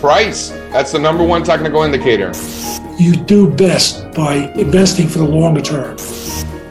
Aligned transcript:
Price. 0.00 0.50
That's 0.70 0.92
the 0.92 0.98
number 0.98 1.24
one 1.24 1.42
technical 1.42 1.82
indicator. 1.82 2.32
You 2.98 3.16
do 3.16 3.50
best 3.50 4.12
by 4.12 4.52
investing 4.54 5.08
for 5.08 5.18
the 5.18 5.24
longer 5.26 5.60
term. 5.60 5.96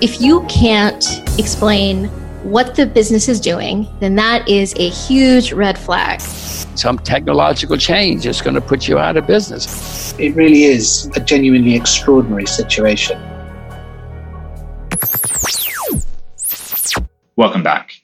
If 0.02 0.22
you 0.22 0.46
can't 0.48 1.04
explain 1.38 2.06
what 2.44 2.76
the 2.76 2.86
business 2.86 3.28
is 3.28 3.40
doing, 3.40 3.88
then 4.00 4.16
that 4.16 4.48
is 4.48 4.74
a 4.78 4.90
huge 4.90 5.52
red 5.52 5.78
flag. 5.78 6.22
Some 6.22 7.00
technological 7.00 7.78
change 7.78 8.26
is 8.26 8.42
going 8.42 8.56
to 8.56 8.62
put 8.62 8.88
you 8.88 8.98
out 8.98 9.18
of 9.18 9.26
business. 9.26 10.14
It 10.20 10.36
really 10.36 10.64
is 10.64 11.10
a 11.16 11.20
genuinely 11.20 11.76
extraordinary 11.76 12.46
situation. 12.46 13.20
Welcome 17.36 17.64
back. 17.64 17.95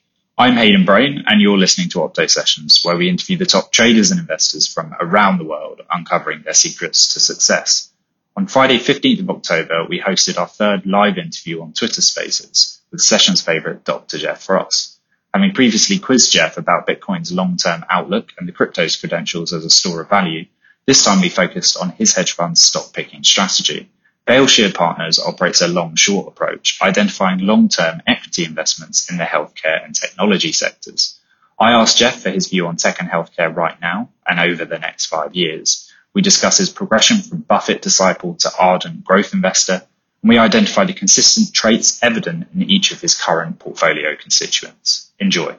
I'm 0.42 0.56
Hayden 0.56 0.84
Brain, 0.84 1.22
and 1.28 1.40
you're 1.40 1.56
listening 1.56 1.88
to 1.90 1.98
Opto 1.98 2.28
Sessions, 2.28 2.80
where 2.82 2.96
we 2.96 3.08
interview 3.08 3.36
the 3.36 3.46
top 3.46 3.70
traders 3.70 4.10
and 4.10 4.18
investors 4.18 4.66
from 4.66 4.92
around 4.98 5.38
the 5.38 5.44
world, 5.44 5.82
uncovering 5.88 6.42
their 6.42 6.52
secrets 6.52 7.14
to 7.14 7.20
success. 7.20 7.92
On 8.36 8.48
Friday, 8.48 8.78
15th 8.78 9.20
of 9.20 9.30
October, 9.30 9.86
we 9.88 10.00
hosted 10.00 10.38
our 10.38 10.48
third 10.48 10.84
live 10.84 11.16
interview 11.16 11.62
on 11.62 11.72
Twitter 11.72 12.02
Spaces 12.02 12.80
with 12.90 13.00
Sessions 13.00 13.40
favorite 13.40 13.84
Dr. 13.84 14.18
Jeff 14.18 14.48
Ross. 14.48 14.98
Having 15.32 15.52
previously 15.52 16.00
quizzed 16.00 16.32
Jeff 16.32 16.56
about 16.56 16.88
Bitcoin's 16.88 17.30
long-term 17.30 17.84
outlook 17.88 18.32
and 18.36 18.48
the 18.48 18.52
crypto's 18.52 18.96
credentials 18.96 19.52
as 19.52 19.64
a 19.64 19.70
store 19.70 20.00
of 20.00 20.08
value, 20.08 20.46
this 20.86 21.04
time 21.04 21.20
we 21.20 21.28
focused 21.28 21.76
on 21.76 21.90
his 21.90 22.16
hedge 22.16 22.32
fund's 22.32 22.60
stock 22.60 22.92
picking 22.92 23.22
strategy. 23.22 23.88
Vailshire 24.26 24.72
Partners 24.72 25.18
operates 25.18 25.62
a 25.62 25.68
long-short 25.68 26.28
approach, 26.28 26.78
identifying 26.80 27.40
long-term 27.40 28.02
equity 28.06 28.44
investments 28.44 29.10
in 29.10 29.16
the 29.16 29.24
healthcare 29.24 29.84
and 29.84 29.96
technology 29.96 30.52
sectors. 30.52 31.18
I 31.58 31.72
asked 31.72 31.98
Jeff 31.98 32.22
for 32.22 32.30
his 32.30 32.48
view 32.48 32.68
on 32.68 32.76
tech 32.76 33.00
and 33.00 33.10
healthcare 33.10 33.54
right 33.54 33.80
now 33.80 34.10
and 34.24 34.38
over 34.38 34.64
the 34.64 34.78
next 34.78 35.06
five 35.06 35.34
years. 35.34 35.92
We 36.14 36.22
discuss 36.22 36.58
his 36.58 36.70
progression 36.70 37.20
from 37.20 37.38
Buffett 37.38 37.82
disciple 37.82 38.34
to 38.36 38.50
ardent 38.56 39.02
growth 39.02 39.34
investor, 39.34 39.82
and 40.22 40.28
we 40.28 40.38
identify 40.38 40.84
the 40.84 40.92
consistent 40.92 41.52
traits 41.52 42.00
evident 42.00 42.46
in 42.54 42.70
each 42.70 42.92
of 42.92 43.00
his 43.00 43.20
current 43.20 43.58
portfolio 43.58 44.14
constituents. 44.14 45.10
Enjoy. 45.18 45.56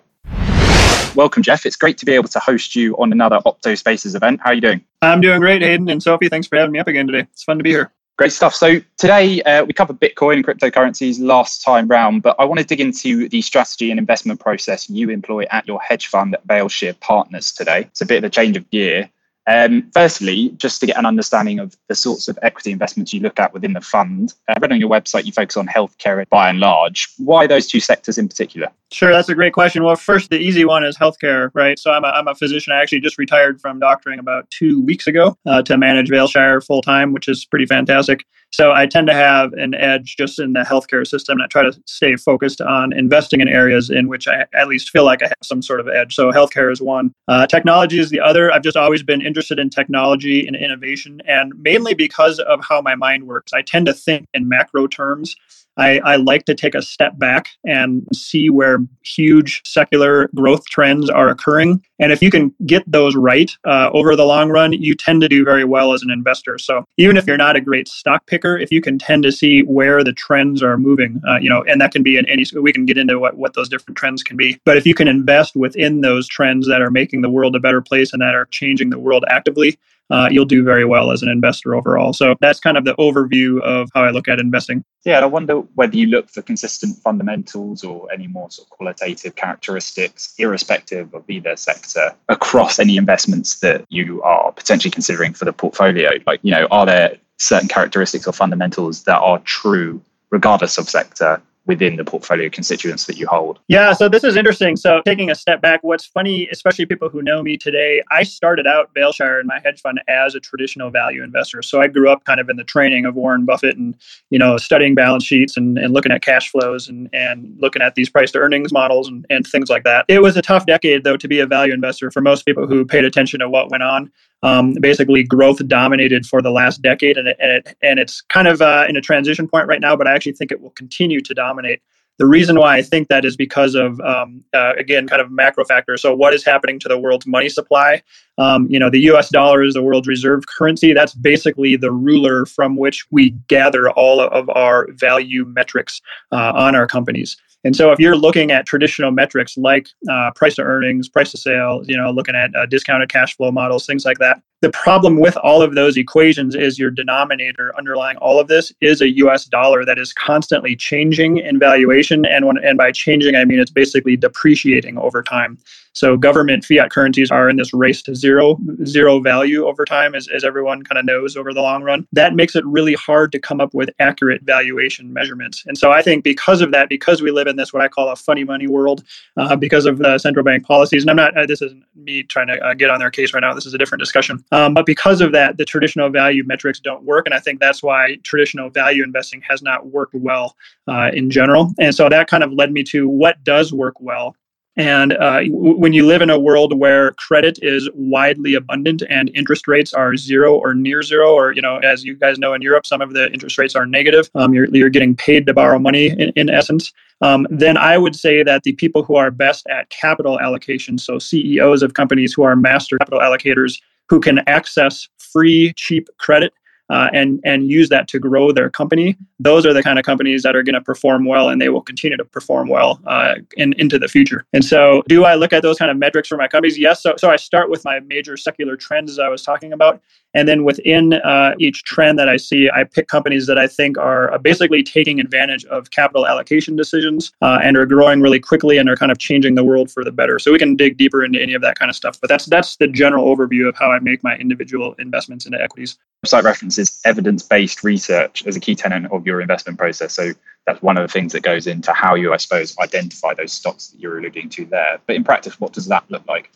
Welcome, 1.15 1.43
Jeff. 1.43 1.65
It's 1.65 1.75
great 1.75 1.97
to 1.97 2.05
be 2.05 2.13
able 2.13 2.29
to 2.29 2.39
host 2.39 2.77
you 2.77 2.95
on 2.95 3.11
another 3.11 3.39
Opto 3.45 3.77
Spaces 3.77 4.15
event. 4.15 4.39
How 4.41 4.51
are 4.51 4.53
you 4.53 4.61
doing? 4.61 4.85
I'm 5.01 5.19
doing 5.19 5.41
great, 5.41 5.61
Hayden 5.61 5.89
and 5.89 6.01
Sophie. 6.01 6.29
Thanks 6.29 6.47
for 6.47 6.57
having 6.57 6.71
me 6.71 6.79
up 6.79 6.87
again 6.87 7.07
today. 7.07 7.27
It's 7.33 7.43
fun 7.43 7.57
to 7.57 7.63
be 7.63 7.71
here. 7.71 7.91
Great 8.15 8.31
stuff. 8.31 8.53
So 8.53 8.79
today 8.97 9.41
uh, 9.41 9.65
we 9.65 9.73
covered 9.73 9.99
Bitcoin 9.99 10.35
and 10.35 10.45
cryptocurrencies 10.45 11.19
last 11.19 11.63
time 11.63 11.87
round, 11.87 12.21
but 12.21 12.35
I 12.37 12.45
want 12.45 12.59
to 12.59 12.65
dig 12.65 12.79
into 12.79 13.27
the 13.27 13.41
strategy 13.41 13.89
and 13.89 13.99
investment 13.99 14.39
process 14.39 14.87
you 14.87 15.09
employ 15.09 15.45
at 15.49 15.67
your 15.67 15.81
hedge 15.81 16.05
fund 16.07 16.35
at 16.35 16.45
Vailshire 16.45 16.99
Partners 16.99 17.51
today. 17.51 17.79
It's 17.79 18.01
a 18.01 18.05
bit 18.05 18.19
of 18.19 18.25
a 18.25 18.29
change 18.29 18.55
of 18.55 18.69
gear. 18.69 19.09
Um, 19.47 19.89
firstly, 19.93 20.49
just 20.57 20.79
to 20.79 20.85
get 20.85 20.97
an 20.97 21.05
understanding 21.05 21.59
of 21.59 21.75
the 21.89 21.95
sorts 21.95 22.27
of 22.27 22.39
equity 22.41 22.71
investments 22.71 23.13
you 23.13 23.19
look 23.19 23.39
at 23.39 23.53
within 23.53 23.73
the 23.73 23.81
fund, 23.81 24.33
I 24.47 24.57
read 24.59 24.71
on 24.71 24.79
your 24.79 24.89
website 24.89 25.25
you 25.25 25.31
focus 25.31 25.57
on 25.57 25.67
healthcare 25.67 26.27
by 26.29 26.49
and 26.49 26.59
large. 26.59 27.09
Why 27.17 27.47
those 27.47 27.67
two 27.67 27.79
sectors 27.79 28.17
in 28.17 28.27
particular? 28.27 28.69
Sure, 28.91 29.11
that's 29.11 29.29
a 29.29 29.35
great 29.35 29.53
question. 29.53 29.83
Well, 29.83 29.95
first, 29.95 30.29
the 30.29 30.37
easy 30.37 30.65
one 30.65 30.85
is 30.85 30.97
healthcare, 30.97 31.49
right? 31.53 31.79
So 31.79 31.91
I'm 31.91 32.03
a, 32.03 32.09
I'm 32.09 32.27
a 32.27 32.35
physician. 32.35 32.73
I 32.73 32.81
actually 32.81 33.01
just 33.01 33.17
retired 33.17 33.59
from 33.59 33.79
doctoring 33.79 34.19
about 34.19 34.49
two 34.51 34.81
weeks 34.83 35.07
ago 35.07 35.35
uh, 35.45 35.63
to 35.63 35.77
manage 35.77 36.09
Vailshire 36.09 36.63
full 36.63 36.81
time, 36.81 37.11
which 37.11 37.27
is 37.27 37.43
pretty 37.43 37.65
fantastic. 37.65 38.25
So 38.53 38.71
I 38.71 38.85
tend 38.85 39.07
to 39.07 39.15
have 39.15 39.51
an 39.53 39.73
edge 39.73 40.15
just 40.15 40.39
in 40.39 40.53
the 40.53 40.59
healthcare 40.59 41.07
system. 41.07 41.37
And 41.37 41.43
I 41.43 41.47
try 41.47 41.63
to 41.63 41.73
stay 41.87 42.15
focused 42.15 42.61
on 42.61 42.93
investing 42.93 43.41
in 43.41 43.47
areas 43.47 43.89
in 43.89 44.07
which 44.07 44.27
I 44.27 44.45
at 44.53 44.67
least 44.67 44.91
feel 44.91 45.05
like 45.05 45.23
I 45.23 45.25
have 45.25 45.37
some 45.41 45.63
sort 45.63 45.79
of 45.79 45.87
edge. 45.87 46.13
So 46.13 46.31
healthcare 46.31 46.71
is 46.71 46.79
one. 46.79 47.11
Uh, 47.27 47.47
technology 47.47 47.97
is 47.97 48.11
the 48.11 48.19
other. 48.19 48.53
I've 48.53 48.61
just 48.61 48.77
always 48.77 49.01
been 49.01 49.25
interested 49.33 49.57
in 49.57 49.71
technology 49.71 50.45
and 50.45 50.55
innovation, 50.55 51.19
and 51.27 51.51
mainly 51.57 51.95
because 51.95 52.37
of 52.37 52.63
how 52.63 52.81
my 52.81 52.93
mind 52.93 53.25
works. 53.25 53.51
I 53.51 53.63
tend 53.63 53.87
to 53.87 53.93
think 53.93 54.27
in 54.35 54.47
macro 54.47 54.85
terms 54.85 55.35
I, 55.77 55.99
I, 55.99 56.15
like 56.17 56.45
to 56.45 56.55
take 56.55 56.75
a 56.75 56.81
step 56.81 57.17
back 57.17 57.49
and 57.65 58.07
see 58.13 58.49
where 58.49 58.79
huge 59.03 59.61
secular 59.65 60.29
growth 60.35 60.65
trends 60.65 61.09
are 61.09 61.29
occurring. 61.29 61.83
And 61.99 62.11
if 62.11 62.21
you 62.21 62.29
can 62.29 62.53
get 62.65 62.83
those 62.85 63.15
right 63.15 63.51
uh, 63.65 63.89
over 63.93 64.15
the 64.15 64.25
long 64.25 64.49
run, 64.49 64.73
you 64.73 64.95
tend 64.95 65.21
to 65.21 65.29
do 65.29 65.43
very 65.43 65.63
well 65.63 65.93
as 65.93 66.03
an 66.03 66.11
investor. 66.11 66.57
So 66.57 66.85
even 66.97 67.17
if 67.17 67.25
you're 67.25 67.37
not 67.37 67.55
a 67.55 67.61
great 67.61 67.87
stock 67.87 68.27
picker, 68.27 68.57
if 68.57 68.71
you 68.71 68.81
can 68.81 68.99
tend 68.99 69.23
to 69.23 69.31
see 69.31 69.61
where 69.61 70.03
the 70.03 70.13
trends 70.13 70.61
are 70.61 70.77
moving, 70.77 71.21
uh, 71.27 71.37
you 71.37 71.49
know, 71.49 71.63
and 71.63 71.81
that 71.81 71.91
can 71.91 72.03
be 72.03 72.17
in 72.17 72.27
any, 72.29 72.45
we 72.59 72.73
can 72.73 72.85
get 72.85 72.97
into 72.97 73.19
what, 73.19 73.37
what 73.37 73.53
those 73.53 73.69
different 73.69 73.97
trends 73.97 74.21
can 74.21 74.37
be. 74.37 74.59
But 74.65 74.77
if 74.77 74.85
you 74.85 74.93
can 74.93 75.07
invest 75.07 75.55
within 75.55 76.01
those 76.01 76.27
trends 76.27 76.67
that 76.67 76.81
are 76.81 76.91
making 76.91 77.21
the 77.21 77.29
world 77.29 77.55
a 77.55 77.59
better 77.59 77.81
place 77.81 78.13
and 78.13 78.21
that 78.21 78.35
are 78.35 78.45
changing 78.45 78.89
the 78.89 78.99
world 78.99 79.25
actively, 79.27 79.77
uh, 80.09 80.27
you'll 80.31 80.45
do 80.45 80.63
very 80.63 80.85
well 80.85 81.11
as 81.11 81.21
an 81.21 81.29
investor 81.29 81.75
overall. 81.75 82.13
So 82.13 82.35
that's 82.41 82.59
kind 82.59 82.77
of 82.77 82.85
the 82.85 82.93
overview 82.95 83.61
of 83.61 83.89
how 83.93 84.03
I 84.03 84.11
look 84.11 84.27
at 84.27 84.39
investing. 84.39 84.83
Yeah, 85.05 85.19
I 85.19 85.25
wonder 85.25 85.55
whether 85.75 85.95
you 85.97 86.07
look 86.07 86.29
for 86.29 86.41
consistent 86.41 86.97
fundamentals 86.97 87.83
or 87.83 88.11
any 88.11 88.27
more 88.27 88.49
sort 88.51 88.67
of 88.67 88.77
qualitative 88.77 89.35
characteristics, 89.35 90.33
irrespective 90.37 91.13
of 91.13 91.29
either 91.29 91.55
sector, 91.55 92.13
across 92.29 92.79
any 92.79 92.97
investments 92.97 93.59
that 93.59 93.85
you 93.89 94.21
are 94.23 94.51
potentially 94.51 94.91
considering 94.91 95.33
for 95.33 95.45
the 95.45 95.53
portfolio. 95.53 96.11
Like, 96.25 96.39
you 96.43 96.51
know, 96.51 96.67
are 96.71 96.85
there 96.85 97.17
certain 97.37 97.67
characteristics 97.67 98.27
or 98.27 98.33
fundamentals 98.33 99.03
that 99.03 99.19
are 99.19 99.39
true 99.39 100.01
regardless 100.29 100.77
of 100.77 100.89
sector 100.89 101.41
within 101.65 101.95
the 101.95 102.03
portfolio 102.03 102.49
constituents 102.49 103.05
that 103.05 103.17
you 103.17 103.25
hold? 103.27 103.59
Yeah, 103.67 103.93
so 103.93 104.09
this 104.09 104.23
is 104.23 104.35
interesting. 104.35 104.75
So 104.75 105.01
taking 105.05 105.31
a 105.31 105.35
step 105.35 105.61
back, 105.61 105.81
what's 105.83 106.05
funny, 106.05 106.47
especially 106.51 106.85
people 106.85 107.09
who 107.09 107.21
know 107.21 107.41
me 107.41 107.57
today, 107.57 108.03
I 108.11 108.23
started 108.23 108.67
out 108.67 108.93
Vailshire 108.93 109.39
in 109.39 109.47
my 109.47 109.59
hedge 109.63 109.81
fund 109.81 110.01
as 110.07 110.35
a 110.35 110.39
traditional 110.39 110.89
value 110.89 111.23
investor. 111.23 111.61
So 111.61 111.81
I 111.81 111.87
grew 111.87 112.09
up 112.09 112.25
kind 112.25 112.39
of 112.39 112.49
in 112.49 112.57
the 112.57 112.63
training 112.63 113.05
of 113.05 113.15
Warren 113.15 113.45
Buffett 113.45 113.77
and, 113.77 113.95
you 114.29 114.39
know, 114.39 114.57
studying 114.57 114.93
balance 114.93 115.23
sheets 115.23 115.55
and, 115.55 115.77
and 115.77 115.93
looking 115.93 116.11
at 116.11 116.21
cash 116.21 116.49
flows 116.49 116.89
and, 116.89 117.09
and 117.13 117.55
looking 117.59 117.81
at 117.81 117.95
these 117.95 118.09
price 118.09 118.31
to 118.31 118.39
earnings 118.39 118.73
models 118.73 119.07
and, 119.07 119.25
and 119.29 119.47
things 119.47 119.69
like 119.69 119.83
that. 119.83 120.05
It 120.09 120.21
was 120.21 120.35
a 120.35 120.41
tough 120.41 120.65
decade 120.65 121.03
though 121.03 121.17
to 121.17 121.27
be 121.27 121.39
a 121.39 121.47
value 121.47 121.73
investor 121.73 122.11
for 122.11 122.21
most 122.21 122.45
people 122.45 122.67
who 122.67 122.85
paid 122.85 123.05
attention 123.05 123.39
to 123.39 123.49
what 123.49 123.71
went 123.71 123.83
on. 123.83 124.11
Um, 124.43 124.73
basically, 124.81 125.23
growth 125.23 125.65
dominated 125.67 126.25
for 126.25 126.41
the 126.41 126.51
last 126.51 126.81
decade, 126.81 127.17
and, 127.17 127.29
it, 127.29 127.37
and, 127.39 127.51
it, 127.51 127.77
and 127.81 127.99
it's 127.99 128.21
kind 128.21 128.47
of 128.47 128.61
uh, 128.61 128.85
in 128.87 128.97
a 128.97 129.01
transition 129.01 129.47
point 129.47 129.67
right 129.67 129.79
now. 129.81 129.95
But 129.95 130.07
I 130.07 130.13
actually 130.13 130.33
think 130.33 130.51
it 130.51 130.61
will 130.61 130.71
continue 130.71 131.21
to 131.21 131.33
dominate. 131.33 131.81
The 132.19 132.27
reason 132.27 132.59
why 132.59 132.77
I 132.77 132.83
think 132.83 133.07
that 133.07 133.25
is 133.25 133.35
because 133.35 133.73
of 133.73 133.99
um, 134.01 134.43
uh, 134.53 134.73
again, 134.77 135.07
kind 135.07 135.21
of 135.21 135.31
macro 135.31 135.65
factors. 135.65 136.01
So, 136.01 136.13
what 136.13 136.33
is 136.33 136.45
happening 136.45 136.77
to 136.81 136.87
the 136.87 136.97
world's 136.97 137.25
money 137.25 137.49
supply? 137.49 138.03
Um, 138.37 138.67
you 138.69 138.77
know, 138.77 138.89
the 138.89 138.99
U.S. 139.01 139.29
dollar 139.29 139.63
is 139.63 139.73
the 139.73 139.81
world's 139.81 140.07
reserve 140.07 140.43
currency. 140.45 140.93
That's 140.93 141.15
basically 141.15 141.75
the 141.75 141.91
ruler 141.91 142.45
from 142.45 142.75
which 142.75 143.05
we 143.09 143.31
gather 143.47 143.89
all 143.91 144.19
of 144.19 144.49
our 144.49 144.87
value 144.91 145.45
metrics 145.45 146.01
uh, 146.31 146.51
on 146.53 146.75
our 146.75 146.85
companies. 146.85 147.35
And 147.63 147.75
so 147.75 147.91
if 147.91 147.99
you're 147.99 148.17
looking 148.17 148.51
at 148.51 148.65
traditional 148.65 149.11
metrics 149.11 149.57
like 149.57 149.87
uh, 150.09 150.31
price 150.35 150.55
to 150.55 150.63
earnings, 150.63 151.07
price 151.07 151.31
to 151.31 151.37
sales, 151.37 151.87
you 151.87 151.95
know, 151.95 152.11
looking 152.11 152.35
at 152.35 152.53
uh, 152.55 152.65
discounted 152.65 153.09
cash 153.09 153.37
flow 153.37 153.51
models, 153.51 153.85
things 153.85 154.05
like 154.05 154.17
that, 154.19 154.41
the 154.63 154.69
problem 154.69 155.19
with 155.19 155.35
all 155.37 155.61
of 155.61 155.75
those 155.75 155.97
equations 155.97 156.55
is 156.55 156.79
your 156.79 156.89
denominator 156.89 157.73
underlying 157.77 158.15
all 158.17 158.39
of 158.39 158.47
this 158.47 158.71
is 158.79 159.01
a 159.01 159.09
US 159.17 159.43
dollar 159.45 159.83
that 159.83 159.99
is 159.99 160.13
constantly 160.13 160.73
changing 160.73 161.37
in 161.37 161.59
valuation. 161.59 162.25
And, 162.25 162.47
when, 162.47 162.57
and 162.63 162.77
by 162.77 162.93
changing, 162.93 163.35
I 163.35 163.43
mean 163.43 163.59
it's 163.59 163.71
basically 163.71 164.15
depreciating 164.15 164.97
over 164.97 165.21
time. 165.21 165.57
So 165.91 166.17
government 166.17 166.65
fiat 166.65 166.89
currencies 166.89 167.29
are 167.29 167.49
in 167.49 167.57
this 167.57 167.73
race 167.73 168.01
to 168.03 168.15
zero, 168.15 168.57
zero 168.85 169.19
value 169.19 169.65
over 169.65 169.85
time, 169.85 170.15
as, 170.15 170.27
as 170.27 170.43
everyone 170.43 170.81
kind 170.83 170.97
of 170.97 171.05
knows 171.05 171.37
over 171.37 171.53
the 171.53 171.61
long 171.61 171.83
run. 171.83 172.07
That 172.13 172.33
makes 172.33 172.55
it 172.55 172.65
really 172.65 172.95
hard 172.95 173.31
to 173.33 173.39
come 173.39 173.61
up 173.61 173.73
with 173.73 173.91
accurate 173.99 174.41
valuation 174.43 175.13
measurements. 175.13 175.63
And 175.67 175.77
so 175.77 175.91
I 175.91 176.01
think 176.01 176.23
because 176.23 176.61
of 176.61 176.71
that, 176.71 176.89
because 176.89 177.21
we 177.21 177.31
live 177.31 177.47
in 177.47 177.52
this 177.55 177.73
what 177.73 177.81
I 177.81 177.87
call 177.87 178.09
a 178.09 178.15
funny 178.15 178.43
money 178.43 178.67
world, 178.67 179.03
uh, 179.37 179.55
because 179.55 179.85
of 179.85 179.97
the 179.97 180.17
central 180.17 180.43
bank 180.43 180.65
policies, 180.65 181.03
and 181.03 181.09
I'm 181.09 181.15
not, 181.15 181.37
uh, 181.37 181.45
this 181.45 181.61
isn't 181.61 181.83
me 181.95 182.23
trying 182.23 182.47
to 182.47 182.59
uh, 182.59 182.73
get 182.73 182.89
on 182.89 182.99
their 182.99 183.11
case 183.11 183.33
right 183.33 183.41
now. 183.41 183.53
This 183.53 183.65
is 183.65 183.73
a 183.73 183.77
different 183.77 183.99
discussion. 183.99 184.43
Um, 184.51 184.73
but 184.73 184.85
because 184.85 185.21
of 185.21 185.31
that, 185.33 185.57
the 185.57 185.65
traditional 185.65 186.09
value 186.09 186.43
metrics 186.45 186.79
don't 186.79 187.03
work. 187.03 187.25
And 187.25 187.33
I 187.33 187.39
think 187.39 187.59
that's 187.59 187.81
why 187.81 188.17
traditional 188.23 188.69
value 188.69 189.03
investing 189.03 189.41
has 189.41 189.61
not 189.61 189.87
worked 189.87 190.13
well 190.13 190.55
uh, 190.87 191.11
in 191.13 191.29
general. 191.29 191.73
And 191.79 191.93
so 191.93 192.09
that 192.09 192.27
kind 192.27 192.43
of 192.43 192.51
led 192.53 192.71
me 192.71 192.83
to 192.83 193.07
what 193.07 193.43
does 193.43 193.73
work 193.73 193.99
well 193.99 194.35
and 194.75 195.13
uh, 195.13 195.43
w- 195.43 195.77
when 195.77 195.93
you 195.93 196.05
live 196.05 196.21
in 196.21 196.29
a 196.29 196.39
world 196.39 196.77
where 196.77 197.11
credit 197.11 197.59
is 197.61 197.89
widely 197.93 198.55
abundant 198.55 199.03
and 199.09 199.29
interest 199.35 199.67
rates 199.67 199.93
are 199.93 200.15
zero 200.15 200.55
or 200.55 200.73
near 200.73 201.03
zero, 201.03 201.33
or 201.33 201.51
you 201.51 201.61
know, 201.61 201.77
as 201.77 202.03
you 202.03 202.15
guys 202.15 202.39
know 202.39 202.53
in 202.53 202.61
Europe, 202.61 202.85
some 202.85 203.01
of 203.01 203.13
the 203.13 203.31
interest 203.31 203.57
rates 203.57 203.75
are 203.75 203.85
negative. 203.85 204.29
Um, 204.35 204.53
you're, 204.53 204.67
you're 204.75 204.89
getting 204.89 205.15
paid 205.15 205.45
to 205.45 205.53
borrow 205.53 205.77
money 205.77 206.07
in, 206.07 206.31
in 206.35 206.49
essence. 206.49 206.91
Um, 207.21 207.47
then 207.49 207.77
I 207.77 207.97
would 207.97 208.15
say 208.15 208.43
that 208.43 208.63
the 208.63 208.73
people 208.73 209.03
who 209.03 209.15
are 209.15 209.31
best 209.31 209.65
at 209.67 209.89
capital 209.89 210.39
allocation, 210.39 210.97
so 210.97 211.19
CEOs 211.19 211.83
of 211.83 211.93
companies 211.93 212.33
who 212.33 212.43
are 212.43 212.55
master 212.55 212.97
capital 212.97 213.19
allocators, 213.19 213.79
who 214.09 214.19
can 214.19 214.39
access 214.47 215.07
free, 215.17 215.73
cheap 215.75 216.09
credit 216.17 216.53
uh, 216.93 217.09
and 217.11 217.39
and 217.43 217.71
use 217.71 217.89
that 217.89 218.07
to 218.07 218.19
grow 218.19 218.51
their 218.51 218.69
company. 218.69 219.17
Those 219.39 219.65
are 219.65 219.73
the 219.73 219.81
kind 219.81 219.97
of 219.97 220.05
companies 220.05 220.43
that 220.43 220.55
are 220.55 220.61
going 220.61 220.75
to 220.75 220.81
perform 220.81 221.25
well, 221.25 221.49
and 221.49 221.59
they 221.59 221.69
will 221.69 221.81
continue 221.81 222.15
to 222.17 222.23
perform 222.23 222.67
well 222.67 223.01
uh, 223.07 223.35
in, 223.57 223.73
into 223.79 223.97
the 223.97 224.07
future. 224.07 224.45
And 224.53 224.63
so, 224.63 225.01
do 225.07 225.25
I 225.25 225.33
look 225.33 225.51
at 225.53 225.63
those 225.63 225.79
kind 225.79 225.89
of 225.89 225.97
metrics 225.97 226.27
for 226.27 226.37
my 226.37 226.47
companies? 226.47 226.77
Yes. 226.77 227.01
So, 227.01 227.15
so 227.17 227.31
I 227.31 227.35
start 227.37 227.71
with 227.71 227.83
my 227.83 227.99
major 228.01 228.37
secular 228.37 228.77
trends 228.77 229.09
as 229.09 229.17
I 229.17 229.27
was 229.27 229.41
talking 229.41 229.73
about, 229.73 230.03
and 230.33 230.47
then 230.47 230.63
within 230.63 231.13
uh, 231.13 231.53
each 231.59 231.83
trend 231.83 232.17
that 232.19 232.29
I 232.29 232.37
see, 232.37 232.69
I 232.73 232.83
pick 232.83 233.07
companies 233.07 233.47
that 233.47 233.57
I 233.57 233.67
think 233.67 233.97
are 233.97 234.33
uh, 234.33 234.37
basically 234.37 234.83
taking 234.83 235.19
advantage 235.19 235.65
of 235.65 235.91
capital 235.91 236.27
allocation 236.27 236.75
decisions 236.75 237.31
uh, 237.41 237.59
and 237.63 237.77
are 237.77 237.85
growing 237.85 238.21
really 238.21 238.39
quickly 238.39 238.77
and 238.77 238.89
are 238.89 238.95
kind 238.95 239.11
of 239.11 239.19
changing 239.19 239.55
the 239.55 239.63
world 239.63 239.91
for 239.91 240.03
the 240.03 240.11
better. 240.11 240.39
So 240.39 240.51
we 240.51 240.59
can 240.59 240.75
dig 240.75 240.97
deeper 240.97 241.23
into 241.23 241.41
any 241.41 241.53
of 241.53 241.61
that 241.61 241.77
kind 241.77 241.89
of 241.89 241.95
stuff. 241.95 242.19
But 242.19 242.29
that's 242.29 242.45
that's 242.45 242.77
the 242.77 242.87
general 242.87 243.35
overview 243.35 243.67
of 243.67 243.75
how 243.77 243.91
I 243.91 243.99
make 243.99 244.23
my 244.23 244.35
individual 244.37 244.95
investments 244.99 245.45
into 245.45 245.61
equities. 245.61 245.97
Site 246.25 246.43
references 246.43 247.01
evidence-based 247.05 247.83
research 247.83 248.45
as 248.47 248.55
a 248.55 248.59
key 248.59 248.75
tenet 248.75 249.11
of 249.11 249.25
your 249.25 249.41
investment 249.41 249.77
process. 249.77 250.13
So 250.13 250.31
that's 250.65 250.81
one 250.81 250.97
of 250.97 251.05
the 251.05 251.11
things 251.11 251.33
that 251.33 251.43
goes 251.43 251.67
into 251.67 251.91
how 251.91 252.15
you, 252.15 252.33
I 252.33 252.37
suppose, 252.37 252.75
identify 252.79 253.33
those 253.33 253.51
stocks 253.51 253.87
that 253.87 253.99
you're 253.99 254.17
alluding 254.17 254.49
to 254.49 254.65
there. 254.65 254.99
But 255.05 255.17
in 255.17 255.23
practice, 255.23 255.59
what 255.59 255.73
does 255.73 255.87
that 255.87 256.05
look 256.09 256.25
like? 256.27 256.49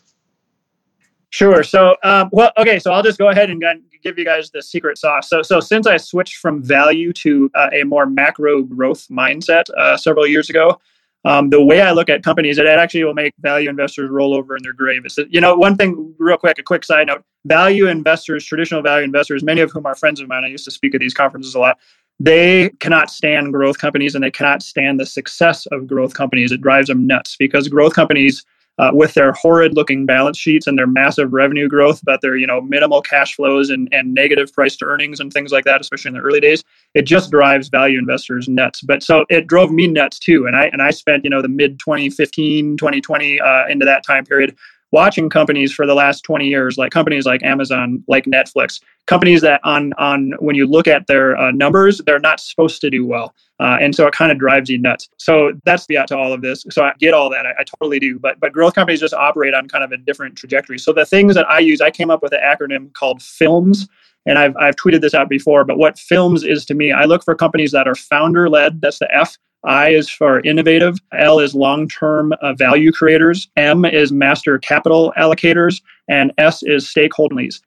Sure. 1.30 1.62
So, 1.62 1.94
um, 2.02 2.30
well, 2.32 2.52
okay. 2.56 2.78
So 2.78 2.90
I'll 2.90 3.02
just 3.02 3.18
go 3.18 3.28
ahead 3.28 3.50
and 3.50 3.62
give 4.02 4.18
you 4.18 4.24
guys 4.24 4.50
the 4.50 4.62
secret 4.62 4.96
sauce. 4.96 5.28
So, 5.28 5.42
so 5.42 5.60
since 5.60 5.86
I 5.86 5.98
switched 5.98 6.36
from 6.36 6.62
value 6.62 7.12
to 7.14 7.50
uh, 7.54 7.68
a 7.72 7.84
more 7.84 8.06
macro 8.06 8.62
growth 8.62 9.06
mindset 9.08 9.68
uh, 9.76 9.96
several 9.96 10.26
years 10.26 10.48
ago, 10.48 10.80
um, 11.24 11.50
the 11.50 11.62
way 11.62 11.82
I 11.82 11.90
look 11.90 12.08
at 12.08 12.22
companies, 12.22 12.56
it 12.56 12.66
actually 12.66 13.04
will 13.04 13.12
make 13.12 13.34
value 13.40 13.68
investors 13.68 14.08
roll 14.08 14.34
over 14.34 14.56
in 14.56 14.62
their 14.62 14.72
grave. 14.72 15.04
Is 15.04 15.16
that, 15.16 15.32
you 15.32 15.40
know, 15.40 15.54
one 15.54 15.76
thing, 15.76 16.14
real 16.18 16.38
quick, 16.38 16.58
a 16.58 16.62
quick 16.62 16.84
side 16.84 17.08
note: 17.08 17.22
value 17.44 17.88
investors, 17.88 18.44
traditional 18.44 18.80
value 18.80 19.04
investors, 19.04 19.42
many 19.42 19.60
of 19.60 19.70
whom 19.70 19.84
are 19.84 19.94
friends 19.94 20.20
of 20.20 20.28
mine. 20.28 20.44
I 20.44 20.48
used 20.48 20.64
to 20.64 20.70
speak 20.70 20.94
at 20.94 21.00
these 21.00 21.14
conferences 21.14 21.54
a 21.54 21.58
lot. 21.58 21.78
They 22.20 22.70
cannot 22.80 23.10
stand 23.10 23.52
growth 23.52 23.78
companies, 23.78 24.14
and 24.14 24.24
they 24.24 24.30
cannot 24.30 24.62
stand 24.62 24.98
the 24.98 25.06
success 25.06 25.66
of 25.66 25.86
growth 25.86 26.14
companies. 26.14 26.52
It 26.52 26.62
drives 26.62 26.88
them 26.88 27.06
nuts 27.06 27.36
because 27.36 27.68
growth 27.68 27.94
companies 27.94 28.46
uh, 28.78 28.90
with 28.92 29.14
their 29.14 29.32
horrid 29.32 29.74
looking 29.74 30.06
balance 30.06 30.38
sheets 30.38 30.66
and 30.66 30.78
their 30.78 30.86
massive 30.86 31.32
revenue 31.32 31.68
growth, 31.68 32.00
but 32.04 32.20
their 32.20 32.36
you 32.36 32.46
know 32.46 32.60
minimal 32.60 33.02
cash 33.02 33.34
flows 33.34 33.70
and, 33.70 33.88
and 33.92 34.14
negative 34.14 34.52
price 34.52 34.76
to 34.76 34.84
earnings 34.84 35.20
and 35.20 35.32
things 35.32 35.52
like 35.52 35.64
that, 35.64 35.80
especially 35.80 36.10
in 36.10 36.14
the 36.14 36.20
early 36.20 36.40
days, 36.40 36.62
it 36.94 37.02
just 37.02 37.30
drives 37.30 37.68
value 37.68 37.98
investors 37.98 38.48
nuts. 38.48 38.80
But 38.82 39.02
so 39.02 39.24
it 39.28 39.46
drove 39.46 39.70
me 39.70 39.86
nuts 39.86 40.18
too. 40.18 40.46
And 40.46 40.56
I 40.56 40.66
and 40.66 40.82
I 40.82 40.90
spent 40.90 41.24
you 41.24 41.30
know 41.30 41.42
the 41.42 41.48
mid 41.48 41.78
2015, 41.78 42.76
2020 42.76 43.40
uh, 43.40 43.66
into 43.68 43.84
that 43.84 44.04
time 44.04 44.24
period 44.24 44.56
watching 44.92 45.28
companies 45.28 45.72
for 45.72 45.86
the 45.86 45.94
last 45.94 46.22
20 46.22 46.46
years 46.46 46.78
like 46.78 46.92
companies 46.92 47.26
like 47.26 47.42
amazon 47.42 48.02
like 48.08 48.24
netflix 48.24 48.80
companies 49.08 49.40
that 49.40 49.60
on 49.64 49.92
on 49.94 50.32
when 50.38 50.54
you 50.54 50.66
look 50.66 50.86
at 50.86 51.06
their 51.06 51.36
uh, 51.36 51.50
numbers 51.50 52.00
they're 52.06 52.20
not 52.20 52.38
supposed 52.38 52.80
to 52.80 52.90
do 52.90 53.04
well. 53.04 53.34
Uh, 53.60 53.76
and 53.80 53.94
so 53.94 54.06
it 54.06 54.14
kind 54.14 54.30
of 54.30 54.38
drives 54.38 54.70
you 54.70 54.78
nuts. 54.78 55.08
So 55.16 55.52
that's 55.64 55.86
the 55.86 55.98
out 55.98 56.06
to 56.08 56.16
all 56.16 56.32
of 56.32 56.42
this. 56.42 56.64
So 56.70 56.84
i 56.84 56.92
get 57.00 57.12
all 57.12 57.28
that. 57.30 57.44
I, 57.44 57.50
I, 57.58 57.64
totally 57.64 57.98
do. 57.98 58.18
But 58.18 58.38
but 58.38 58.52
growth 58.52 58.74
companies 58.74 59.00
just 59.00 59.14
operate 59.14 59.52
on 59.52 59.66
kind 59.66 59.82
of 59.82 59.90
a 59.90 59.96
different 59.96 60.36
trajectory. 60.36 60.78
So 60.78 60.92
the 60.92 61.06
things 61.06 61.34
that 61.34 61.48
i 61.50 61.58
use 61.58 61.80
i 61.80 61.90
came 61.90 62.10
up 62.10 62.22
with 62.22 62.32
an 62.32 62.40
acronym 62.44 62.92
called 62.92 63.22
films 63.22 63.88
and 64.26 64.38
I've, 64.38 64.54
I've 64.58 64.76
tweeted 64.76 65.00
this 65.00 65.14
out 65.14 65.28
before 65.28 65.64
but 65.64 65.78
what 65.78 65.98
films 65.98 66.44
is 66.44 66.64
to 66.66 66.74
me 66.74 66.92
i 66.92 67.04
look 67.04 67.24
for 67.24 67.34
companies 67.34 67.72
that 67.72 67.88
are 67.88 67.94
founder 67.94 68.48
led 68.48 68.80
that's 68.80 68.98
the 68.98 69.12
f 69.14 69.38
I 69.64 69.90
is 69.90 70.08
for 70.08 70.40
innovative. 70.40 70.96
L 71.12 71.40
is 71.40 71.54
long 71.54 71.88
term 71.88 72.32
uh, 72.42 72.54
value 72.54 72.92
creators. 72.92 73.48
M 73.56 73.84
is 73.84 74.12
master 74.12 74.58
capital 74.58 75.12
allocators. 75.18 75.82
And 76.08 76.32
S 76.38 76.62
is 76.62 76.84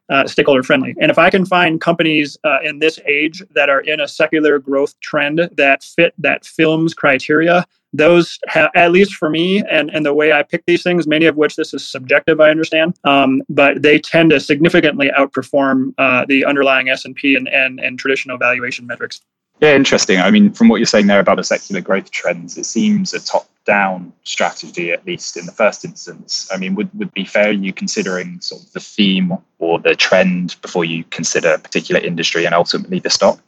uh, 0.09 0.27
stakeholder 0.27 0.63
friendly. 0.63 0.95
And 0.99 1.11
if 1.11 1.19
I 1.19 1.29
can 1.29 1.45
find 1.45 1.79
companies 1.79 2.37
uh, 2.43 2.57
in 2.63 2.79
this 2.79 2.99
age 3.05 3.43
that 3.51 3.69
are 3.69 3.81
in 3.81 3.99
a 3.99 4.07
secular 4.07 4.57
growth 4.57 4.99
trend 4.99 5.47
that 5.57 5.83
fit 5.83 6.13
that 6.17 6.45
film's 6.45 6.93
criteria, 6.93 7.65
those 7.93 8.39
ha- 8.47 8.71
at 8.75 8.91
least 8.91 9.15
for 9.15 9.29
me 9.29 9.63
and, 9.69 9.89
and 9.89 10.05
the 10.05 10.13
way 10.13 10.31
i 10.31 10.41
pick 10.41 10.65
these 10.65 10.83
things 10.83 11.07
many 11.07 11.25
of 11.25 11.35
which 11.35 11.55
this 11.55 11.73
is 11.73 11.87
subjective 11.87 12.39
i 12.39 12.49
understand 12.49 12.97
um, 13.03 13.41
but 13.49 13.81
they 13.81 13.99
tend 13.99 14.29
to 14.29 14.39
significantly 14.39 15.11
outperform 15.17 15.93
uh, 15.97 16.25
the 16.27 16.45
underlying 16.45 16.89
s&p 16.89 17.35
and, 17.35 17.47
and, 17.49 17.79
and 17.79 17.99
traditional 17.99 18.37
valuation 18.37 18.87
metrics 18.87 19.21
yeah, 19.61 19.75
interesting. 19.75 20.19
I 20.19 20.31
mean, 20.31 20.51
from 20.51 20.69
what 20.69 20.77
you're 20.77 20.87
saying 20.87 21.05
there 21.05 21.19
about 21.19 21.37
the 21.37 21.43
secular 21.43 21.81
growth 21.81 22.09
trends, 22.09 22.57
it 22.57 22.65
seems 22.65 23.13
a 23.13 23.19
top 23.19 23.47
down 23.65 24.11
strategy, 24.23 24.91
at 24.91 25.05
least 25.05 25.37
in 25.37 25.45
the 25.45 25.51
first 25.51 25.85
instance. 25.85 26.49
I 26.51 26.57
mean, 26.57 26.73
would, 26.73 26.89
would 26.97 27.13
be 27.13 27.25
fair 27.25 27.51
you 27.51 27.71
considering 27.71 28.41
sort 28.41 28.63
of 28.63 28.71
the 28.73 28.79
theme 28.79 29.37
or 29.59 29.77
the 29.79 29.95
trend 29.95 30.55
before 30.63 30.83
you 30.83 31.03
consider 31.11 31.53
a 31.53 31.59
particular 31.59 32.01
industry 32.01 32.45
and 32.45 32.55
ultimately 32.55 32.97
the 32.97 33.11
stock? 33.11 33.39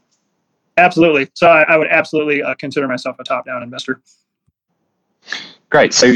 Absolutely. 0.77 1.29
So 1.33 1.47
I, 1.47 1.63
I 1.63 1.77
would 1.77 1.87
absolutely 1.87 2.43
uh, 2.43 2.53
consider 2.55 2.87
myself 2.87 3.15
a 3.19 3.23
top 3.23 3.47
down 3.47 3.63
investor. 3.63 3.99
Great. 5.71 5.95
So, 5.95 6.13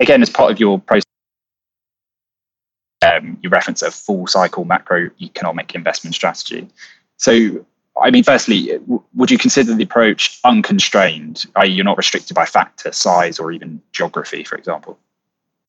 again, 0.00 0.20
as 0.20 0.28
part 0.28 0.52
of 0.52 0.60
your 0.60 0.78
process, 0.80 1.04
um, 3.02 3.38
you 3.40 3.48
reference 3.48 3.80
a 3.80 3.90
full 3.90 4.26
cycle 4.26 4.66
macroeconomic 4.66 5.74
investment 5.74 6.14
strategy. 6.14 6.68
So, 7.16 7.64
I 8.02 8.10
mean, 8.10 8.24
firstly, 8.24 8.78
would 9.14 9.30
you 9.30 9.38
consider 9.38 9.74
the 9.74 9.82
approach 9.82 10.38
unconstrained, 10.44 11.44
i.e., 11.56 11.68
you're 11.68 11.84
not 11.84 11.96
restricted 11.96 12.34
by 12.34 12.44
factor, 12.44 12.92
size, 12.92 13.38
or 13.38 13.52
even 13.52 13.80
geography, 13.92 14.44
for 14.44 14.56
example? 14.56 14.98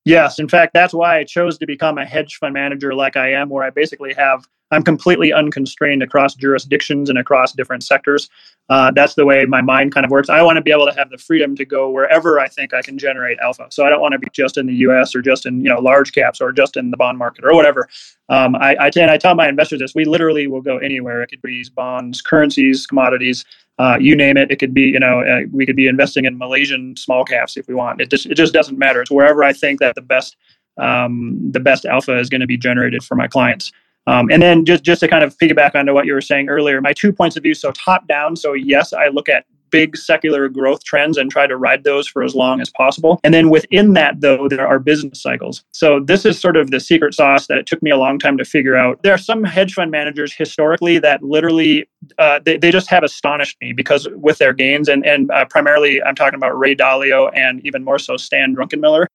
Yes. 0.04 0.38
In 0.38 0.48
fact, 0.48 0.72
that's 0.72 0.94
why 0.94 1.18
I 1.18 1.24
chose 1.24 1.58
to 1.58 1.66
become 1.66 1.98
a 1.98 2.04
hedge 2.04 2.36
fund 2.36 2.54
manager 2.54 2.94
like 2.94 3.16
I 3.16 3.32
am, 3.32 3.48
where 3.48 3.64
I 3.64 3.70
basically 3.70 4.14
have 4.14 4.46
I'm 4.70 4.82
completely 4.82 5.32
unconstrained 5.32 6.02
across 6.02 6.34
jurisdictions 6.34 7.10
and 7.10 7.18
across 7.18 7.52
different 7.52 7.82
sectors. 7.82 8.28
Uh, 8.68 8.92
that's 8.92 9.14
the 9.14 9.26
way 9.26 9.44
my 9.44 9.60
mind 9.60 9.92
kind 9.92 10.04
of 10.04 10.12
works. 10.12 10.28
I 10.28 10.42
want 10.42 10.56
to 10.56 10.62
be 10.62 10.70
able 10.70 10.86
to 10.86 10.94
have 10.94 11.10
the 11.10 11.18
freedom 11.18 11.56
to 11.56 11.64
go 11.64 11.90
wherever 11.90 12.38
I 12.38 12.46
think 12.46 12.72
I 12.72 12.82
can 12.82 12.98
generate 12.98 13.38
alpha. 13.40 13.66
So 13.70 13.84
I 13.84 13.90
don't 13.90 14.00
want 14.00 14.12
to 14.12 14.18
be 14.18 14.28
just 14.32 14.56
in 14.56 14.66
the 14.66 14.74
U.S. 14.74 15.14
or 15.14 15.22
just 15.22 15.44
in 15.44 15.64
you 15.64 15.70
know 15.70 15.80
large 15.80 16.12
caps 16.12 16.40
or 16.40 16.52
just 16.52 16.76
in 16.76 16.90
the 16.90 16.96
bond 16.96 17.18
market 17.18 17.44
or 17.44 17.54
whatever. 17.54 17.88
Um, 18.28 18.54
I, 18.54 18.76
I, 18.78 18.90
and 18.96 19.10
I 19.10 19.18
tell 19.18 19.34
my 19.34 19.48
investors 19.48 19.80
this: 19.80 19.94
we 19.94 20.04
literally 20.04 20.46
will 20.46 20.62
go 20.62 20.78
anywhere. 20.78 21.20
It 21.22 21.30
could 21.30 21.42
be 21.42 21.64
bonds, 21.74 22.22
currencies, 22.22 22.86
commodities, 22.86 23.44
uh, 23.80 23.96
you 23.98 24.14
name 24.14 24.36
it. 24.36 24.50
It 24.50 24.56
could 24.56 24.74
be 24.74 24.82
you 24.82 25.00
know 25.00 25.20
uh, 25.22 25.40
we 25.52 25.66
could 25.66 25.74
be 25.74 25.88
investing 25.88 26.26
in 26.26 26.38
Malaysian 26.38 26.94
small 26.96 27.24
caps 27.24 27.56
if 27.56 27.66
we 27.66 27.74
want. 27.74 28.00
It 28.00 28.10
just 28.10 28.26
it 28.26 28.34
just 28.34 28.52
doesn't 28.52 28.78
matter. 28.78 29.00
It's 29.00 29.10
wherever 29.10 29.42
I 29.42 29.52
think 29.52 29.80
that 29.80 29.94
the 29.96 30.02
best 30.02 30.36
um, 30.76 31.38
the 31.50 31.60
best 31.60 31.86
alpha 31.86 32.18
is 32.18 32.28
going 32.28 32.42
to 32.42 32.46
be 32.46 32.56
generated 32.56 33.02
for 33.02 33.14
my 33.16 33.26
clients. 33.26 33.72
Um, 34.06 34.30
and 34.30 34.42
then 34.42 34.64
just, 34.64 34.82
just 34.82 35.00
to 35.00 35.08
kind 35.08 35.22
of 35.22 35.36
piggyback 35.38 35.74
onto 35.74 35.92
what 35.94 36.06
you 36.06 36.14
were 36.14 36.20
saying 36.20 36.48
earlier, 36.48 36.80
my 36.80 36.92
two 36.92 37.12
points 37.12 37.36
of 37.36 37.42
view. 37.42 37.54
So 37.54 37.70
top 37.72 38.06
down. 38.08 38.36
So 38.36 38.54
yes, 38.54 38.92
I 38.92 39.08
look 39.08 39.28
at 39.28 39.44
big 39.70 39.96
secular 39.96 40.48
growth 40.48 40.84
trends 40.84 41.16
and 41.16 41.30
try 41.30 41.46
to 41.46 41.56
ride 41.56 41.84
those 41.84 42.06
for 42.06 42.22
as 42.22 42.34
long 42.34 42.60
as 42.60 42.70
possible. 42.70 43.20
And 43.24 43.32
then 43.32 43.50
within 43.50 43.94
that, 43.94 44.20
though, 44.20 44.48
there 44.48 44.66
are 44.66 44.78
business 44.78 45.22
cycles. 45.22 45.64
So 45.72 46.00
this 46.00 46.24
is 46.24 46.38
sort 46.38 46.56
of 46.56 46.70
the 46.70 46.80
secret 46.80 47.14
sauce 47.14 47.46
that 47.46 47.58
it 47.58 47.66
took 47.66 47.82
me 47.82 47.90
a 47.90 47.96
long 47.96 48.18
time 48.18 48.36
to 48.38 48.44
figure 48.44 48.76
out. 48.76 49.02
There 49.02 49.14
are 49.14 49.18
some 49.18 49.44
hedge 49.44 49.74
fund 49.74 49.90
managers 49.90 50.34
historically 50.34 50.98
that 50.98 51.22
literally 51.22 51.88
uh, 52.18 52.40
they, 52.44 52.58
they 52.58 52.70
just 52.70 52.90
have 52.90 53.02
astonished 53.02 53.56
me 53.60 53.72
because 53.72 54.08
with 54.14 54.38
their 54.38 54.52
gains 54.52 54.88
and 54.88 55.06
and 55.06 55.30
uh, 55.30 55.44
primarily 55.44 56.02
I'm 56.02 56.14
talking 56.14 56.36
about 56.36 56.58
Ray 56.58 56.74
Dalio 56.74 57.30
and 57.34 57.64
even 57.64 57.84
more 57.84 57.98
so 57.98 58.16
Stan 58.16 58.54
Druckenmiller 58.54 59.06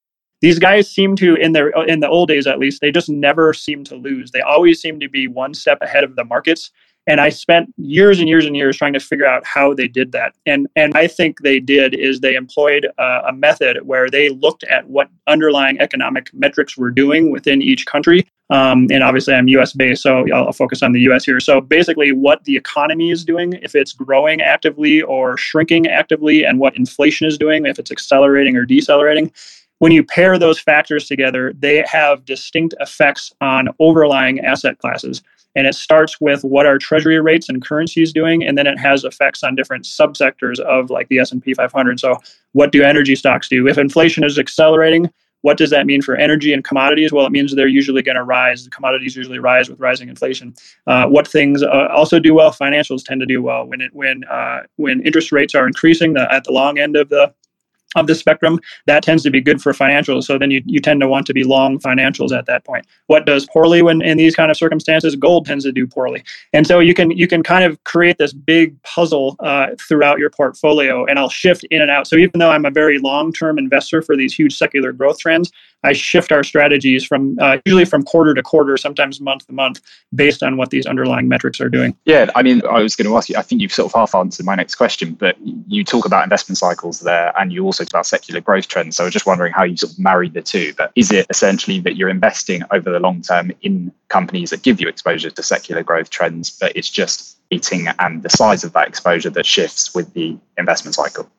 these 0.41 0.59
guys 0.59 0.89
seem 0.89 1.15
to 1.17 1.35
in 1.35 1.53
their 1.53 1.69
in 1.85 1.99
the 1.99 2.09
old 2.09 2.29
days 2.29 2.47
at 2.47 2.59
least 2.59 2.81
they 2.81 2.91
just 2.91 3.09
never 3.09 3.53
seem 3.53 3.83
to 3.85 3.95
lose. 3.95 4.31
They 4.31 4.41
always 4.41 4.81
seem 4.81 4.99
to 4.99 5.09
be 5.09 5.27
one 5.27 5.53
step 5.53 5.79
ahead 5.81 6.03
of 6.03 6.15
the 6.15 6.23
markets. 6.23 6.71
And 7.07 7.21
i 7.21 7.29
spent 7.29 7.71
years 7.77 8.19
and 8.19 8.27
years 8.27 8.45
and 8.45 8.55
years 8.55 8.77
trying 8.77 8.93
to 8.93 8.99
figure 8.99 9.27
out 9.27 9.45
how 9.45 9.73
they 9.73 9.87
did 9.87 10.11
that. 10.11 10.33
And 10.45 10.67
and 10.75 10.95
i 10.95 11.07
think 11.07 11.41
they 11.41 11.59
did 11.59 11.93
is 11.93 12.19
they 12.19 12.35
employed 12.35 12.87
a, 12.97 13.21
a 13.27 13.33
method 13.33 13.79
where 13.83 14.09
they 14.09 14.29
looked 14.29 14.63
at 14.65 14.87
what 14.87 15.09
underlying 15.27 15.79
economic 15.79 16.33
metrics 16.33 16.77
were 16.77 16.91
doing 16.91 17.31
within 17.31 17.61
each 17.61 17.85
country. 17.85 18.27
Um, 18.51 18.85
and 18.91 19.01
obviously 19.03 19.33
i'm 19.33 19.47
us 19.47 19.73
based 19.73 20.03
so 20.03 20.25
I'll, 20.31 20.45
I'll 20.45 20.53
focus 20.53 20.83
on 20.83 20.91
the 20.91 20.99
us 21.01 21.25
here. 21.25 21.39
So 21.39 21.61
basically 21.61 22.11
what 22.11 22.43
the 22.43 22.55
economy 22.55 23.09
is 23.09 23.23
doing 23.25 23.53
if 23.61 23.73
it's 23.73 23.93
growing 23.93 24.41
actively 24.41 25.01
or 25.01 25.37
shrinking 25.37 25.87
actively 25.87 26.43
and 26.43 26.59
what 26.59 26.75
inflation 26.75 27.25
is 27.25 27.37
doing 27.37 27.65
if 27.65 27.79
it's 27.79 27.91
accelerating 27.91 28.55
or 28.55 28.65
decelerating 28.65 29.31
when 29.79 29.91
you 29.91 30.03
pair 30.03 30.37
those 30.37 30.59
factors 30.59 31.07
together, 31.07 31.53
they 31.57 31.83
have 31.87 32.25
distinct 32.25 32.73
effects 32.79 33.33
on 33.41 33.69
overlying 33.79 34.39
asset 34.39 34.79
classes. 34.79 35.21
And 35.57 35.67
it 35.67 35.75
starts 35.75 36.19
with 36.19 36.43
what 36.43 36.65
are 36.65 36.77
treasury 36.77 37.19
rates 37.19 37.47
and 37.47 37.63
currencies 37.63 38.11
doing, 38.11 38.43
and 38.43 38.57
then 38.57 38.67
it 38.67 38.77
has 38.77 39.05
effects 39.05 39.41
on 39.41 39.55
different 39.55 39.85
subsectors 39.85 40.59
of 40.59 40.89
like 40.89 41.07
the 41.07 41.19
S&P 41.19 41.53
500. 41.53 41.99
So 41.99 42.17
what 42.51 42.71
do 42.71 42.83
energy 42.83 43.15
stocks 43.15 43.47
do? 43.47 43.67
If 43.67 43.77
inflation 43.77 44.25
is 44.25 44.37
accelerating, 44.37 45.09
what 45.45 45.57
does 45.57 45.69
that 45.69 45.85
mean 45.85 46.01
for 46.01 46.15
energy 46.15 46.51
and 46.53 46.63
commodities? 46.63 47.13
Well, 47.13 47.25
it 47.27 47.31
means 47.31 47.55
they're 47.55 47.67
usually 47.67 48.01
going 48.01 48.15
to 48.15 48.23
rise. 48.23 48.63
The 48.63 48.71
commodities 48.71 49.15
usually 49.15 49.37
rise 49.37 49.69
with 49.69 49.79
rising 49.79 50.09
inflation. 50.09 50.55
Uh, 50.87 51.05
what 51.05 51.27
things 51.27 51.61
uh, 51.61 51.87
also 51.95 52.19
do 52.19 52.33
well? 52.33 52.51
Financials 52.51 53.05
tend 53.05 53.19
to 53.19 53.27
do 53.27 53.43
well 53.43 53.65
when 53.65 53.79
it 53.79 53.93
when 53.93 54.23
uh, 54.23 54.61
when 54.77 55.05
interest 55.05 55.31
rates 55.31 55.53
are 55.53 55.67
increasing 55.67 56.13
the, 56.13 56.27
at 56.33 56.45
the 56.45 56.51
long 56.51 56.79
end 56.79 56.95
of 56.95 57.09
the 57.09 57.31
of 57.95 58.07
the 58.07 58.15
spectrum, 58.15 58.59
that 58.85 59.03
tends 59.03 59.23
to 59.23 59.29
be 59.29 59.41
good 59.41 59.61
for 59.61 59.73
financials. 59.73 60.23
So 60.23 60.37
then 60.37 60.51
you, 60.51 60.61
you 60.65 60.79
tend 60.79 61.01
to 61.01 61.07
want 61.07 61.25
to 61.27 61.33
be 61.33 61.43
long 61.43 61.79
financials 61.79 62.37
at 62.37 62.45
that 62.45 62.63
point. 62.65 62.85
What 63.07 63.25
does 63.25 63.45
poorly 63.47 63.81
when 63.81 64.01
in 64.01 64.17
these 64.17 64.35
kind 64.35 64.51
of 64.51 64.57
circumstances? 64.57 65.15
Gold 65.15 65.45
tends 65.45 65.63
to 65.65 65.71
do 65.71 65.87
poorly. 65.87 66.23
And 66.53 66.67
so 66.67 66.79
you 66.79 66.93
can 66.93 67.11
you 67.11 67.27
can 67.27 67.43
kind 67.43 67.63
of 67.63 67.83
create 67.83 68.17
this 68.17 68.33
big 68.33 68.81
puzzle 68.83 69.35
uh, 69.39 69.67
throughout 69.87 70.19
your 70.19 70.29
portfolio, 70.29 71.05
and 71.05 71.19
I'll 71.19 71.29
shift 71.29 71.63
in 71.71 71.81
and 71.81 71.91
out. 71.91 72.07
So 72.07 72.15
even 72.15 72.39
though 72.39 72.51
I'm 72.51 72.65
a 72.65 72.71
very 72.71 72.99
long 72.99 73.31
term 73.31 73.57
investor 73.57 74.01
for 74.01 74.15
these 74.15 74.33
huge 74.33 74.55
secular 74.55 74.91
growth 74.91 75.19
trends, 75.19 75.51
I 75.85 75.93
shift 75.93 76.31
our 76.31 76.43
strategies 76.43 77.05
from 77.05 77.37
uh, 77.39 77.57
usually 77.65 77.85
from 77.85 78.03
quarter 78.03 78.33
to 78.33 78.41
quarter, 78.41 78.75
sometimes 78.75 79.21
month 79.21 79.45
to 79.47 79.53
month, 79.53 79.81
based 80.13 80.41
on 80.41 80.57
what 80.57 80.71
these 80.71 80.85
underlying 80.85 81.27
metrics 81.27 81.61
are 81.61 81.69
doing. 81.69 81.95
Yeah, 82.05 82.29
I 82.35 82.41
mean, 82.41 82.61
I 82.65 82.81
was 82.81 82.95
going 82.95 83.07
to 83.07 83.15
ask 83.15 83.29
you. 83.29 83.35
I 83.37 83.43
think 83.43 83.61
you've 83.61 83.71
sort 83.71 83.91
of 83.91 83.93
half 83.93 84.15
answered 84.15 84.45
my 84.45 84.55
next 84.55 84.75
question, 84.75 85.13
but 85.13 85.37
you 85.67 85.83
talk 85.83 86.05
about 86.05 86.23
investment 86.23 86.57
cycles 86.57 87.01
there, 87.01 87.31
and 87.39 87.53
you 87.53 87.63
also 87.63 87.84
talk 87.85 87.91
about 87.91 88.05
secular 88.05 88.41
growth 88.41 88.67
trends. 88.67 88.97
So 88.97 89.03
I 89.03 89.05
was 89.05 89.13
just 89.13 89.25
wondering 89.25 89.53
how 89.53 89.63
you 89.63 89.77
sort 89.77 89.93
of 89.93 89.99
marry 89.99 90.29
the 90.29 90.41
two. 90.41 90.73
But 90.75 90.91
is 90.95 91.11
it 91.11 91.27
essentially 91.29 91.79
that 91.81 91.95
you're 91.95 92.09
investing 92.09 92.61
over 92.71 92.91
the 92.91 92.99
long 92.99 93.21
term 93.21 93.51
in 93.61 93.91
companies 94.09 94.49
that 94.49 94.63
give 94.63 94.81
you 94.81 94.87
exposure 94.87 95.29
to 95.29 95.43
secular 95.43 95.83
growth 95.83 96.09
trends, 96.09 96.49
but 96.49 96.75
it's 96.75 96.89
just 96.89 97.37
eating 97.51 97.87
and 97.99 98.23
the 98.23 98.29
size 98.29 98.63
of 98.63 98.73
that 98.73 98.87
exposure 98.87 99.29
that 99.29 99.45
shifts 99.45 99.93
with 99.93 100.13
the 100.13 100.37
investment 100.57 100.95
cycle? 100.95 101.29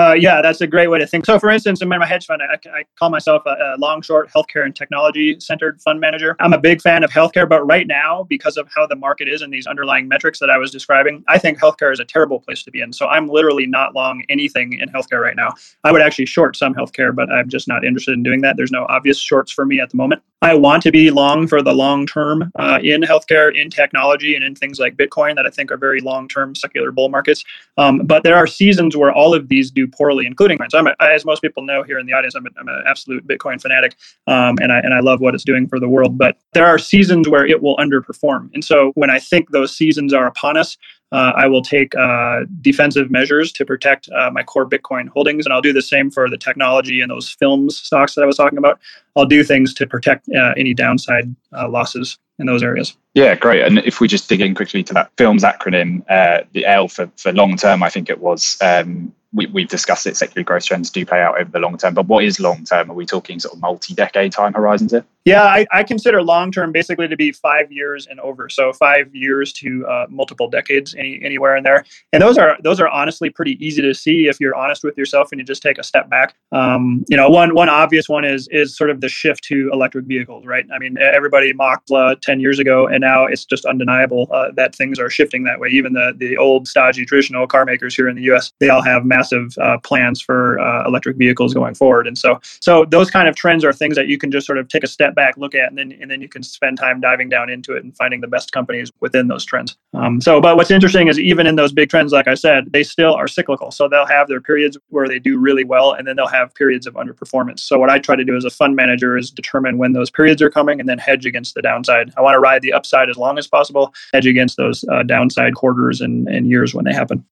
Uh, 0.00 0.14
yeah, 0.14 0.40
that's 0.40 0.62
a 0.62 0.66
great 0.66 0.88
way 0.88 0.98
to 0.98 1.06
think. 1.06 1.26
So, 1.26 1.38
for 1.38 1.50
instance, 1.50 1.82
in 1.82 1.88
my 1.88 2.06
hedge 2.06 2.24
fund, 2.24 2.40
I, 2.40 2.54
I 2.70 2.84
call 2.98 3.10
myself 3.10 3.42
a, 3.44 3.50
a, 3.50 3.76
long, 3.76 4.00
short, 4.00 4.30
healthcare 4.30 4.64
and 4.64 4.74
technology 4.74 5.38
centered 5.40 5.78
fund 5.82 6.00
manager. 6.00 6.36
I'm 6.40 6.54
a 6.54 6.58
big 6.58 6.80
fan 6.80 7.04
of 7.04 7.10
healthcare, 7.10 7.46
but 7.46 7.66
right 7.66 7.86
now, 7.86 8.24
because 8.30 8.56
of 8.56 8.66
how 8.74 8.86
the 8.86 8.96
market 8.96 9.28
is 9.28 9.42
and 9.42 9.52
these 9.52 9.66
underlying 9.66 10.08
metrics 10.08 10.38
that 10.38 10.48
I 10.48 10.56
was 10.56 10.70
describing, 10.70 11.22
I 11.28 11.36
think 11.36 11.58
healthcare 11.58 11.92
is 11.92 12.00
a 12.00 12.06
terrible 12.06 12.40
place 12.40 12.62
to 12.62 12.70
be 12.70 12.80
in. 12.80 12.94
So, 12.94 13.08
I'm 13.08 13.28
literally 13.28 13.66
not 13.66 13.94
long 13.94 14.22
anything 14.30 14.80
in 14.80 14.88
healthcare 14.88 15.20
right 15.20 15.36
now. 15.36 15.52
I 15.84 15.92
would 15.92 16.00
actually 16.00 16.26
short 16.26 16.56
some 16.56 16.72
healthcare, 16.72 17.14
but 17.14 17.30
I'm 17.30 17.50
just 17.50 17.68
not 17.68 17.84
interested 17.84 18.14
in 18.14 18.22
doing 18.22 18.40
that. 18.40 18.56
There's 18.56 18.72
no 18.72 18.86
obvious 18.88 19.18
shorts 19.18 19.52
for 19.52 19.66
me 19.66 19.80
at 19.80 19.90
the 19.90 19.98
moment. 19.98 20.22
I 20.42 20.54
want 20.54 20.82
to 20.84 20.90
be 20.90 21.10
long 21.10 21.46
for 21.46 21.60
the 21.60 21.74
long 21.74 22.06
term 22.06 22.50
uh, 22.58 22.78
in 22.82 23.02
healthcare, 23.02 23.54
in 23.54 23.68
technology, 23.68 24.34
and 24.34 24.42
in 24.42 24.54
things 24.54 24.78
like 24.78 24.96
Bitcoin 24.96 25.36
that 25.36 25.46
I 25.46 25.50
think 25.50 25.70
are 25.70 25.76
very 25.76 26.00
long 26.00 26.28
term 26.28 26.54
secular 26.54 26.90
bull 26.90 27.10
markets. 27.10 27.44
Um, 27.76 27.98
but 27.98 28.22
there 28.22 28.36
are 28.36 28.46
seasons 28.46 28.96
where 28.96 29.12
all 29.12 29.34
of 29.34 29.48
these 29.48 29.70
do 29.70 29.86
poorly, 29.86 30.24
including 30.24 30.56
mine. 30.58 30.70
So, 30.70 30.78
I'm 30.78 30.86
a, 30.86 30.94
as 31.00 31.26
most 31.26 31.42
people 31.42 31.62
know 31.62 31.82
here 31.82 31.98
in 31.98 32.06
the 32.06 32.14
audience, 32.14 32.34
I'm, 32.34 32.46
a, 32.46 32.50
I'm 32.58 32.68
an 32.68 32.82
absolute 32.86 33.26
Bitcoin 33.26 33.60
fanatic, 33.60 33.96
um, 34.26 34.56
and 34.62 34.72
I 34.72 34.78
and 34.78 34.94
I 34.94 35.00
love 35.00 35.20
what 35.20 35.34
it's 35.34 35.44
doing 35.44 35.68
for 35.68 35.78
the 35.78 35.88
world. 35.88 36.16
But 36.16 36.38
there 36.54 36.66
are 36.66 36.78
seasons 36.78 37.28
where 37.28 37.44
it 37.44 37.62
will 37.62 37.76
underperform, 37.76 38.50
and 38.54 38.64
so 38.64 38.92
when 38.94 39.10
I 39.10 39.18
think 39.18 39.50
those 39.50 39.76
seasons 39.76 40.14
are 40.14 40.26
upon 40.26 40.56
us, 40.56 40.78
uh, 41.12 41.32
I 41.36 41.46
will 41.46 41.62
take 41.62 41.94
uh, 41.96 42.40
defensive 42.60 43.10
measures 43.10 43.52
to 43.52 43.64
protect 43.64 44.08
uh, 44.10 44.30
my 44.30 44.42
core 44.42 44.68
Bitcoin 44.68 45.08
holdings, 45.08 45.44
and 45.44 45.52
I'll 45.52 45.60
do 45.60 45.72
the 45.72 45.82
same 45.82 46.10
for 46.10 46.28
the 46.28 46.38
technology 46.38 47.00
and 47.00 47.10
those 47.10 47.30
films 47.30 47.76
stocks 47.76 48.14
that 48.14 48.22
I 48.22 48.26
was 48.26 48.36
talking 48.36 48.58
about. 48.58 48.78
I'll 49.16 49.26
do 49.26 49.42
things 49.42 49.74
to 49.74 49.86
protect 49.86 50.28
uh, 50.28 50.54
any 50.56 50.74
downside 50.74 51.34
uh, 51.52 51.68
losses 51.68 52.18
in 52.38 52.46
those 52.46 52.62
areas. 52.62 52.96
Yeah, 53.14 53.34
great. 53.34 53.62
And 53.62 53.78
if 53.80 54.00
we 54.00 54.08
just 54.08 54.28
dig 54.28 54.40
in 54.40 54.54
quickly 54.54 54.82
to 54.84 54.94
that 54.94 55.10
films 55.18 55.42
acronym, 55.42 56.04
uh, 56.08 56.44
the 56.52 56.64
L 56.64 56.88
for, 56.88 57.10
for 57.16 57.32
long 57.32 57.56
term, 57.56 57.82
I 57.82 57.90
think 57.90 58.08
it 58.08 58.20
was. 58.20 58.56
Um, 58.60 59.12
we, 59.32 59.46
we've 59.46 59.68
discussed 59.68 60.06
it. 60.06 60.16
Secular 60.16 60.44
growth 60.44 60.64
trends 60.64 60.90
do 60.90 61.06
play 61.06 61.22
out 61.22 61.40
over 61.40 61.50
the 61.50 61.58
long 61.60 61.76
term, 61.76 61.94
but 61.94 62.06
what 62.06 62.24
is 62.24 62.40
long 62.40 62.64
term? 62.64 62.90
Are 62.90 62.94
we 62.94 63.06
talking 63.06 63.38
sort 63.38 63.54
of 63.54 63.60
multi-decade 63.60 64.32
time 64.32 64.54
horizons 64.54 64.90
here? 64.90 65.04
Yeah, 65.26 65.42
I, 65.42 65.66
I 65.70 65.82
consider 65.82 66.22
long 66.22 66.50
term 66.50 66.72
basically 66.72 67.06
to 67.06 67.16
be 67.16 67.30
five 67.30 67.70
years 67.70 68.06
and 68.06 68.18
over. 68.20 68.48
So 68.48 68.72
five 68.72 69.14
years 69.14 69.52
to 69.54 69.86
uh, 69.86 70.06
multiple 70.08 70.48
decades, 70.48 70.94
any, 70.94 71.20
anywhere 71.22 71.56
in 71.56 71.62
there. 71.62 71.84
And 72.12 72.22
those 72.22 72.38
are 72.38 72.56
those 72.62 72.80
are 72.80 72.88
honestly 72.88 73.28
pretty 73.28 73.62
easy 73.64 73.82
to 73.82 73.92
see 73.92 74.28
if 74.28 74.40
you're 74.40 74.54
honest 74.54 74.82
with 74.82 74.96
yourself 74.96 75.28
and 75.30 75.38
you 75.38 75.44
just 75.44 75.62
take 75.62 75.76
a 75.76 75.82
step 75.82 76.08
back. 76.08 76.34
Um, 76.52 77.04
you 77.08 77.16
know, 77.18 77.28
one 77.28 77.54
one 77.54 77.68
obvious 77.68 78.08
one 78.08 78.24
is 78.24 78.48
is 78.50 78.74
sort 78.76 78.88
of 78.88 79.02
the 79.02 79.10
shift 79.10 79.44
to 79.44 79.68
electric 79.72 80.06
vehicles, 80.06 80.46
right? 80.46 80.64
I 80.72 80.78
mean, 80.78 80.96
everybody 80.98 81.52
mocked 81.52 81.90
uh, 81.90 82.14
ten 82.22 82.40
years 82.40 82.58
ago, 82.58 82.86
and 82.86 83.02
now 83.02 83.26
it's 83.26 83.44
just 83.44 83.66
undeniable 83.66 84.26
uh, 84.32 84.52
that 84.52 84.74
things 84.74 84.98
are 84.98 85.10
shifting 85.10 85.44
that 85.44 85.60
way. 85.60 85.68
Even 85.68 85.92
the 85.92 86.14
the 86.16 86.38
old 86.38 86.66
stodgy 86.66 87.04
traditional 87.04 87.46
car 87.46 87.66
makers 87.66 87.94
here 87.94 88.08
in 88.08 88.16
the 88.16 88.22
U.S. 88.22 88.52
they 88.58 88.70
all 88.70 88.82
have 88.82 89.04
massive 89.04 89.54
uh, 89.58 89.76
plans 89.78 90.22
for 90.22 90.58
uh, 90.58 90.86
electric 90.86 91.18
vehicles 91.18 91.52
going 91.52 91.74
forward, 91.74 92.06
and 92.06 92.16
so 92.16 92.40
so 92.42 92.86
those 92.86 93.10
kind 93.10 93.28
of 93.28 93.36
trends 93.36 93.66
are 93.66 93.72
things 93.72 93.96
that 93.96 94.08
you 94.08 94.16
can 94.16 94.30
just 94.30 94.46
sort 94.46 94.56
of 94.56 94.66
take 94.68 94.82
a 94.82 94.88
step 94.88 95.09
step 95.10 95.14
back, 95.14 95.36
look 95.36 95.54
at, 95.54 95.68
and 95.68 95.78
then 95.78 95.92
and 96.00 96.10
then 96.10 96.20
you 96.20 96.28
can 96.28 96.42
spend 96.42 96.78
time 96.78 97.00
diving 97.00 97.28
down 97.28 97.50
into 97.50 97.74
it 97.74 97.84
and 97.84 97.96
finding 97.96 98.20
the 98.20 98.28
best 98.28 98.52
companies 98.52 98.90
within 99.00 99.28
those 99.28 99.44
trends. 99.44 99.76
Um, 99.94 100.20
so, 100.20 100.40
but 100.40 100.56
what's 100.56 100.70
interesting 100.70 101.08
is 101.08 101.18
even 101.18 101.46
in 101.46 101.56
those 101.56 101.72
big 101.72 101.88
trends, 101.88 102.12
like 102.12 102.28
I 102.28 102.34
said, 102.34 102.72
they 102.72 102.82
still 102.82 103.14
are 103.14 103.28
cyclical. 103.28 103.70
So 103.70 103.88
they'll 103.88 104.06
have 104.06 104.28
their 104.28 104.40
periods 104.40 104.76
where 104.88 105.08
they 105.08 105.18
do 105.18 105.38
really 105.38 105.64
well, 105.64 105.92
and 105.92 106.06
then 106.06 106.16
they'll 106.16 106.26
have 106.26 106.54
periods 106.54 106.86
of 106.86 106.94
underperformance. 106.94 107.60
So 107.60 107.78
what 107.78 107.90
I 107.90 107.98
try 107.98 108.16
to 108.16 108.24
do 108.24 108.36
as 108.36 108.44
a 108.44 108.50
fund 108.50 108.76
manager 108.76 109.16
is 109.16 109.30
determine 109.30 109.78
when 109.78 109.92
those 109.92 110.10
periods 110.10 110.42
are 110.42 110.50
coming, 110.50 110.80
and 110.80 110.88
then 110.88 110.98
hedge 110.98 111.26
against 111.26 111.54
the 111.54 111.62
downside. 111.62 112.12
I 112.16 112.22
want 112.22 112.34
to 112.34 112.40
ride 112.40 112.62
the 112.62 112.72
upside 112.72 113.10
as 113.10 113.16
long 113.16 113.38
as 113.38 113.46
possible, 113.46 113.94
hedge 114.12 114.26
against 114.26 114.56
those 114.56 114.84
uh, 114.90 115.02
downside 115.02 115.54
quarters 115.54 116.00
and, 116.00 116.28
and 116.28 116.48
years 116.48 116.74
when 116.74 116.84
they 116.84 116.92
happen. 116.92 117.24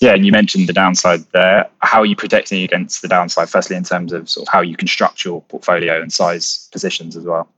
Yeah, 0.00 0.14
and 0.14 0.26
you 0.26 0.32
mentioned 0.32 0.68
the 0.68 0.72
downside 0.72 1.20
there. 1.32 1.68
How 1.80 2.00
are 2.00 2.06
you 2.06 2.16
protecting 2.16 2.62
against 2.62 3.02
the 3.02 3.08
downside? 3.08 3.48
Firstly, 3.48 3.76
in 3.76 3.84
terms 3.84 4.12
of 4.12 4.28
sort 4.28 4.48
of 4.48 4.52
how 4.52 4.60
you 4.60 4.76
construct 4.76 5.24
your 5.24 5.42
portfolio 5.42 6.00
and 6.00 6.12
size 6.12 6.68
positions 6.72 7.16
as 7.16 7.24
well. 7.24 7.48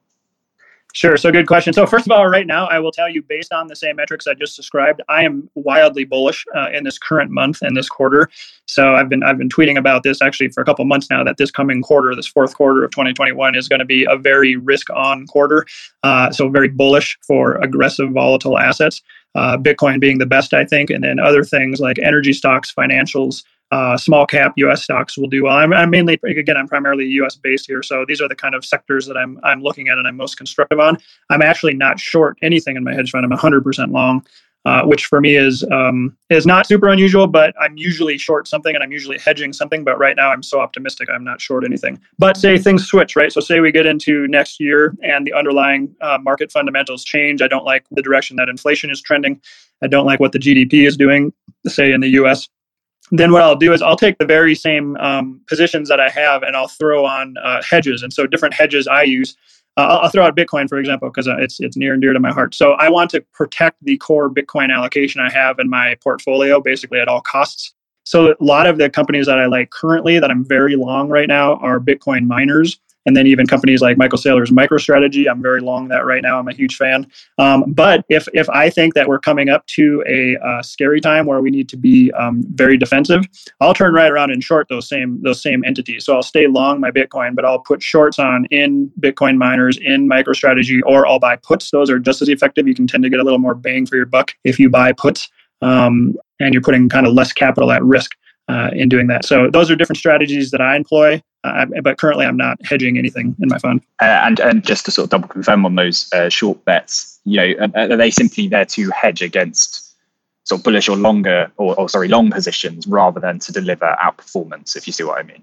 Sure. 0.94 1.16
So, 1.16 1.32
good 1.32 1.48
question. 1.48 1.72
So, 1.72 1.86
first 1.86 2.06
of 2.06 2.12
all, 2.12 2.28
right 2.28 2.46
now, 2.46 2.66
I 2.66 2.78
will 2.78 2.92
tell 2.92 3.08
you, 3.08 3.20
based 3.20 3.52
on 3.52 3.66
the 3.66 3.74
same 3.74 3.96
metrics 3.96 4.28
I 4.28 4.34
just 4.34 4.54
described, 4.54 5.02
I 5.08 5.24
am 5.24 5.50
wildly 5.56 6.04
bullish 6.04 6.44
uh, 6.54 6.68
in 6.72 6.84
this 6.84 6.98
current 6.98 7.32
month 7.32 7.62
and 7.62 7.76
this 7.76 7.88
quarter. 7.88 8.30
So, 8.66 8.94
I've 8.94 9.08
been 9.08 9.24
I've 9.24 9.36
been 9.36 9.48
tweeting 9.48 9.76
about 9.76 10.04
this 10.04 10.22
actually 10.22 10.50
for 10.50 10.60
a 10.60 10.64
couple 10.64 10.84
months 10.84 11.10
now. 11.10 11.24
That 11.24 11.36
this 11.36 11.50
coming 11.50 11.82
quarter, 11.82 12.14
this 12.14 12.28
fourth 12.28 12.54
quarter 12.54 12.84
of 12.84 12.92
2021, 12.92 13.56
is 13.56 13.68
going 13.68 13.80
to 13.80 13.84
be 13.84 14.06
a 14.08 14.16
very 14.16 14.54
risk-on 14.54 15.26
quarter. 15.26 15.66
Uh, 16.04 16.30
so, 16.30 16.48
very 16.48 16.68
bullish 16.68 17.18
for 17.26 17.56
aggressive, 17.56 18.12
volatile 18.12 18.56
assets. 18.56 19.02
Uh, 19.34 19.56
Bitcoin 19.56 19.98
being 19.98 20.18
the 20.18 20.26
best, 20.26 20.54
I 20.54 20.64
think, 20.64 20.90
and 20.90 21.02
then 21.02 21.18
other 21.18 21.42
things 21.42 21.80
like 21.80 21.98
energy 21.98 22.32
stocks, 22.32 22.72
financials, 22.72 23.42
uh, 23.70 23.96
small 23.96 24.26
cap 24.26 24.52
U.S. 24.56 24.84
stocks 24.84 25.16
will 25.16 25.28
do 25.28 25.44
well. 25.44 25.56
I'm, 25.56 25.72
I'm, 25.72 25.90
mainly 25.90 26.18
again 26.24 26.56
I'm 26.56 26.68
primarily 26.68 27.06
U.S. 27.06 27.36
based 27.36 27.66
here, 27.66 27.82
so 27.82 28.04
these 28.06 28.20
are 28.20 28.28
the 28.28 28.36
kind 28.36 28.54
of 28.54 28.64
sectors 28.64 29.06
that 29.06 29.16
I'm 29.16 29.40
I'm 29.42 29.62
looking 29.62 29.88
at 29.88 29.98
and 29.98 30.06
I'm 30.06 30.16
most 30.16 30.36
constructive 30.36 30.78
on. 30.78 30.98
I'm 31.30 31.42
actually 31.42 31.74
not 31.74 31.98
short 31.98 32.38
anything 32.42 32.76
in 32.76 32.84
my 32.84 32.94
hedge 32.94 33.10
fund. 33.10 33.24
I'm 33.24 33.36
100% 33.36 33.90
long, 33.90 34.24
uh, 34.64 34.82
which 34.84 35.06
for 35.06 35.20
me 35.20 35.36
is 35.36 35.64
um, 35.72 36.16
is 36.30 36.46
not 36.46 36.66
super 36.66 36.88
unusual. 36.88 37.26
But 37.26 37.54
I'm 37.60 37.76
usually 37.76 38.18
short 38.18 38.46
something 38.46 38.74
and 38.74 38.84
I'm 38.84 38.92
usually 38.92 39.18
hedging 39.18 39.52
something. 39.52 39.82
But 39.82 39.98
right 39.98 40.14
now 40.14 40.30
I'm 40.30 40.42
so 40.42 40.60
optimistic 40.60 41.08
I'm 41.10 41.24
not 41.24 41.40
short 41.40 41.64
anything. 41.64 42.00
But 42.18 42.36
say 42.36 42.58
things 42.58 42.86
switch, 42.86 43.16
right? 43.16 43.32
So 43.32 43.40
say 43.40 43.60
we 43.60 43.72
get 43.72 43.86
into 43.86 44.28
next 44.28 44.60
year 44.60 44.94
and 45.02 45.26
the 45.26 45.32
underlying 45.32 45.94
uh, 46.00 46.18
market 46.22 46.52
fundamentals 46.52 47.02
change. 47.02 47.42
I 47.42 47.48
don't 47.48 47.64
like 47.64 47.86
the 47.90 48.02
direction 48.02 48.36
that 48.36 48.48
inflation 48.48 48.90
is 48.90 49.00
trending. 49.00 49.40
I 49.82 49.88
don't 49.88 50.06
like 50.06 50.20
what 50.20 50.32
the 50.32 50.38
GDP 50.38 50.86
is 50.86 50.96
doing. 50.96 51.32
Say 51.66 51.92
in 51.92 52.00
the 52.00 52.08
U.S 52.10 52.48
then 53.10 53.32
what 53.32 53.42
I'll 53.42 53.56
do 53.56 53.72
is 53.72 53.82
I'll 53.82 53.96
take 53.96 54.18
the 54.18 54.24
very 54.24 54.54
same 54.54 54.96
um, 54.96 55.40
positions 55.46 55.88
that 55.88 56.00
I 56.00 56.08
have 56.08 56.42
and 56.42 56.56
I'll 56.56 56.68
throw 56.68 57.04
on 57.04 57.36
uh, 57.38 57.62
hedges. 57.62 58.02
And 58.02 58.12
so 58.12 58.26
different 58.26 58.54
hedges 58.54 58.86
I 58.86 59.02
use. 59.02 59.36
Uh, 59.76 59.80
I'll, 59.80 59.98
I'll, 59.98 60.08
throw 60.08 60.24
out 60.24 60.36
Bitcoin, 60.36 60.68
for 60.68 60.78
example, 60.78 61.10
because 61.10 61.28
uh, 61.28 61.36
it's 61.38 61.60
it's 61.60 61.76
near 61.76 61.92
and 61.92 62.00
dear 62.00 62.12
to 62.12 62.20
my 62.20 62.32
heart. 62.32 62.54
So 62.54 62.72
I 62.72 62.88
want 62.88 63.10
to 63.10 63.20
protect 63.32 63.76
the 63.82 63.96
core 63.98 64.30
Bitcoin 64.30 64.72
allocation 64.72 65.20
I 65.20 65.30
have 65.30 65.58
in 65.58 65.68
my 65.68 65.96
portfolio, 66.02 66.60
basically 66.60 67.00
at 67.00 67.08
all 67.08 67.20
costs. 67.20 67.74
So 68.04 68.32
a 68.32 68.36
lot 68.40 68.66
of 68.66 68.78
the 68.78 68.88
companies 68.88 69.26
that 69.26 69.38
I 69.38 69.46
like 69.46 69.70
currently 69.70 70.18
that 70.18 70.30
I'm 70.30 70.44
very 70.44 70.76
long 70.76 71.08
right 71.08 71.28
now 71.28 71.56
are 71.56 71.80
Bitcoin 71.80 72.26
miners 72.26 72.78
and 73.06 73.16
then 73.16 73.26
even 73.26 73.46
companies 73.46 73.82
like 73.82 73.96
Michael 73.96 74.18
Saylor's 74.18 74.50
MicroStrategy. 74.50 75.30
I'm 75.30 75.42
very 75.42 75.60
long 75.60 75.88
that 75.88 76.04
right 76.04 76.22
now. 76.22 76.38
I'm 76.38 76.48
a 76.48 76.54
huge 76.54 76.76
fan. 76.76 77.06
Um, 77.38 77.64
but 77.68 78.04
if 78.08 78.28
if 78.32 78.48
I 78.50 78.70
think 78.70 78.94
that 78.94 79.08
we're 79.08 79.18
coming 79.18 79.48
up 79.48 79.66
to 79.66 80.02
a 80.08 80.36
uh, 80.44 80.62
scary 80.62 81.00
time 81.00 81.26
where 81.26 81.40
we 81.40 81.50
need 81.50 81.68
to 81.70 81.76
be 81.76 82.12
um, 82.12 82.42
very 82.54 82.76
defensive, 82.76 83.24
I'll 83.60 83.74
turn 83.74 83.94
right 83.94 84.10
around 84.10 84.30
and 84.30 84.42
short 84.42 84.68
those 84.68 84.88
same 84.88 85.20
those 85.22 85.42
same 85.42 85.64
entities. 85.64 86.04
So 86.04 86.14
I'll 86.14 86.22
stay 86.22 86.46
long 86.46 86.80
my 86.80 86.90
Bitcoin, 86.90 87.34
but 87.34 87.44
I'll 87.44 87.60
put 87.60 87.82
shorts 87.82 88.18
on 88.18 88.46
in 88.46 88.90
Bitcoin 89.00 89.36
miners, 89.36 89.78
in 89.78 90.08
MicroStrategy, 90.08 90.80
or 90.86 91.06
I'll 91.06 91.18
buy 91.18 91.36
puts. 91.36 91.70
Those 91.70 91.90
are 91.90 91.98
just 91.98 92.22
as 92.22 92.28
effective. 92.28 92.66
You 92.66 92.74
can 92.74 92.86
tend 92.86 93.04
to 93.04 93.10
get 93.10 93.20
a 93.20 93.24
little 93.24 93.38
more 93.38 93.54
bang 93.54 93.86
for 93.86 93.96
your 93.96 94.06
buck 94.06 94.34
if 94.44 94.58
you 94.58 94.70
buy 94.70 94.92
puts. 94.92 95.30
Um, 95.62 96.14
and 96.40 96.52
you're 96.52 96.62
putting 96.62 96.88
kind 96.88 97.06
of 97.06 97.14
less 97.14 97.32
capital 97.32 97.70
at 97.72 97.82
risk 97.82 98.10
uh, 98.48 98.70
in 98.72 98.88
doing 98.88 99.06
that. 99.06 99.24
So 99.24 99.48
those 99.50 99.70
are 99.70 99.76
different 99.76 99.98
strategies 99.98 100.50
that 100.50 100.60
I 100.60 100.76
employ. 100.76 101.22
Uh, 101.44 101.66
but 101.82 101.98
currently, 101.98 102.24
I'm 102.24 102.38
not 102.38 102.58
hedging 102.64 102.96
anything 102.96 103.36
in 103.40 103.48
my 103.48 103.58
fund. 103.58 103.82
Uh, 104.00 104.22
and 104.24 104.40
and 104.40 104.64
just 104.64 104.86
to 104.86 104.90
sort 104.90 105.04
of 105.04 105.10
double 105.10 105.28
confirm 105.28 105.66
on 105.66 105.74
those 105.74 106.10
uh, 106.12 106.30
short 106.30 106.64
bets, 106.64 107.20
you 107.24 107.36
know, 107.36 107.68
are 107.74 107.96
they 107.96 108.10
simply 108.10 108.48
there 108.48 108.64
to 108.64 108.90
hedge 108.90 109.20
against 109.20 109.94
sort 110.44 110.60
of 110.60 110.64
bullish 110.64 110.88
or 110.88 110.96
longer, 110.96 111.50
or, 111.58 111.78
or 111.78 111.88
sorry, 111.88 112.08
long 112.08 112.30
positions 112.30 112.86
rather 112.86 113.20
than 113.20 113.38
to 113.40 113.52
deliver 113.52 113.94
outperformance? 114.02 114.74
If 114.74 114.86
you 114.86 114.92
see 114.92 115.04
what 115.04 115.18
I 115.18 115.22
mean. 115.22 115.42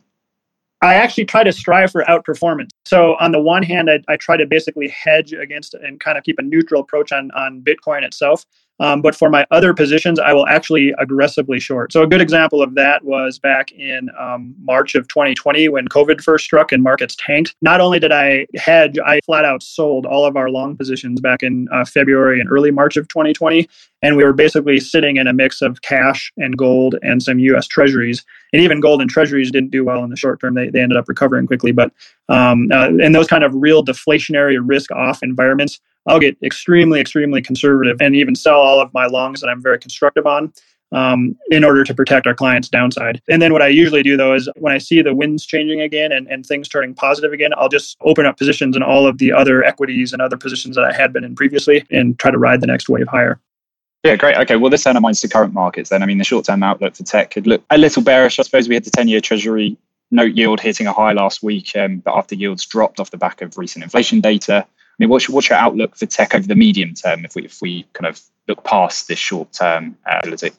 I 0.84 0.96
actually 0.96 1.26
try 1.26 1.44
to 1.44 1.52
strive 1.52 1.92
for 1.92 2.04
outperformance. 2.06 2.70
So 2.86 3.16
on 3.20 3.32
the 3.32 3.40
one 3.40 3.62
hand, 3.62 3.90
I, 3.92 4.00
I, 4.12 4.18
try 4.18 4.36
to 4.36 4.48
basically 4.48 4.88
hedge 4.88 5.32
against 5.32 5.76
and 5.76 6.00
kind 6.00 6.18
of 6.18 6.24
keep 6.24 6.40
a 6.40 6.42
neutral 6.42 6.82
approach 6.82 7.12
on 7.12 7.30
on 7.32 7.62
Bitcoin 7.62 8.04
itself. 8.04 8.46
Um, 8.82 9.00
but 9.00 9.16
for 9.16 9.30
my 9.30 9.46
other 9.52 9.76
positions, 9.76 10.20
I 10.20 10.34
will 10.34 10.48
actually 10.48 10.92
aggressively 10.98 11.60
short. 11.60 11.94
So 11.94 12.02
a 12.02 12.08
good 12.08 12.20
example 12.20 12.64
of 12.64 12.74
that 12.74 13.06
was 13.06 13.38
back 13.38 13.72
in 13.74 14.10
um, 14.20 14.56
March 14.60 14.96
of 14.96 15.08
2020 15.08 15.70
when 15.70 15.88
COVID 15.88 16.20
first 16.20 16.46
struck 16.46 16.72
and 16.72 16.82
markets 16.82 17.16
tanked. 17.16 17.56
Not 17.62 17.80
only 17.80 18.00
did 18.00 18.12
I 18.12 18.48
hedge, 18.56 18.98
I 18.98 19.22
flat 19.24 19.46
out 19.46 19.62
sold 19.62 20.08
all 20.08 20.26
of 20.26 20.36
our 20.36 20.50
long 20.50 20.76
positions 20.76 21.22
back 21.22 21.44
in 21.44 21.70
uh, 21.72 21.86
February 21.86 22.40
and 22.42 22.50
early 22.50 22.72
March 22.72 22.98
of 22.98 23.08
2020. 23.08 23.70
And 24.02 24.18
we 24.18 24.24
were 24.24 24.34
basically 24.34 24.80
sitting 24.80 25.18
in 25.18 25.28
a 25.28 25.34
mix 25.34 25.62
of 25.62 25.84
cash 25.84 26.34
and 26.38 26.58
gold 26.58 26.96
and 27.04 27.22
some 27.22 27.38
US 27.38 27.68
treasuries. 27.68 28.26
And 28.52 28.64
even 28.64 28.80
gold 28.80 29.00
and 29.00 29.12
treasuries 29.12 29.52
didn't 29.52 29.70
do 29.70 29.86
well 29.86 30.04
in 30.04 30.10
the 30.10 30.18
short 30.18 30.42
term. 30.42 30.56
They, 30.56 30.70
they 30.70 30.82
ended 30.82 30.98
up 30.98 31.08
recovering 31.08 31.46
quickly. 31.46 31.72
But 31.72 31.92
um, 32.30 32.70
uh, 32.72 32.88
in 32.88 33.12
those 33.12 33.28
kind 33.28 33.44
of 33.44 33.54
real 33.54 33.86
deflationary 33.86 34.58
risk 34.60 34.90
off 34.92 35.22
environments, 35.22 35.80
I'll 36.08 36.20
get 36.20 36.38
extremely, 36.44 37.00
extremely 37.00 37.42
conservative 37.42 37.98
and 38.02 38.16
even 38.16 38.36
sell 38.36 38.60
all 38.60 38.80
of 38.80 38.94
my 38.94 39.06
longs 39.06 39.42
that 39.42 39.48
I'm 39.48 39.62
very 39.62 39.80
constructive 39.80 40.26
on. 40.26 40.54
Um, 40.94 41.38
in 41.50 41.64
order 41.64 41.86
to 41.86 41.94
protect 41.94 42.28
our 42.28 42.34
clients' 42.34 42.68
downside. 42.68 43.22
And 43.30 43.42
then 43.42 43.54
what 43.54 43.62
I 43.62 43.70
usually 43.70 44.04
do 44.04 44.18
though 44.18 44.34
is 44.34 44.50
when 44.58 44.74
I 44.74 44.78
see 44.78 45.02
the 45.02 45.16
winds 45.16 45.46
changing 45.46 45.80
again 45.80 46.12
and, 46.12 46.28
and 46.28 46.46
things 46.46 46.68
turning 46.68 46.94
positive 46.94 47.32
again, 47.32 47.52
I'll 47.56 47.70
just 47.70 47.96
open 48.02 48.26
up 48.26 48.38
positions 48.38 48.76
in 48.76 48.84
all 48.84 49.08
of 49.08 49.18
the 49.18 49.32
other 49.32 49.64
equities 49.64 50.12
and 50.12 50.22
other 50.22 50.36
positions 50.36 50.76
that 50.76 50.84
I 50.84 50.92
had 50.92 51.14
been 51.14 51.24
in 51.24 51.34
previously 51.34 51.86
and 51.92 52.20
try 52.20 52.30
to 52.30 52.38
ride 52.38 52.60
the 52.60 52.68
next 52.68 52.90
wave 52.90 53.08
higher. 53.08 53.40
Yeah, 54.04 54.18
great. 54.18 54.36
Okay, 54.36 54.58
well, 54.58 54.70
this 54.70 54.86
undermines 54.88 55.22
the 55.22 55.30
current 55.30 55.54
markets 55.54 55.92
then. 55.92 56.04
I 56.04 56.08
mean, 56.08 56.18
the 56.18 56.24
short 56.24 56.46
term 56.46 56.62
outlook 56.62 56.96
for 56.96 57.04
tech 57.04 57.32
could 57.32 57.48
look 57.48 57.64
a 57.70 57.78
little 57.78 58.04
bearish. 58.04 58.38
I 58.38 58.44
suppose 58.44 58.68
we 58.68 58.76
had 58.76 58.84
the 58.84 58.92
10 58.92 59.08
year 59.08 59.22
Treasury 59.22 59.78
note 60.12 60.34
yield 60.34 60.60
hitting 60.60 60.88
a 60.88 60.94
high 60.94 61.14
last 61.14 61.44
week, 61.44 61.76
um, 61.76 62.00
but 62.00 62.16
after 62.16 62.36
yields 62.36 62.66
dropped 62.66 63.00
off 63.00 63.12
the 63.12 63.18
back 63.18 63.42
of 63.42 63.58
recent 63.58 63.84
inflation 63.84 64.20
data. 64.20 64.66
I 64.92 64.96
mean, 65.00 65.10
what's, 65.10 65.30
what's 65.30 65.50
your 65.50 65.58
outlook 65.58 65.96
for 65.96 66.06
tech 66.06 66.36
over 66.36 66.48
the 66.48 66.56
medium 66.56 66.94
term 66.94 67.26
if 67.26 67.36
we, 67.36 67.46
if 67.46 67.62
we 67.62 67.86
kind 67.94 68.08
of 68.08 68.22
look 68.48 68.64
past 68.64 69.08
this 69.08 69.20
short 69.20 69.52
term 69.54 69.98
uh, 70.06 70.20
ability? 70.22 70.52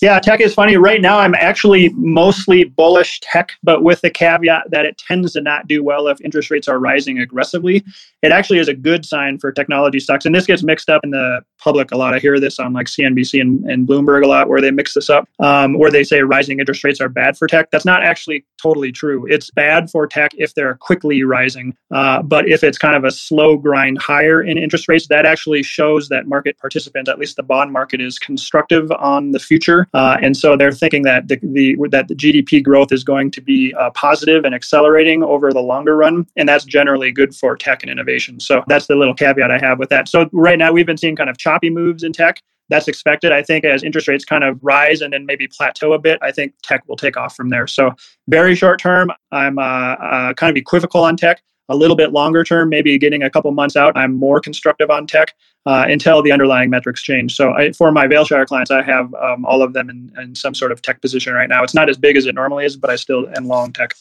Yeah, 0.00 0.20
tech 0.20 0.40
is 0.40 0.54
funny. 0.54 0.76
Right 0.76 1.00
now, 1.00 1.18
I'm 1.18 1.34
actually 1.34 1.88
mostly 1.88 2.62
bullish 2.62 3.18
tech, 3.18 3.54
but 3.64 3.82
with 3.82 4.00
the 4.00 4.10
caveat 4.10 4.70
that 4.70 4.86
it 4.86 4.96
tends 4.96 5.32
to 5.32 5.40
not 5.40 5.66
do 5.66 5.82
well 5.82 6.06
if 6.06 6.20
interest 6.20 6.52
rates 6.52 6.68
are 6.68 6.78
rising 6.78 7.18
aggressively. 7.18 7.84
It 8.22 8.30
actually 8.30 8.60
is 8.60 8.68
a 8.68 8.74
good 8.74 9.04
sign 9.04 9.38
for 9.38 9.50
technology 9.50 9.98
stocks. 9.98 10.24
And 10.24 10.32
this 10.32 10.46
gets 10.46 10.62
mixed 10.62 10.88
up 10.88 11.02
in 11.02 11.10
the 11.10 11.40
public 11.58 11.90
a 11.90 11.96
lot. 11.96 12.14
I 12.14 12.20
hear 12.20 12.38
this 12.38 12.60
on 12.60 12.72
like 12.72 12.86
CNBC 12.86 13.40
and, 13.40 13.64
and 13.64 13.88
Bloomberg 13.88 14.24
a 14.24 14.28
lot 14.28 14.48
where 14.48 14.60
they 14.60 14.70
mix 14.70 14.94
this 14.94 15.10
up, 15.10 15.28
um, 15.40 15.76
where 15.76 15.90
they 15.90 16.04
say 16.04 16.20
rising 16.20 16.60
interest 16.60 16.84
rates 16.84 17.00
are 17.00 17.08
bad 17.08 17.36
for 17.36 17.48
tech. 17.48 17.72
That's 17.72 17.84
not 17.84 18.04
actually 18.04 18.44
totally 18.62 18.92
true. 18.92 19.26
It's 19.26 19.50
bad 19.50 19.90
for 19.90 20.06
tech 20.06 20.30
if 20.38 20.54
they're 20.54 20.76
quickly 20.76 21.24
rising. 21.24 21.76
Uh, 21.90 22.22
but 22.22 22.48
if 22.48 22.62
it's 22.62 22.78
kind 22.78 22.94
of 22.94 23.02
a 23.02 23.10
slow 23.10 23.56
grind 23.56 23.98
higher 23.98 24.42
in 24.42 24.58
interest 24.58 24.86
rates, 24.86 25.08
that 25.08 25.26
actually 25.26 25.64
shows 25.64 26.08
that 26.08 26.28
market 26.28 26.56
participants, 26.58 27.10
at 27.10 27.18
least 27.18 27.34
the 27.34 27.42
bond 27.42 27.72
market, 27.72 28.00
is 28.00 28.16
constructive 28.20 28.92
on 28.92 29.32
the 29.32 29.40
future 29.40 29.87
uh, 29.94 30.16
and 30.22 30.36
so 30.36 30.56
they're 30.56 30.72
thinking 30.72 31.02
that 31.02 31.28
the, 31.28 31.38
the, 31.42 31.76
that 31.90 32.08
the 32.08 32.14
GDP 32.14 32.62
growth 32.62 32.92
is 32.92 33.04
going 33.04 33.30
to 33.32 33.40
be 33.40 33.74
uh, 33.74 33.90
positive 33.90 34.44
and 34.44 34.54
accelerating 34.54 35.22
over 35.22 35.52
the 35.52 35.60
longer 35.60 35.96
run, 35.96 36.26
and 36.36 36.48
that's 36.48 36.64
generally 36.64 37.10
good 37.10 37.34
for 37.34 37.56
tech 37.56 37.82
and 37.82 37.90
innovation. 37.90 38.40
So 38.40 38.62
that's 38.68 38.86
the 38.86 38.96
little 38.96 39.14
caveat 39.14 39.50
I 39.50 39.58
have 39.58 39.78
with 39.78 39.88
that. 39.90 40.08
So 40.08 40.28
right 40.32 40.58
now 40.58 40.72
we've 40.72 40.86
been 40.86 40.96
seeing 40.96 41.16
kind 41.16 41.30
of 41.30 41.38
choppy 41.38 41.70
moves 41.70 42.02
in 42.02 42.12
tech. 42.12 42.42
That's 42.70 42.86
expected. 42.86 43.32
I 43.32 43.42
think 43.42 43.64
as 43.64 43.82
interest 43.82 44.08
rates 44.08 44.26
kind 44.26 44.44
of 44.44 44.58
rise 44.62 45.00
and 45.00 45.12
then 45.12 45.24
maybe 45.24 45.48
plateau 45.48 45.94
a 45.94 45.98
bit, 45.98 46.18
I 46.20 46.32
think 46.32 46.52
tech 46.62 46.86
will 46.86 46.96
take 46.96 47.16
off 47.16 47.34
from 47.34 47.48
there. 47.48 47.66
So 47.66 47.92
very 48.28 48.54
short 48.54 48.78
term, 48.78 49.10
I'm 49.32 49.58
uh, 49.58 49.62
uh 49.62 50.34
kind 50.34 50.50
of 50.50 50.56
equivocal 50.56 51.02
on 51.02 51.16
tech 51.16 51.42
a 51.68 51.76
little 51.76 51.96
bit 51.96 52.12
longer 52.12 52.44
term, 52.44 52.68
maybe 52.68 52.98
getting 52.98 53.22
a 53.22 53.30
couple 53.30 53.50
months 53.52 53.76
out, 53.76 53.96
I'm 53.96 54.14
more 54.14 54.40
constructive 54.40 54.90
on 54.90 55.06
tech 55.06 55.34
uh, 55.66 55.84
until 55.88 56.22
the 56.22 56.32
underlying 56.32 56.70
metrics 56.70 57.02
change. 57.02 57.34
So 57.36 57.52
I, 57.52 57.72
for 57.72 57.92
my 57.92 58.06
Vailshire 58.06 58.46
clients, 58.46 58.70
I 58.70 58.82
have 58.82 59.12
um, 59.14 59.44
all 59.44 59.62
of 59.62 59.72
them 59.74 59.90
in, 59.90 60.12
in, 60.18 60.34
some 60.34 60.54
sort 60.54 60.72
of 60.72 60.80
tech 60.80 61.02
position 61.02 61.34
right 61.34 61.48
now. 61.48 61.62
It's 61.62 61.74
not 61.74 61.88
as 61.88 61.98
big 61.98 62.16
as 62.16 62.26
it 62.26 62.34
normally 62.34 62.64
is, 62.64 62.76
but 62.76 62.90
I 62.90 62.96
still 62.96 63.28
am 63.36 63.46
long 63.46 63.72
tech. 63.72 63.94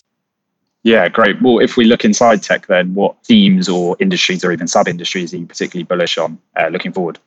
Yeah, 0.83 1.09
great. 1.09 1.41
Well, 1.41 1.59
if 1.59 1.75
we 1.75 1.83
look 1.83 2.05
inside 2.05 2.41
tech, 2.41 2.67
then 2.67 2.93
what 2.93 3.15
themes 3.25 3.67
or 3.67 3.97
industries 3.99 4.45
or 4.45 4.53
even 4.53 4.67
sub 4.67 4.87
industries 4.87 5.33
are 5.33 5.37
you 5.37 5.45
particularly 5.45 5.83
bullish 5.83 6.17
on 6.17 6.39
uh, 6.55 6.67
looking 6.67 6.93
forward? 6.93 7.19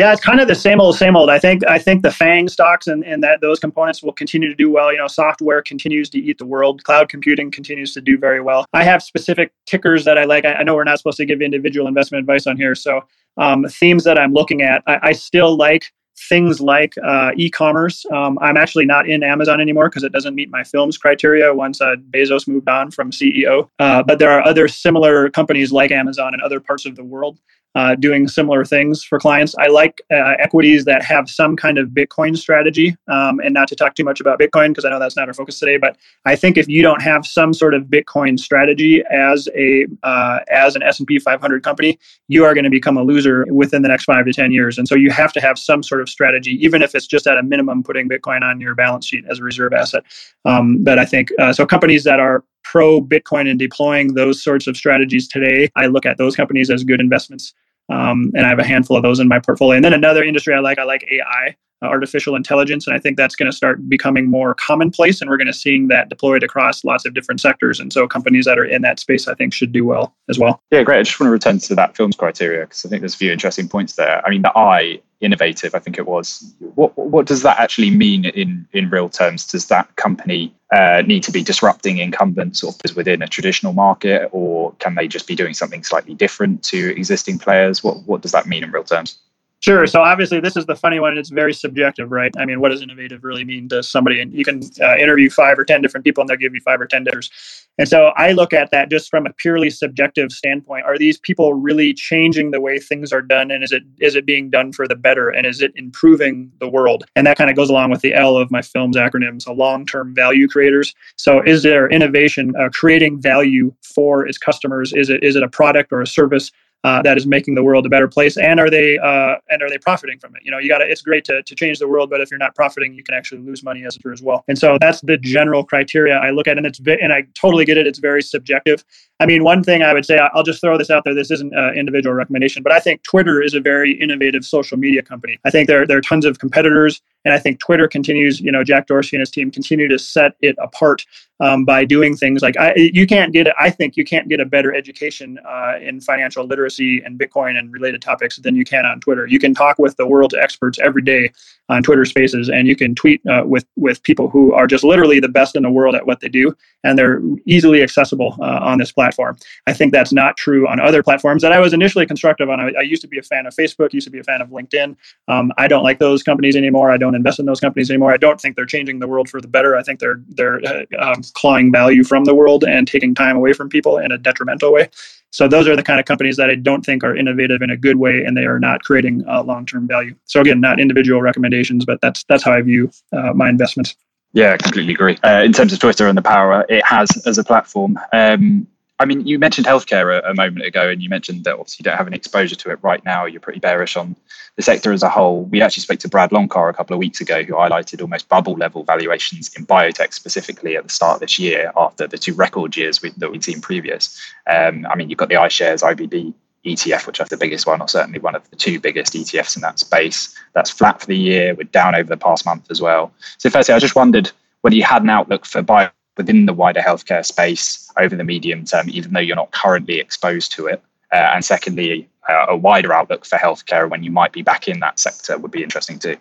Yeah, 0.00 0.14
it's 0.14 0.22
kind 0.22 0.40
of 0.40 0.48
the 0.48 0.54
same 0.54 0.80
old, 0.80 0.96
same 0.96 1.14
old. 1.14 1.28
I 1.28 1.38
think 1.38 1.62
I 1.68 1.78
think 1.78 2.02
the 2.02 2.10
FANG 2.10 2.48
stocks 2.48 2.86
and, 2.86 3.04
and 3.04 3.22
that 3.22 3.42
those 3.42 3.60
components 3.60 4.02
will 4.02 4.14
continue 4.14 4.48
to 4.48 4.54
do 4.54 4.70
well. 4.70 4.90
You 4.90 4.96
know, 4.96 5.06
software 5.06 5.60
continues 5.60 6.08
to 6.08 6.18
eat 6.18 6.38
the 6.38 6.46
world. 6.46 6.82
Cloud 6.84 7.10
computing 7.10 7.50
continues 7.50 7.92
to 7.92 8.00
do 8.00 8.16
very 8.16 8.40
well. 8.40 8.64
I 8.72 8.82
have 8.82 9.02
specific 9.02 9.52
tickers 9.66 10.06
that 10.06 10.16
I 10.16 10.24
like. 10.24 10.46
I, 10.46 10.54
I 10.54 10.62
know 10.62 10.74
we're 10.74 10.84
not 10.84 10.96
supposed 10.96 11.18
to 11.18 11.26
give 11.26 11.42
individual 11.42 11.86
investment 11.86 12.20
advice 12.20 12.46
on 12.46 12.56
here, 12.56 12.74
so 12.74 13.02
um, 13.36 13.66
themes 13.68 14.04
that 14.04 14.18
I'm 14.18 14.32
looking 14.32 14.62
at, 14.62 14.82
I, 14.86 15.00
I 15.02 15.12
still 15.12 15.54
like 15.58 15.92
things 16.28 16.60
like 16.60 16.94
uh, 17.04 17.32
e-commerce. 17.36 18.04
Um, 18.12 18.38
I'm 18.40 18.56
actually 18.56 18.86
not 18.86 19.08
in 19.08 19.22
Amazon 19.22 19.60
anymore 19.60 19.88
because 19.88 20.02
it 20.02 20.12
doesn't 20.12 20.34
meet 20.34 20.50
my 20.50 20.64
films 20.64 20.98
criteria 20.98 21.54
once 21.54 21.80
uh, 21.80 21.96
Bezos 22.10 22.46
moved 22.46 22.68
on 22.68 22.90
from 22.90 23.10
CEO. 23.10 23.68
Uh, 23.78 24.02
but 24.02 24.18
there 24.18 24.30
are 24.30 24.46
other 24.46 24.68
similar 24.68 25.30
companies 25.30 25.72
like 25.72 25.90
Amazon 25.90 26.34
in 26.34 26.40
other 26.40 26.60
parts 26.60 26.86
of 26.86 26.96
the 26.96 27.04
world 27.04 27.38
uh, 27.74 27.94
doing 27.94 28.26
similar 28.26 28.64
things 28.64 29.04
for 29.04 29.18
clients. 29.18 29.54
I 29.58 29.68
like 29.68 30.00
uh, 30.10 30.34
equities 30.38 30.84
that 30.86 31.04
have 31.04 31.30
some 31.30 31.56
kind 31.56 31.78
of 31.78 31.90
Bitcoin 31.90 32.36
strategy, 32.36 32.96
um, 33.08 33.40
and 33.40 33.54
not 33.54 33.68
to 33.68 33.76
talk 33.76 33.94
too 33.94 34.04
much 34.04 34.20
about 34.20 34.40
Bitcoin 34.40 34.68
because 34.68 34.84
I 34.84 34.90
know 34.90 34.98
that's 34.98 35.16
not 35.16 35.28
our 35.28 35.34
focus 35.34 35.58
today. 35.58 35.76
But 35.76 35.96
I 36.24 36.34
think 36.34 36.58
if 36.58 36.68
you 36.68 36.82
don't 36.82 37.00
have 37.00 37.24
some 37.24 37.54
sort 37.54 37.74
of 37.74 37.84
Bitcoin 37.84 38.38
strategy 38.38 39.02
as 39.10 39.48
a 39.54 39.86
uh, 40.02 40.40
as 40.50 40.74
an 40.74 40.82
S 40.82 40.98
and 40.98 41.06
P 41.06 41.18
500 41.18 41.62
company, 41.62 41.98
you 42.28 42.44
are 42.44 42.54
going 42.54 42.64
to 42.64 42.70
become 42.70 42.96
a 42.96 43.02
loser 43.02 43.46
within 43.50 43.82
the 43.82 43.88
next 43.88 44.04
five 44.04 44.24
to 44.26 44.32
ten 44.32 44.50
years. 44.50 44.76
And 44.76 44.88
so 44.88 44.96
you 44.96 45.10
have 45.10 45.32
to 45.34 45.40
have 45.40 45.58
some 45.58 45.82
sort 45.82 46.00
of 46.00 46.08
strategy, 46.10 46.52
even 46.64 46.82
if 46.82 46.94
it's 46.94 47.06
just 47.06 47.26
at 47.26 47.38
a 47.38 47.42
minimum 47.42 47.82
putting 47.82 48.08
Bitcoin 48.08 48.42
on 48.42 48.60
your 48.60 48.74
balance 48.74 49.06
sheet 49.06 49.24
as 49.30 49.38
a 49.38 49.42
reserve 49.42 49.72
asset. 49.72 50.04
Um, 50.44 50.82
but 50.82 50.98
I 50.98 51.04
think 51.04 51.30
uh, 51.38 51.52
so 51.52 51.66
companies 51.66 52.04
that 52.04 52.20
are 52.20 52.44
pro 52.62 53.00
Bitcoin 53.00 53.48
and 53.48 53.58
deploying 53.58 54.14
those 54.14 54.42
sorts 54.42 54.66
of 54.66 54.76
strategies 54.76 55.26
today, 55.28 55.70
I 55.76 55.86
look 55.86 56.06
at 56.06 56.18
those 56.18 56.36
companies 56.36 56.70
as 56.70 56.84
good 56.84 57.00
investments. 57.00 57.54
Um, 57.88 58.30
and 58.36 58.46
I 58.46 58.48
have 58.48 58.60
a 58.60 58.64
handful 58.64 58.96
of 58.96 59.02
those 59.02 59.18
in 59.18 59.26
my 59.26 59.40
portfolio. 59.40 59.76
And 59.76 59.84
then 59.84 59.92
another 59.92 60.22
industry 60.22 60.54
I 60.54 60.60
like, 60.60 60.78
I 60.78 60.84
like 60.84 61.04
AI, 61.10 61.56
artificial 61.82 62.36
intelligence, 62.36 62.86
and 62.86 62.94
I 62.94 62.98
think 62.98 63.16
that's 63.16 63.34
going 63.34 63.50
to 63.50 63.56
start 63.56 63.88
becoming 63.88 64.28
more 64.28 64.54
commonplace, 64.54 65.20
and 65.20 65.30
we're 65.30 65.36
going 65.36 65.46
to 65.46 65.52
seeing 65.52 65.88
that 65.88 66.08
deployed 66.08 66.42
across 66.42 66.84
lots 66.84 67.04
of 67.06 67.14
different 67.14 67.40
sectors. 67.40 67.80
And 67.80 67.92
so 67.92 68.06
companies 68.06 68.44
that 68.44 68.58
are 68.58 68.64
in 68.64 68.82
that 68.82 69.00
space, 69.00 69.28
I 69.28 69.34
think, 69.34 69.52
should 69.52 69.72
do 69.72 69.84
well 69.84 70.14
as 70.28 70.38
well. 70.38 70.62
Yeah, 70.70 70.82
great. 70.82 70.98
I 70.98 71.02
just 71.02 71.18
want 71.18 71.28
to 71.28 71.32
return 71.32 71.58
to 71.58 71.74
that 71.74 71.96
films 71.96 72.16
criteria 72.16 72.66
because 72.66 72.84
I 72.84 72.88
think 72.88 73.00
there's 73.00 73.14
a 73.14 73.18
few 73.18 73.32
interesting 73.32 73.68
points 73.68 73.94
there. 73.96 74.24
I 74.26 74.30
mean, 74.30 74.42
the 74.42 74.56
I 74.56 75.00
innovative, 75.20 75.74
I 75.74 75.78
think 75.78 75.98
it 75.98 76.06
was. 76.06 76.54
What 76.74 76.96
what 76.96 77.26
does 77.26 77.42
that 77.42 77.58
actually 77.58 77.90
mean 77.90 78.24
in 78.26 78.66
in 78.72 78.90
real 78.90 79.08
terms? 79.08 79.46
Does 79.46 79.66
that 79.66 79.94
company 79.96 80.54
uh, 80.72 81.02
need 81.06 81.22
to 81.24 81.32
be 81.32 81.42
disrupting 81.42 81.98
incumbents 81.98 82.62
of 82.62 82.76
within 82.96 83.22
a 83.22 83.28
traditional 83.28 83.72
market, 83.72 84.28
or 84.32 84.72
can 84.78 84.94
they 84.94 85.08
just 85.08 85.26
be 85.26 85.34
doing 85.34 85.54
something 85.54 85.84
slightly 85.84 86.14
different 86.14 86.62
to 86.64 86.94
existing 86.96 87.38
players? 87.38 87.84
What 87.84 88.02
what 88.04 88.22
does 88.22 88.32
that 88.32 88.46
mean 88.46 88.64
in 88.64 88.70
real 88.70 88.84
terms? 88.84 89.18
Sure. 89.60 89.86
So 89.86 90.00
obviously, 90.00 90.40
this 90.40 90.56
is 90.56 90.64
the 90.64 90.74
funny 90.74 91.00
one. 91.00 91.18
It's 91.18 91.28
very 91.28 91.52
subjective, 91.52 92.10
right? 92.10 92.34
I 92.38 92.46
mean, 92.46 92.60
what 92.60 92.70
does 92.70 92.80
innovative 92.80 93.22
really 93.22 93.44
mean 93.44 93.68
to 93.68 93.82
somebody? 93.82 94.18
And 94.18 94.32
you 94.32 94.42
can 94.42 94.62
uh, 94.80 94.96
interview 94.96 95.28
five 95.28 95.58
or 95.58 95.66
ten 95.66 95.82
different 95.82 96.04
people, 96.04 96.22
and 96.22 96.28
they'll 96.28 96.38
give 96.38 96.54
you 96.54 96.62
five 96.62 96.80
or 96.80 96.86
ten 96.86 97.04
different. 97.04 97.28
And 97.76 97.86
so 97.86 98.12
I 98.16 98.32
look 98.32 98.54
at 98.54 98.70
that 98.70 98.90
just 98.90 99.10
from 99.10 99.26
a 99.26 99.32
purely 99.34 99.68
subjective 99.68 100.32
standpoint. 100.32 100.86
Are 100.86 100.96
these 100.96 101.18
people 101.18 101.52
really 101.52 101.92
changing 101.92 102.52
the 102.52 102.60
way 102.60 102.78
things 102.78 103.12
are 103.12 103.20
done, 103.20 103.50
and 103.50 103.62
is 103.62 103.70
it 103.70 103.82
is 103.98 104.16
it 104.16 104.24
being 104.24 104.48
done 104.48 104.72
for 104.72 104.88
the 104.88 104.96
better, 104.96 105.28
and 105.28 105.46
is 105.46 105.60
it 105.60 105.72
improving 105.76 106.50
the 106.58 106.68
world? 106.68 107.04
And 107.14 107.26
that 107.26 107.36
kind 107.36 107.50
of 107.50 107.56
goes 107.56 107.68
along 107.68 107.90
with 107.90 108.00
the 108.00 108.14
L 108.14 108.38
of 108.38 108.50
my 108.50 108.62
film's 108.62 108.96
acronym, 108.96 109.42
so 109.42 109.52
long-term 109.52 110.14
value 110.14 110.48
creators. 110.48 110.94
So 111.16 111.42
is 111.42 111.62
there 111.62 111.86
innovation 111.90 112.54
uh, 112.58 112.70
creating 112.72 113.20
value 113.20 113.74
for 113.82 114.26
its 114.26 114.38
customers? 114.38 114.94
Is 114.94 115.10
it 115.10 115.22
is 115.22 115.36
it 115.36 115.42
a 115.42 115.48
product 115.48 115.92
or 115.92 116.00
a 116.00 116.06
service? 116.06 116.50
Uh, 116.84 117.02
that 117.02 117.16
is 117.16 117.26
making 117.26 117.54
the 117.54 117.62
world 117.62 117.86
a 117.86 117.88
better 117.88 118.08
place 118.08 118.36
and 118.36 118.58
are 118.58 118.70
they 118.70 118.98
uh, 118.98 119.36
and 119.50 119.62
are 119.62 119.68
they 119.68 119.78
profiting 119.78 120.18
from 120.18 120.34
it? 120.36 120.42
You 120.44 120.50
know 120.50 120.58
you 120.58 120.68
got 120.68 120.78
to 120.78 120.90
it's 120.90 121.02
great 121.02 121.24
to, 121.26 121.42
to 121.42 121.54
change 121.54 121.78
the 121.78 121.88
world 121.88 122.10
but 122.10 122.20
if 122.20 122.30
you're 122.30 122.38
not 122.38 122.54
profiting 122.54 122.94
you 122.94 123.02
can 123.02 123.14
actually 123.14 123.40
lose 123.42 123.62
money 123.62 123.84
as 123.84 123.98
as 124.12 124.22
well. 124.22 124.44
And 124.48 124.58
so 124.58 124.78
that's 124.80 125.00
the 125.02 125.16
general 125.18 125.64
criteria 125.64 126.16
i 126.18 126.30
look 126.30 126.48
at 126.48 126.56
and 126.58 126.66
it's 126.66 126.80
and 126.80 127.12
i 127.12 127.22
totally 127.34 127.64
get 127.64 127.78
it 127.78 127.86
it's 127.86 127.98
very 127.98 128.22
subjective. 128.22 128.84
I 129.20 129.26
mean 129.26 129.44
one 129.44 129.62
thing 129.62 129.82
i 129.82 129.92
would 129.92 130.06
say 130.06 130.18
i'll 130.34 130.42
just 130.42 130.60
throw 130.60 130.78
this 130.78 130.90
out 130.90 131.04
there 131.04 131.14
this 131.14 131.30
isn't 131.30 131.54
an 131.54 131.74
individual 131.74 132.14
recommendation 132.14 132.62
but 132.62 132.72
i 132.72 132.80
think 132.80 133.02
twitter 133.02 133.42
is 133.42 133.54
a 133.54 133.60
very 133.60 133.92
innovative 134.00 134.44
social 134.44 134.78
media 134.78 135.02
company. 135.02 135.38
I 135.44 135.50
think 135.50 135.68
there, 135.68 135.86
there 135.86 135.98
are 135.98 136.02
tons 136.02 136.24
of 136.24 136.38
competitors 136.38 137.00
and 137.24 137.34
I 137.34 137.38
think 137.38 137.60
Twitter 137.60 137.86
continues, 137.86 138.40
you 138.40 138.50
know, 138.50 138.64
Jack 138.64 138.86
Dorsey 138.86 139.16
and 139.16 139.20
his 139.20 139.30
team 139.30 139.50
continue 139.50 139.88
to 139.88 139.98
set 139.98 140.32
it 140.40 140.56
apart 140.58 141.04
um, 141.40 141.64
by 141.64 141.84
doing 141.84 142.16
things 142.16 142.40
like 142.42 142.56
I, 142.56 142.72
you 142.76 143.06
can't 143.06 143.32
get, 143.32 143.48
I 143.58 143.70
think 143.70 143.96
you 143.96 144.04
can't 144.04 144.28
get 144.28 144.40
a 144.40 144.46
better 144.46 144.74
education 144.74 145.38
uh, 145.46 145.74
in 145.80 146.00
financial 146.00 146.46
literacy 146.46 146.69
and 146.78 147.18
Bitcoin 147.18 147.58
and 147.58 147.72
related 147.72 148.02
topics 148.02 148.36
than 148.36 148.54
you 148.54 148.64
can 148.64 148.86
on 148.86 149.00
Twitter. 149.00 149.26
You 149.26 149.38
can 149.38 149.54
talk 149.54 149.78
with 149.78 149.96
the 149.96 150.06
world's 150.06 150.34
experts 150.34 150.78
every 150.78 151.02
day 151.02 151.32
on 151.68 151.82
Twitter 151.82 152.04
Spaces, 152.04 152.48
and 152.48 152.66
you 152.66 152.76
can 152.76 152.94
tweet 152.94 153.20
uh, 153.26 153.42
with 153.46 153.64
with 153.76 154.02
people 154.02 154.28
who 154.28 154.52
are 154.52 154.66
just 154.66 154.84
literally 154.84 155.20
the 155.20 155.28
best 155.28 155.56
in 155.56 155.62
the 155.62 155.70
world 155.70 155.94
at 155.94 156.06
what 156.06 156.20
they 156.20 156.28
do, 156.28 156.54
and 156.84 156.98
they're 156.98 157.22
easily 157.46 157.82
accessible 157.82 158.36
uh, 158.40 158.58
on 158.62 158.78
this 158.78 158.92
platform. 158.92 159.36
I 159.66 159.72
think 159.72 159.92
that's 159.92 160.12
not 160.12 160.36
true 160.36 160.68
on 160.68 160.80
other 160.80 161.02
platforms 161.02 161.42
that 161.42 161.52
I 161.52 161.60
was 161.60 161.72
initially 161.72 162.06
constructive 162.06 162.50
on. 162.50 162.60
I, 162.60 162.72
I 162.78 162.82
used 162.82 163.02
to 163.02 163.08
be 163.08 163.18
a 163.18 163.22
fan 163.22 163.46
of 163.46 163.54
Facebook, 163.54 163.92
used 163.92 164.06
to 164.06 164.10
be 164.10 164.18
a 164.18 164.24
fan 164.24 164.42
of 164.42 164.48
LinkedIn. 164.48 164.96
Um, 165.28 165.52
I 165.58 165.68
don't 165.68 165.84
like 165.84 165.98
those 165.98 166.22
companies 166.22 166.56
anymore. 166.56 166.90
I 166.90 166.96
don't 166.96 167.14
invest 167.14 167.38
in 167.38 167.46
those 167.46 167.60
companies 167.60 167.90
anymore. 167.90 168.12
I 168.12 168.16
don't 168.16 168.40
think 168.40 168.56
they're 168.56 168.66
changing 168.66 168.98
the 168.98 169.08
world 169.08 169.28
for 169.28 169.40
the 169.40 169.48
better. 169.48 169.76
I 169.76 169.82
think 169.82 170.00
they're 170.00 170.20
they're 170.28 170.60
uh, 170.66 170.84
um, 170.98 171.22
clawing 171.34 171.70
value 171.72 172.04
from 172.04 172.24
the 172.24 172.34
world 172.34 172.64
and 172.64 172.86
taking 172.86 173.14
time 173.14 173.36
away 173.36 173.52
from 173.52 173.68
people 173.68 173.98
in 173.98 174.12
a 174.12 174.18
detrimental 174.18 174.72
way. 174.72 174.88
So 175.30 175.46
those 175.48 175.68
are 175.68 175.76
the 175.76 175.82
kind 175.82 176.00
of 176.00 176.06
companies 176.06 176.36
that 176.36 176.50
I 176.50 176.56
don't 176.56 176.84
think 176.84 177.04
are 177.04 177.16
innovative 177.16 177.62
in 177.62 177.70
a 177.70 177.76
good 177.76 177.96
way, 177.96 178.24
and 178.24 178.36
they 178.36 178.44
are 178.44 178.58
not 178.58 178.82
creating 178.82 179.24
uh, 179.28 179.42
long-term 179.42 179.86
value. 179.86 180.14
So 180.24 180.40
again, 180.40 180.60
not 180.60 180.80
individual 180.80 181.22
recommendations, 181.22 181.84
but 181.84 182.00
that's 182.00 182.24
that's 182.24 182.42
how 182.42 182.52
I 182.52 182.60
view 182.62 182.90
uh, 183.12 183.32
my 183.34 183.48
investments. 183.48 183.96
Yeah, 184.32 184.52
I 184.52 184.56
completely 184.56 184.92
agree. 184.92 185.18
Uh, 185.24 185.42
in 185.44 185.52
terms 185.52 185.72
of 185.72 185.78
Twitter 185.78 186.06
and 186.06 186.16
the 186.16 186.22
power 186.22 186.64
it 186.68 186.84
has 186.84 187.10
as 187.26 187.38
a 187.38 187.44
platform, 187.44 187.98
um, 188.12 188.66
I 189.00 189.06
mean, 189.06 189.26
you 189.26 189.38
mentioned 189.38 189.66
healthcare 189.66 190.20
a, 190.20 190.30
a, 190.30 190.34
moment 190.34 190.66
ago, 190.66 190.90
and 190.90 191.02
you 191.02 191.08
mentioned 191.08 191.44
that 191.44 191.54
obviously 191.54 191.82
you 191.82 191.84
don't 191.84 191.96
have 191.96 192.06
any 192.06 192.16
exposure 192.16 192.54
to 192.54 192.70
it 192.70 192.78
right 192.82 193.02
now. 193.02 193.24
You're 193.24 193.40
pretty 193.40 193.58
bearish 193.58 193.96
on 193.96 194.14
the 194.56 194.62
sector 194.62 194.92
as 194.92 195.02
a 195.02 195.08
whole. 195.08 195.44
We 195.44 195.62
actually 195.62 195.84
spoke 195.84 196.00
to 196.00 196.08
Brad 196.08 196.30
Loncar 196.30 196.68
a 196.68 196.74
couple 196.74 196.92
of 196.92 196.98
weeks 196.98 197.18
ago, 197.18 197.42
who 197.42 197.54
highlighted 197.54 198.02
almost 198.02 198.28
bubble 198.28 198.52
level 198.52 198.84
valuations 198.84 199.54
in 199.56 199.64
biotech 199.64 200.12
specifically 200.12 200.76
at 200.76 200.84
the 200.84 200.90
start 200.90 201.14
of 201.14 201.20
this 201.20 201.38
year 201.38 201.72
after 201.78 202.06
the 202.06 202.18
two 202.18 202.34
record 202.34 202.76
years 202.76 203.00
we, 203.00 203.08
that 203.16 203.30
we'd 203.32 203.42
seen 203.42 203.62
previous. 203.62 204.20
Um, 204.46 204.86
I 204.90 204.96
mean, 204.96 205.08
you've 205.08 205.18
got 205.18 205.30
the 205.30 205.36
iShares 205.36 205.82
IBB 205.82 206.34
ETF, 206.66 207.06
which 207.06 207.20
is 207.20 207.28
the 207.30 207.38
biggest 207.38 207.66
one, 207.66 207.80
or 207.80 207.88
certainly 207.88 208.18
one 208.18 208.34
of 208.34 208.48
the 208.50 208.56
two 208.56 208.78
biggest 208.78 209.14
ETFs 209.14 209.56
in 209.56 209.62
that 209.62 209.78
space. 209.78 210.36
That's 210.52 210.68
flat 210.68 211.00
for 211.00 211.06
the 211.06 211.16
year. 211.16 211.54
We're 211.54 211.64
down 211.64 211.94
over 211.94 212.08
the 212.08 212.18
past 212.18 212.44
month 212.44 212.70
as 212.70 212.82
well. 212.82 213.14
So, 213.38 213.48
firstly, 213.48 213.74
I 213.74 213.78
just 213.78 213.96
wondered 213.96 214.30
whether 214.60 214.76
you 214.76 214.84
had 214.84 215.02
an 215.02 215.08
outlook 215.08 215.46
for 215.46 215.62
bio 215.62 215.88
within 216.16 216.46
the 216.46 216.52
wider 216.52 216.80
healthcare 216.80 217.24
space 217.24 217.90
over 217.96 218.16
the 218.16 218.24
medium 218.24 218.64
term, 218.64 218.88
even 218.90 219.12
though 219.12 219.20
you're 219.20 219.36
not 219.36 219.52
currently 219.52 219.98
exposed 219.98 220.52
to 220.52 220.66
it? 220.66 220.82
Uh, 221.12 221.30
and 221.34 221.44
secondly, 221.44 222.08
uh, 222.28 222.46
a 222.48 222.56
wider 222.56 222.92
outlook 222.92 223.24
for 223.24 223.36
healthcare 223.36 223.88
when 223.88 224.02
you 224.02 224.10
might 224.10 224.32
be 224.32 224.42
back 224.42 224.68
in 224.68 224.80
that 224.80 224.98
sector 224.98 225.38
would 225.38 225.50
be 225.50 225.62
interesting 225.62 225.98
too. 225.98 226.16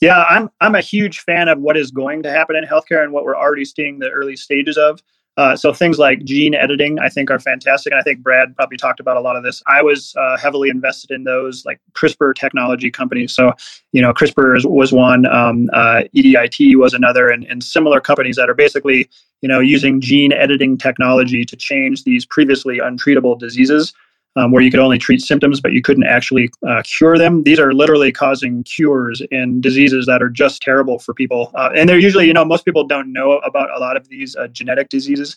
Yeah, 0.00 0.24
I'm 0.28 0.50
I'm 0.60 0.74
a 0.74 0.80
huge 0.80 1.20
fan 1.20 1.48
of 1.48 1.58
what 1.58 1.76
is 1.76 1.90
going 1.90 2.22
to 2.22 2.30
happen 2.30 2.56
in 2.56 2.64
healthcare 2.64 3.02
and 3.02 3.12
what 3.12 3.24
we're 3.24 3.36
already 3.36 3.64
seeing 3.64 3.98
the 3.98 4.10
early 4.10 4.36
stages 4.36 4.76
of. 4.76 5.00
Uh, 5.36 5.54
so 5.54 5.72
things 5.72 5.98
like 5.98 6.24
gene 6.24 6.54
editing, 6.54 6.98
I 6.98 7.10
think, 7.10 7.30
are 7.30 7.38
fantastic, 7.38 7.92
and 7.92 8.00
I 8.00 8.02
think 8.02 8.20
Brad 8.20 8.56
probably 8.56 8.78
talked 8.78 9.00
about 9.00 9.18
a 9.18 9.20
lot 9.20 9.36
of 9.36 9.42
this. 9.42 9.62
I 9.66 9.82
was 9.82 10.14
uh, 10.16 10.38
heavily 10.38 10.70
invested 10.70 11.10
in 11.10 11.24
those 11.24 11.64
like 11.66 11.78
CRISPR 11.92 12.34
technology 12.34 12.90
companies. 12.90 13.34
So, 13.34 13.52
you 13.92 14.00
know, 14.00 14.14
CRISPR 14.14 14.64
was 14.64 14.92
one, 14.92 15.26
um, 15.26 15.68
uh, 15.74 16.04
EDIT 16.14 16.76
was 16.76 16.94
another, 16.94 17.28
and, 17.28 17.44
and 17.44 17.62
similar 17.62 18.00
companies 18.00 18.36
that 18.36 18.48
are 18.48 18.54
basically, 18.54 19.08
you 19.42 19.48
know, 19.48 19.60
using 19.60 20.00
gene 20.00 20.32
editing 20.32 20.78
technology 20.78 21.44
to 21.44 21.56
change 21.56 22.04
these 22.04 22.24
previously 22.24 22.78
untreatable 22.78 23.38
diseases 23.38 23.92
um, 24.36 24.52
where 24.52 24.62
you 24.62 24.70
could 24.70 24.80
only 24.80 24.98
treat 24.98 25.20
symptoms, 25.20 25.60
but 25.60 25.72
you 25.72 25.82
couldn't 25.82 26.04
actually 26.04 26.50
uh, 26.66 26.82
cure 26.84 27.18
them. 27.18 27.42
These 27.42 27.58
are 27.58 27.72
literally 27.72 28.12
causing 28.12 28.62
cures 28.64 29.22
in 29.30 29.60
diseases 29.60 30.06
that 30.06 30.22
are 30.22 30.28
just 30.28 30.62
terrible 30.62 30.98
for 30.98 31.14
people. 31.14 31.50
Uh, 31.54 31.70
and 31.74 31.88
they're 31.88 31.98
usually, 31.98 32.26
you 32.26 32.32
know, 32.32 32.44
most 32.44 32.64
people 32.64 32.86
don't 32.86 33.12
know 33.12 33.38
about 33.38 33.70
a 33.74 33.80
lot 33.80 33.96
of 33.96 34.08
these 34.08 34.36
uh, 34.36 34.46
genetic 34.48 34.90
diseases. 34.90 35.36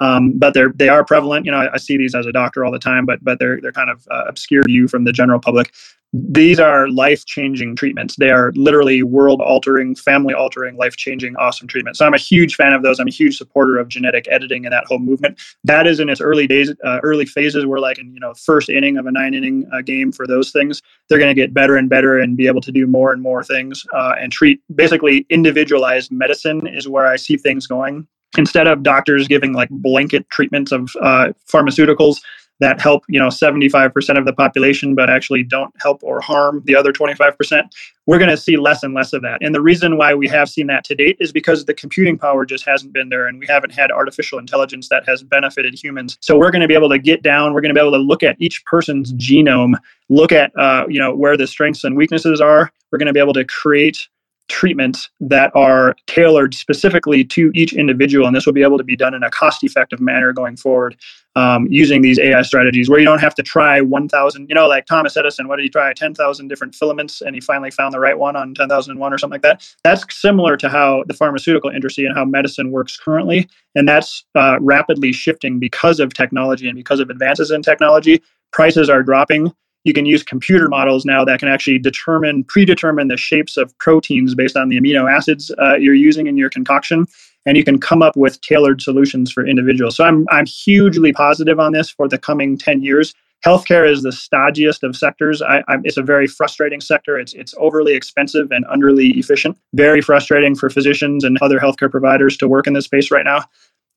Um, 0.00 0.32
but 0.36 0.54
they're 0.54 0.72
they 0.74 0.88
are 0.88 1.04
prevalent. 1.04 1.46
You 1.46 1.52
know, 1.52 1.58
I, 1.58 1.74
I, 1.74 1.76
see 1.76 1.96
these 1.98 2.14
as 2.14 2.26
a 2.26 2.32
doctor 2.32 2.64
all 2.64 2.72
the 2.72 2.78
time, 2.78 3.06
but 3.06 3.22
but 3.22 3.38
they're 3.38 3.60
they're 3.60 3.72
kind 3.72 3.90
of 3.90 4.06
uh, 4.10 4.24
obscure 4.26 4.62
view 4.66 4.88
from 4.88 5.04
the 5.04 5.12
general 5.12 5.40
public 5.40 5.72
these 6.12 6.58
are 6.58 6.88
life 6.88 7.24
changing 7.24 7.76
treatments. 7.76 8.16
They 8.16 8.30
are 8.30 8.50
literally 8.56 9.02
world 9.04 9.40
altering, 9.40 9.94
family 9.94 10.34
altering, 10.34 10.76
life 10.76 10.96
changing, 10.96 11.36
awesome 11.36 11.68
treatments. 11.68 12.00
So 12.00 12.06
I'm 12.06 12.14
a 12.14 12.18
huge 12.18 12.56
fan 12.56 12.72
of 12.72 12.82
those. 12.82 12.98
I'm 12.98 13.06
a 13.06 13.12
huge 13.12 13.36
supporter 13.36 13.78
of 13.78 13.88
genetic 13.88 14.26
editing 14.28 14.66
and 14.66 14.72
that 14.72 14.86
whole 14.86 14.98
movement. 14.98 15.40
That 15.62 15.86
is 15.86 16.00
in 16.00 16.08
its 16.08 16.20
early 16.20 16.48
days, 16.48 16.72
uh, 16.84 16.98
early 17.04 17.26
phases. 17.26 17.64
We're 17.64 17.78
like 17.78 17.98
in 17.98 18.12
you 18.12 18.20
know 18.20 18.34
first 18.34 18.68
inning 18.68 18.96
of 18.96 19.06
a 19.06 19.12
nine 19.12 19.34
inning 19.34 19.68
uh, 19.72 19.82
game 19.82 20.10
for 20.10 20.26
those 20.26 20.50
things. 20.50 20.82
They're 21.08 21.18
going 21.18 21.34
to 21.34 21.40
get 21.40 21.54
better 21.54 21.76
and 21.76 21.88
better 21.88 22.18
and 22.18 22.36
be 22.36 22.48
able 22.48 22.60
to 22.62 22.72
do 22.72 22.86
more 22.88 23.12
and 23.12 23.22
more 23.22 23.44
things 23.44 23.86
uh, 23.94 24.14
and 24.18 24.32
treat 24.32 24.60
basically 24.74 25.26
individualized 25.30 26.10
medicine 26.10 26.66
is 26.66 26.88
where 26.88 27.06
I 27.06 27.16
see 27.16 27.36
things 27.36 27.68
going 27.68 28.08
instead 28.38 28.66
of 28.66 28.82
doctors 28.82 29.28
giving 29.28 29.52
like 29.52 29.68
blanket 29.70 30.28
treatments 30.30 30.72
of 30.72 30.90
uh, 31.00 31.32
pharmaceuticals 31.46 32.18
that 32.60 32.80
help 32.80 33.04
you 33.08 33.18
know 33.18 33.28
75% 33.28 34.18
of 34.18 34.24
the 34.26 34.32
population 34.32 34.94
but 34.94 35.08
actually 35.08 35.42
don't 35.42 35.74
help 35.80 36.02
or 36.02 36.20
harm 36.20 36.62
the 36.66 36.74
other 36.76 36.92
25% 36.92 37.68
we're 38.10 38.18
going 38.18 38.30
to 38.30 38.36
see 38.36 38.56
less 38.56 38.82
and 38.82 38.92
less 38.92 39.12
of 39.12 39.22
that. 39.22 39.38
And 39.40 39.54
the 39.54 39.60
reason 39.60 39.96
why 39.96 40.14
we 40.14 40.26
have 40.26 40.48
seen 40.48 40.66
that 40.66 40.82
to 40.86 40.96
date 40.96 41.16
is 41.20 41.30
because 41.30 41.66
the 41.66 41.74
computing 41.74 42.18
power 42.18 42.44
just 42.44 42.64
hasn't 42.64 42.92
been 42.92 43.08
there 43.08 43.28
and 43.28 43.38
we 43.38 43.46
haven't 43.46 43.70
had 43.70 43.92
artificial 43.92 44.40
intelligence 44.40 44.88
that 44.88 45.06
has 45.06 45.22
benefited 45.22 45.80
humans. 45.80 46.18
So 46.20 46.36
we're 46.36 46.50
going 46.50 46.62
to 46.62 46.66
be 46.66 46.74
able 46.74 46.88
to 46.88 46.98
get 46.98 47.22
down 47.22 47.54
we're 47.54 47.60
going 47.60 47.72
to 47.72 47.78
be 47.78 47.80
able 47.80 47.96
to 47.96 48.02
look 48.02 48.24
at 48.24 48.34
each 48.40 48.64
person's 48.64 49.12
genome 49.12 49.74
look 50.08 50.32
at 50.32 50.50
uh, 50.58 50.86
you 50.88 50.98
know 50.98 51.14
where 51.14 51.36
the 51.36 51.46
strengths 51.46 51.84
and 51.84 51.96
weaknesses 51.96 52.40
are 52.40 52.72
we're 52.90 52.98
going 52.98 53.06
to 53.06 53.12
be 53.12 53.20
able 53.20 53.32
to 53.34 53.44
create 53.44 54.08
treatments 54.50 55.08
that 55.20 55.50
are 55.54 55.94
tailored 56.06 56.54
specifically 56.54 57.24
to 57.24 57.50
each 57.54 57.72
individual. 57.72 58.26
And 58.26 58.36
this 58.36 58.44
will 58.44 58.52
be 58.52 58.62
able 58.62 58.76
to 58.78 58.84
be 58.84 58.96
done 58.96 59.14
in 59.14 59.22
a 59.22 59.30
cost 59.30 59.64
effective 59.64 60.00
manner 60.00 60.32
going 60.32 60.56
forward 60.56 60.96
um, 61.36 61.68
using 61.70 62.02
these 62.02 62.18
AI 62.18 62.42
strategies 62.42 62.90
where 62.90 62.98
you 62.98 63.04
don't 63.04 63.20
have 63.20 63.34
to 63.36 63.42
try 63.42 63.80
1,000, 63.80 64.48
you 64.48 64.54
know, 64.54 64.66
like 64.66 64.86
Thomas 64.86 65.16
Edison, 65.16 65.46
what 65.46 65.56
did 65.56 65.62
he 65.62 65.68
try? 65.68 65.92
10,000 65.94 66.48
different 66.48 66.74
filaments 66.74 67.22
and 67.22 67.34
he 67.34 67.40
finally 67.40 67.70
found 67.70 67.94
the 67.94 68.00
right 68.00 68.18
one 68.18 68.34
on 68.34 68.52
10,001 68.54 69.12
or 69.12 69.18
something 69.18 69.34
like 69.34 69.42
that. 69.42 69.66
That's 69.84 70.04
similar 70.14 70.56
to 70.56 70.68
how 70.68 71.04
the 71.06 71.14
pharmaceutical 71.14 71.70
industry 71.70 72.04
and 72.04 72.14
how 72.14 72.24
medicine 72.24 72.72
works 72.72 72.98
currently. 72.98 73.48
And 73.76 73.88
that's 73.88 74.24
uh, 74.34 74.58
rapidly 74.60 75.12
shifting 75.12 75.60
because 75.60 76.00
of 76.00 76.12
technology 76.12 76.68
and 76.68 76.76
because 76.76 76.98
of 76.98 77.08
advances 77.08 77.52
in 77.52 77.62
technology. 77.62 78.20
Prices 78.52 78.90
are 78.90 79.04
dropping 79.04 79.54
you 79.84 79.92
can 79.92 80.06
use 80.06 80.22
computer 80.22 80.68
models 80.68 81.04
now 81.04 81.24
that 81.24 81.40
can 81.40 81.48
actually 81.48 81.78
determine 81.78 82.44
predetermine 82.44 83.08
the 83.08 83.16
shapes 83.16 83.56
of 83.56 83.76
proteins 83.78 84.34
based 84.34 84.56
on 84.56 84.68
the 84.68 84.78
amino 84.78 85.10
acids 85.10 85.50
uh, 85.58 85.76
you're 85.76 85.94
using 85.94 86.26
in 86.26 86.36
your 86.36 86.50
concoction. 86.50 87.06
And 87.46 87.56
you 87.56 87.64
can 87.64 87.80
come 87.80 88.02
up 88.02 88.16
with 88.16 88.40
tailored 88.42 88.82
solutions 88.82 89.32
for 89.32 89.46
individuals. 89.46 89.96
So 89.96 90.04
i'm 90.04 90.26
i'm 90.30 90.46
hugely 90.46 91.12
positive 91.12 91.58
on 91.58 91.72
this 91.72 91.90
for 91.90 92.08
the 92.08 92.18
coming 92.18 92.58
10 92.58 92.82
years. 92.82 93.14
Healthcare 93.44 93.90
is 93.90 94.02
the 94.02 94.10
stodgiest 94.10 94.82
of 94.82 94.94
sectors. 94.94 95.40
I, 95.40 95.62
it's 95.82 95.96
a 95.96 96.02
very 96.02 96.26
frustrating 96.26 96.82
sector. 96.82 97.18
It's 97.18 97.32
it's 97.32 97.54
overly 97.56 97.94
expensive 97.94 98.50
and 98.50 98.66
underly 98.66 99.16
efficient. 99.16 99.56
Very 99.72 100.02
frustrating 100.02 100.54
for 100.54 100.68
physicians 100.68 101.24
and 101.24 101.38
other 101.40 101.58
healthcare 101.58 101.90
providers 101.90 102.36
to 102.36 102.48
work 102.48 102.66
in 102.66 102.74
this 102.74 102.84
space 102.84 103.10
right 103.10 103.24
now. 103.24 103.44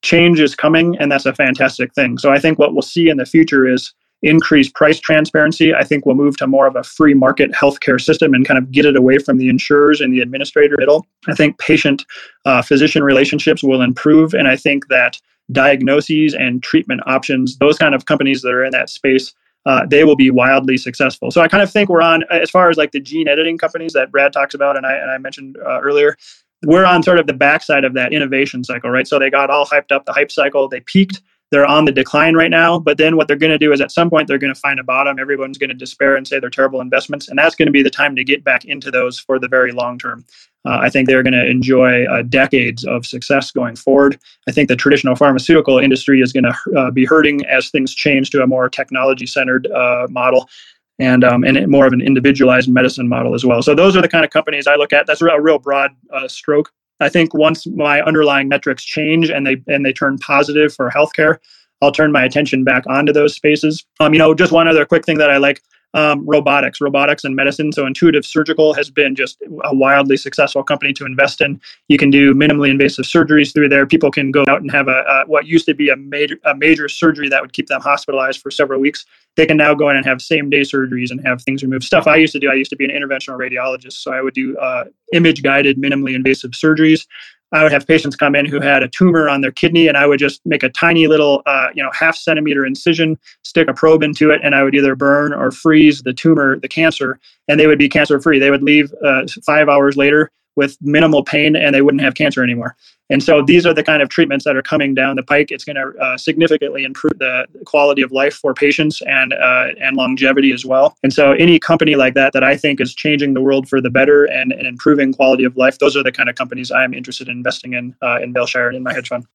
Change 0.01 0.39
is 0.39 0.55
coming 0.55 0.97
and 0.97 1.11
that's 1.11 1.25
a 1.25 1.33
fantastic 1.33 1.93
thing. 1.93 2.17
So 2.17 2.31
i 2.31 2.39
think 2.39 2.57
what 2.57 2.71
we'll 2.71 2.81
see 2.81 3.09
in 3.09 3.17
the 3.17 3.25
future 3.25 3.67
is 3.67 3.93
increase 4.23 4.69
price 4.69 4.99
transparency, 4.99 5.73
I 5.73 5.83
think 5.83 6.05
we'll 6.05 6.15
move 6.15 6.37
to 6.37 6.47
more 6.47 6.65
of 6.65 6.75
a 6.75 6.83
free 6.83 7.13
market 7.13 7.51
healthcare 7.51 8.01
system 8.01 8.33
and 8.33 8.47
kind 8.47 8.57
of 8.57 8.71
get 8.71 8.85
it 8.85 8.95
away 8.95 9.17
from 9.17 9.37
the 9.37 9.49
insurers 9.49 10.01
and 10.01 10.13
the 10.13 10.21
administrator 10.21 10.75
middle. 10.77 11.05
I 11.27 11.35
think 11.35 11.59
patient 11.59 12.05
uh, 12.45 12.61
physician 12.61 13.03
relationships 13.03 13.61
will 13.61 13.81
improve. 13.81 14.33
And 14.33 14.47
I 14.47 14.55
think 14.55 14.87
that 14.87 15.19
diagnoses 15.51 16.33
and 16.33 16.63
treatment 16.63 17.01
options, 17.05 17.57
those 17.57 17.77
kind 17.77 17.93
of 17.93 18.05
companies 18.05 18.41
that 18.41 18.53
are 18.53 18.63
in 18.63 18.71
that 18.71 18.89
space, 18.89 19.33
uh, 19.65 19.85
they 19.85 20.03
will 20.03 20.15
be 20.15 20.31
wildly 20.31 20.77
successful. 20.77 21.29
So 21.29 21.41
I 21.41 21.47
kind 21.47 21.61
of 21.61 21.71
think 21.71 21.89
we're 21.89 22.01
on, 22.01 22.23
as 22.31 22.49
far 22.49 22.69
as 22.69 22.77
like 22.77 22.91
the 22.91 22.99
gene 22.99 23.27
editing 23.27 23.57
companies 23.57 23.93
that 23.93 24.11
Brad 24.11 24.33
talks 24.33 24.53
about 24.53 24.77
and 24.77 24.85
I, 24.85 24.93
and 24.93 25.11
I 25.11 25.17
mentioned 25.17 25.57
uh, 25.57 25.81
earlier, 25.81 26.17
we're 26.65 26.85
on 26.85 27.03
sort 27.03 27.19
of 27.19 27.27
the 27.27 27.33
backside 27.33 27.83
of 27.83 27.93
that 27.93 28.13
innovation 28.13 28.63
cycle, 28.63 28.89
right? 28.89 29.07
So 29.07 29.19
they 29.19 29.29
got 29.29 29.49
all 29.49 29.65
hyped 29.65 29.91
up, 29.91 30.05
the 30.05 30.13
hype 30.13 30.31
cycle, 30.31 30.69
they 30.69 30.79
peaked 30.79 31.21
they're 31.53 31.67
on 31.67 31.85
the 31.85 31.91
decline 31.91 32.33
right 32.33 32.49
now. 32.49 32.79
But 32.79 32.97
then 32.97 33.15
what 33.15 33.27
they're 33.27 33.37
going 33.37 33.51
to 33.51 33.59
do 33.59 33.71
is 33.71 33.79
at 33.79 33.91
some 33.91 34.09
point 34.09 34.27
they're 34.27 34.39
going 34.39 34.53
to 34.53 34.59
find 34.59 34.79
a 34.79 34.83
bottom. 34.83 35.19
Everyone's 35.19 35.59
going 35.59 35.69
to 35.69 35.75
despair 35.75 36.15
and 36.15 36.27
say 36.27 36.39
they're 36.39 36.49
terrible 36.49 36.81
investments, 36.81 37.29
and 37.29 37.37
that's 37.37 37.55
going 37.55 37.67
to 37.67 37.71
be 37.71 37.83
the 37.83 37.91
time 37.91 38.15
to 38.15 38.23
get 38.23 38.43
back 38.43 38.65
into 38.65 38.89
those 38.89 39.19
for 39.19 39.37
the 39.37 39.47
very 39.47 39.71
long 39.71 39.99
term. 39.99 40.25
Uh, 40.65 40.79
I 40.81 40.89
think 40.89 41.07
they're 41.07 41.21
going 41.21 41.33
to 41.33 41.45
enjoy 41.45 42.05
uh, 42.05 42.23
decades 42.23 42.85
of 42.85 43.05
success 43.05 43.51
going 43.51 43.75
forward. 43.75 44.19
I 44.47 44.51
think 44.51 44.67
the 44.67 44.75
traditional 44.75 45.15
pharmaceutical 45.15 45.77
industry 45.77 46.21
is 46.21 46.33
going 46.33 46.45
to 46.45 46.55
uh, 46.75 46.89
be 46.89 47.05
hurting 47.05 47.45
as 47.45 47.69
things 47.69 47.93
change 47.93 48.31
to 48.31 48.41
a 48.41 48.47
more 48.47 48.67
technology 48.67 49.27
centered 49.27 49.67
uh, 49.67 50.07
model 50.09 50.49
and 50.97 51.23
um, 51.23 51.43
and 51.43 51.67
more 51.67 51.85
of 51.85 51.93
an 51.93 52.01
individualized 52.01 52.69
medicine 52.69 53.07
model 53.07 53.35
as 53.35 53.45
well. 53.45 53.61
So 53.61 53.75
those 53.75 53.95
are 53.95 54.01
the 54.01 54.09
kind 54.09 54.25
of 54.25 54.31
companies 54.31 54.65
I 54.65 54.75
look 54.75 54.91
at. 54.91 55.05
That's 55.05 55.21
a 55.21 55.39
real 55.39 55.59
broad 55.59 55.91
uh, 56.11 56.27
stroke. 56.27 56.71
I 57.03 57.09
think 57.09 57.33
once 57.33 57.67
my 57.67 58.01
underlying 58.01 58.47
metrics 58.47 58.83
change 58.83 59.29
and 59.29 59.45
they 59.45 59.57
and 59.67 59.85
they 59.85 59.93
turn 59.93 60.17
positive 60.17 60.73
for 60.73 60.89
healthcare, 60.89 61.37
I'll 61.81 61.91
turn 61.91 62.11
my 62.11 62.23
attention 62.23 62.63
back 62.63 62.85
onto 62.87 63.11
those 63.11 63.35
spaces. 63.35 63.85
Um, 63.99 64.13
you 64.13 64.19
know, 64.19 64.33
just 64.33 64.51
one 64.51 64.67
other 64.67 64.85
quick 64.85 65.05
thing 65.05 65.17
that 65.17 65.29
I 65.29 65.37
like. 65.37 65.61
Um, 65.93 66.25
robotics, 66.25 66.81
robotics 66.81 67.23
and 67.23 67.35
medicine. 67.35 67.71
So 67.71 67.85
Intuitive 67.85 68.25
Surgical 68.25 68.73
has 68.73 68.89
been 68.89 69.15
just 69.15 69.41
a 69.63 69.75
wildly 69.75 70.17
successful 70.17 70.63
company 70.63 70.93
to 70.93 71.05
invest 71.05 71.41
in. 71.41 71.61
You 71.87 71.97
can 71.97 72.09
do 72.09 72.33
minimally 72.33 72.69
invasive 72.69 73.05
surgeries 73.05 73.53
through 73.53 73.69
there. 73.69 73.85
People 73.85 74.11
can 74.11 74.31
go 74.31 74.43
out 74.49 74.61
and 74.61 74.71
have 74.71 74.87
a, 74.87 75.03
a 75.07 75.23
what 75.27 75.45
used 75.45 75.65
to 75.67 75.73
be 75.73 75.89
a 75.89 75.95
major 75.95 76.37
a 76.45 76.55
major 76.55 76.89
surgery 76.89 77.29
that 77.29 77.41
would 77.41 77.53
keep 77.53 77.67
them 77.67 77.81
hospitalized 77.81 78.41
for 78.41 78.49
several 78.51 78.79
weeks. 78.79 79.05
They 79.35 79.45
can 79.45 79.57
now 79.57 79.73
go 79.73 79.89
in 79.89 79.95
and 79.95 80.05
have 80.05 80.21
same 80.21 80.49
day 80.49 80.61
surgeries 80.61 81.11
and 81.11 81.25
have 81.25 81.41
things 81.41 81.63
removed. 81.63 81.83
Stuff 81.83 82.07
I 82.07 82.17
used 82.17 82.33
to 82.33 82.39
do. 82.39 82.49
I 82.51 82.55
used 82.55 82.69
to 82.69 82.75
be 82.75 82.85
an 82.85 82.91
interventional 82.91 83.37
radiologist, 83.37 83.93
so 83.93 84.11
I 84.11 84.21
would 84.21 84.33
do 84.33 84.57
uh, 84.57 84.85
image 85.13 85.43
guided 85.43 85.77
minimally 85.77 86.15
invasive 86.15 86.51
surgeries. 86.51 87.05
I 87.53 87.63
would 87.63 87.71
have 87.71 87.87
patients 87.87 88.15
come 88.15 88.35
in 88.35 88.45
who 88.45 88.59
had 88.59 88.83
a 88.83 88.89
tumor 88.89 89.29
on 89.29 89.41
their 89.41 89.51
kidney, 89.51 89.87
and 89.87 89.95
I 89.95 90.07
would 90.07 90.19
just 90.19 90.41
make 90.45 90.63
a 90.63 90.69
tiny 90.69 91.07
little, 91.07 91.43
uh, 91.45 91.67
you 91.75 91.83
know, 91.83 91.91
half 91.93 92.15
centimeter 92.15 92.65
incision, 92.65 93.17
stick 93.43 93.67
a 93.67 93.73
probe 93.73 94.03
into 94.03 94.31
it, 94.31 94.41
and 94.43 94.55
I 94.55 94.63
would 94.63 94.73
either 94.75 94.95
burn 94.95 95.33
or 95.33 95.51
freeze 95.51 96.01
the 96.01 96.13
tumor, 96.13 96.59
the 96.59 96.67
cancer, 96.67 97.19
and 97.47 97.59
they 97.59 97.67
would 97.67 97.79
be 97.79 97.87
cancer 97.87 98.19
free. 98.19 98.39
They 98.39 98.49
would 98.49 98.63
leave 98.63 98.91
uh, 99.05 99.27
five 99.45 99.69
hours 99.69 99.95
later 99.95 100.31
with 100.55 100.77
minimal 100.81 101.23
pain 101.23 101.55
and 101.55 101.73
they 101.73 101.81
wouldn't 101.81 102.03
have 102.03 102.15
cancer 102.15 102.43
anymore. 102.43 102.75
And 103.09 103.21
so 103.21 103.41
these 103.41 103.65
are 103.65 103.73
the 103.73 103.83
kind 103.83 104.01
of 104.01 104.09
treatments 104.09 104.45
that 104.45 104.55
are 104.55 104.61
coming 104.61 104.95
down 104.95 105.17
the 105.17 105.23
pike. 105.23 105.51
It's 105.51 105.65
going 105.65 105.75
to 105.75 105.93
uh, 105.99 106.17
significantly 106.17 106.83
improve 106.83 107.19
the 107.19 107.45
quality 107.65 108.01
of 108.01 108.11
life 108.11 108.33
for 108.33 108.53
patients 108.53 109.01
and 109.01 109.33
uh, 109.33 109.67
and 109.81 109.97
longevity 109.97 110.51
as 110.51 110.65
well. 110.65 110.97
And 111.03 111.13
so 111.13 111.33
any 111.33 111.59
company 111.59 111.95
like 111.95 112.13
that 112.15 112.33
that 112.33 112.43
I 112.43 112.55
think 112.57 112.79
is 112.79 112.93
changing 112.93 113.33
the 113.33 113.41
world 113.41 113.67
for 113.67 113.81
the 113.81 113.89
better 113.89 114.25
and, 114.25 114.51
and 114.51 114.65
improving 114.65 115.13
quality 115.13 115.43
of 115.43 115.55
life, 115.57 115.79
those 115.79 115.95
are 115.97 116.03
the 116.03 116.11
kind 116.11 116.29
of 116.29 116.35
companies 116.35 116.71
I'm 116.71 116.93
interested 116.93 117.27
in 117.27 117.37
investing 117.37 117.73
in 117.73 117.95
uh, 118.01 118.19
in 118.21 118.33
Vailshire 118.33 118.67
and 118.67 118.77
in 118.77 118.83
my 118.83 118.93
hedge 118.93 119.09
fund. 119.09 119.25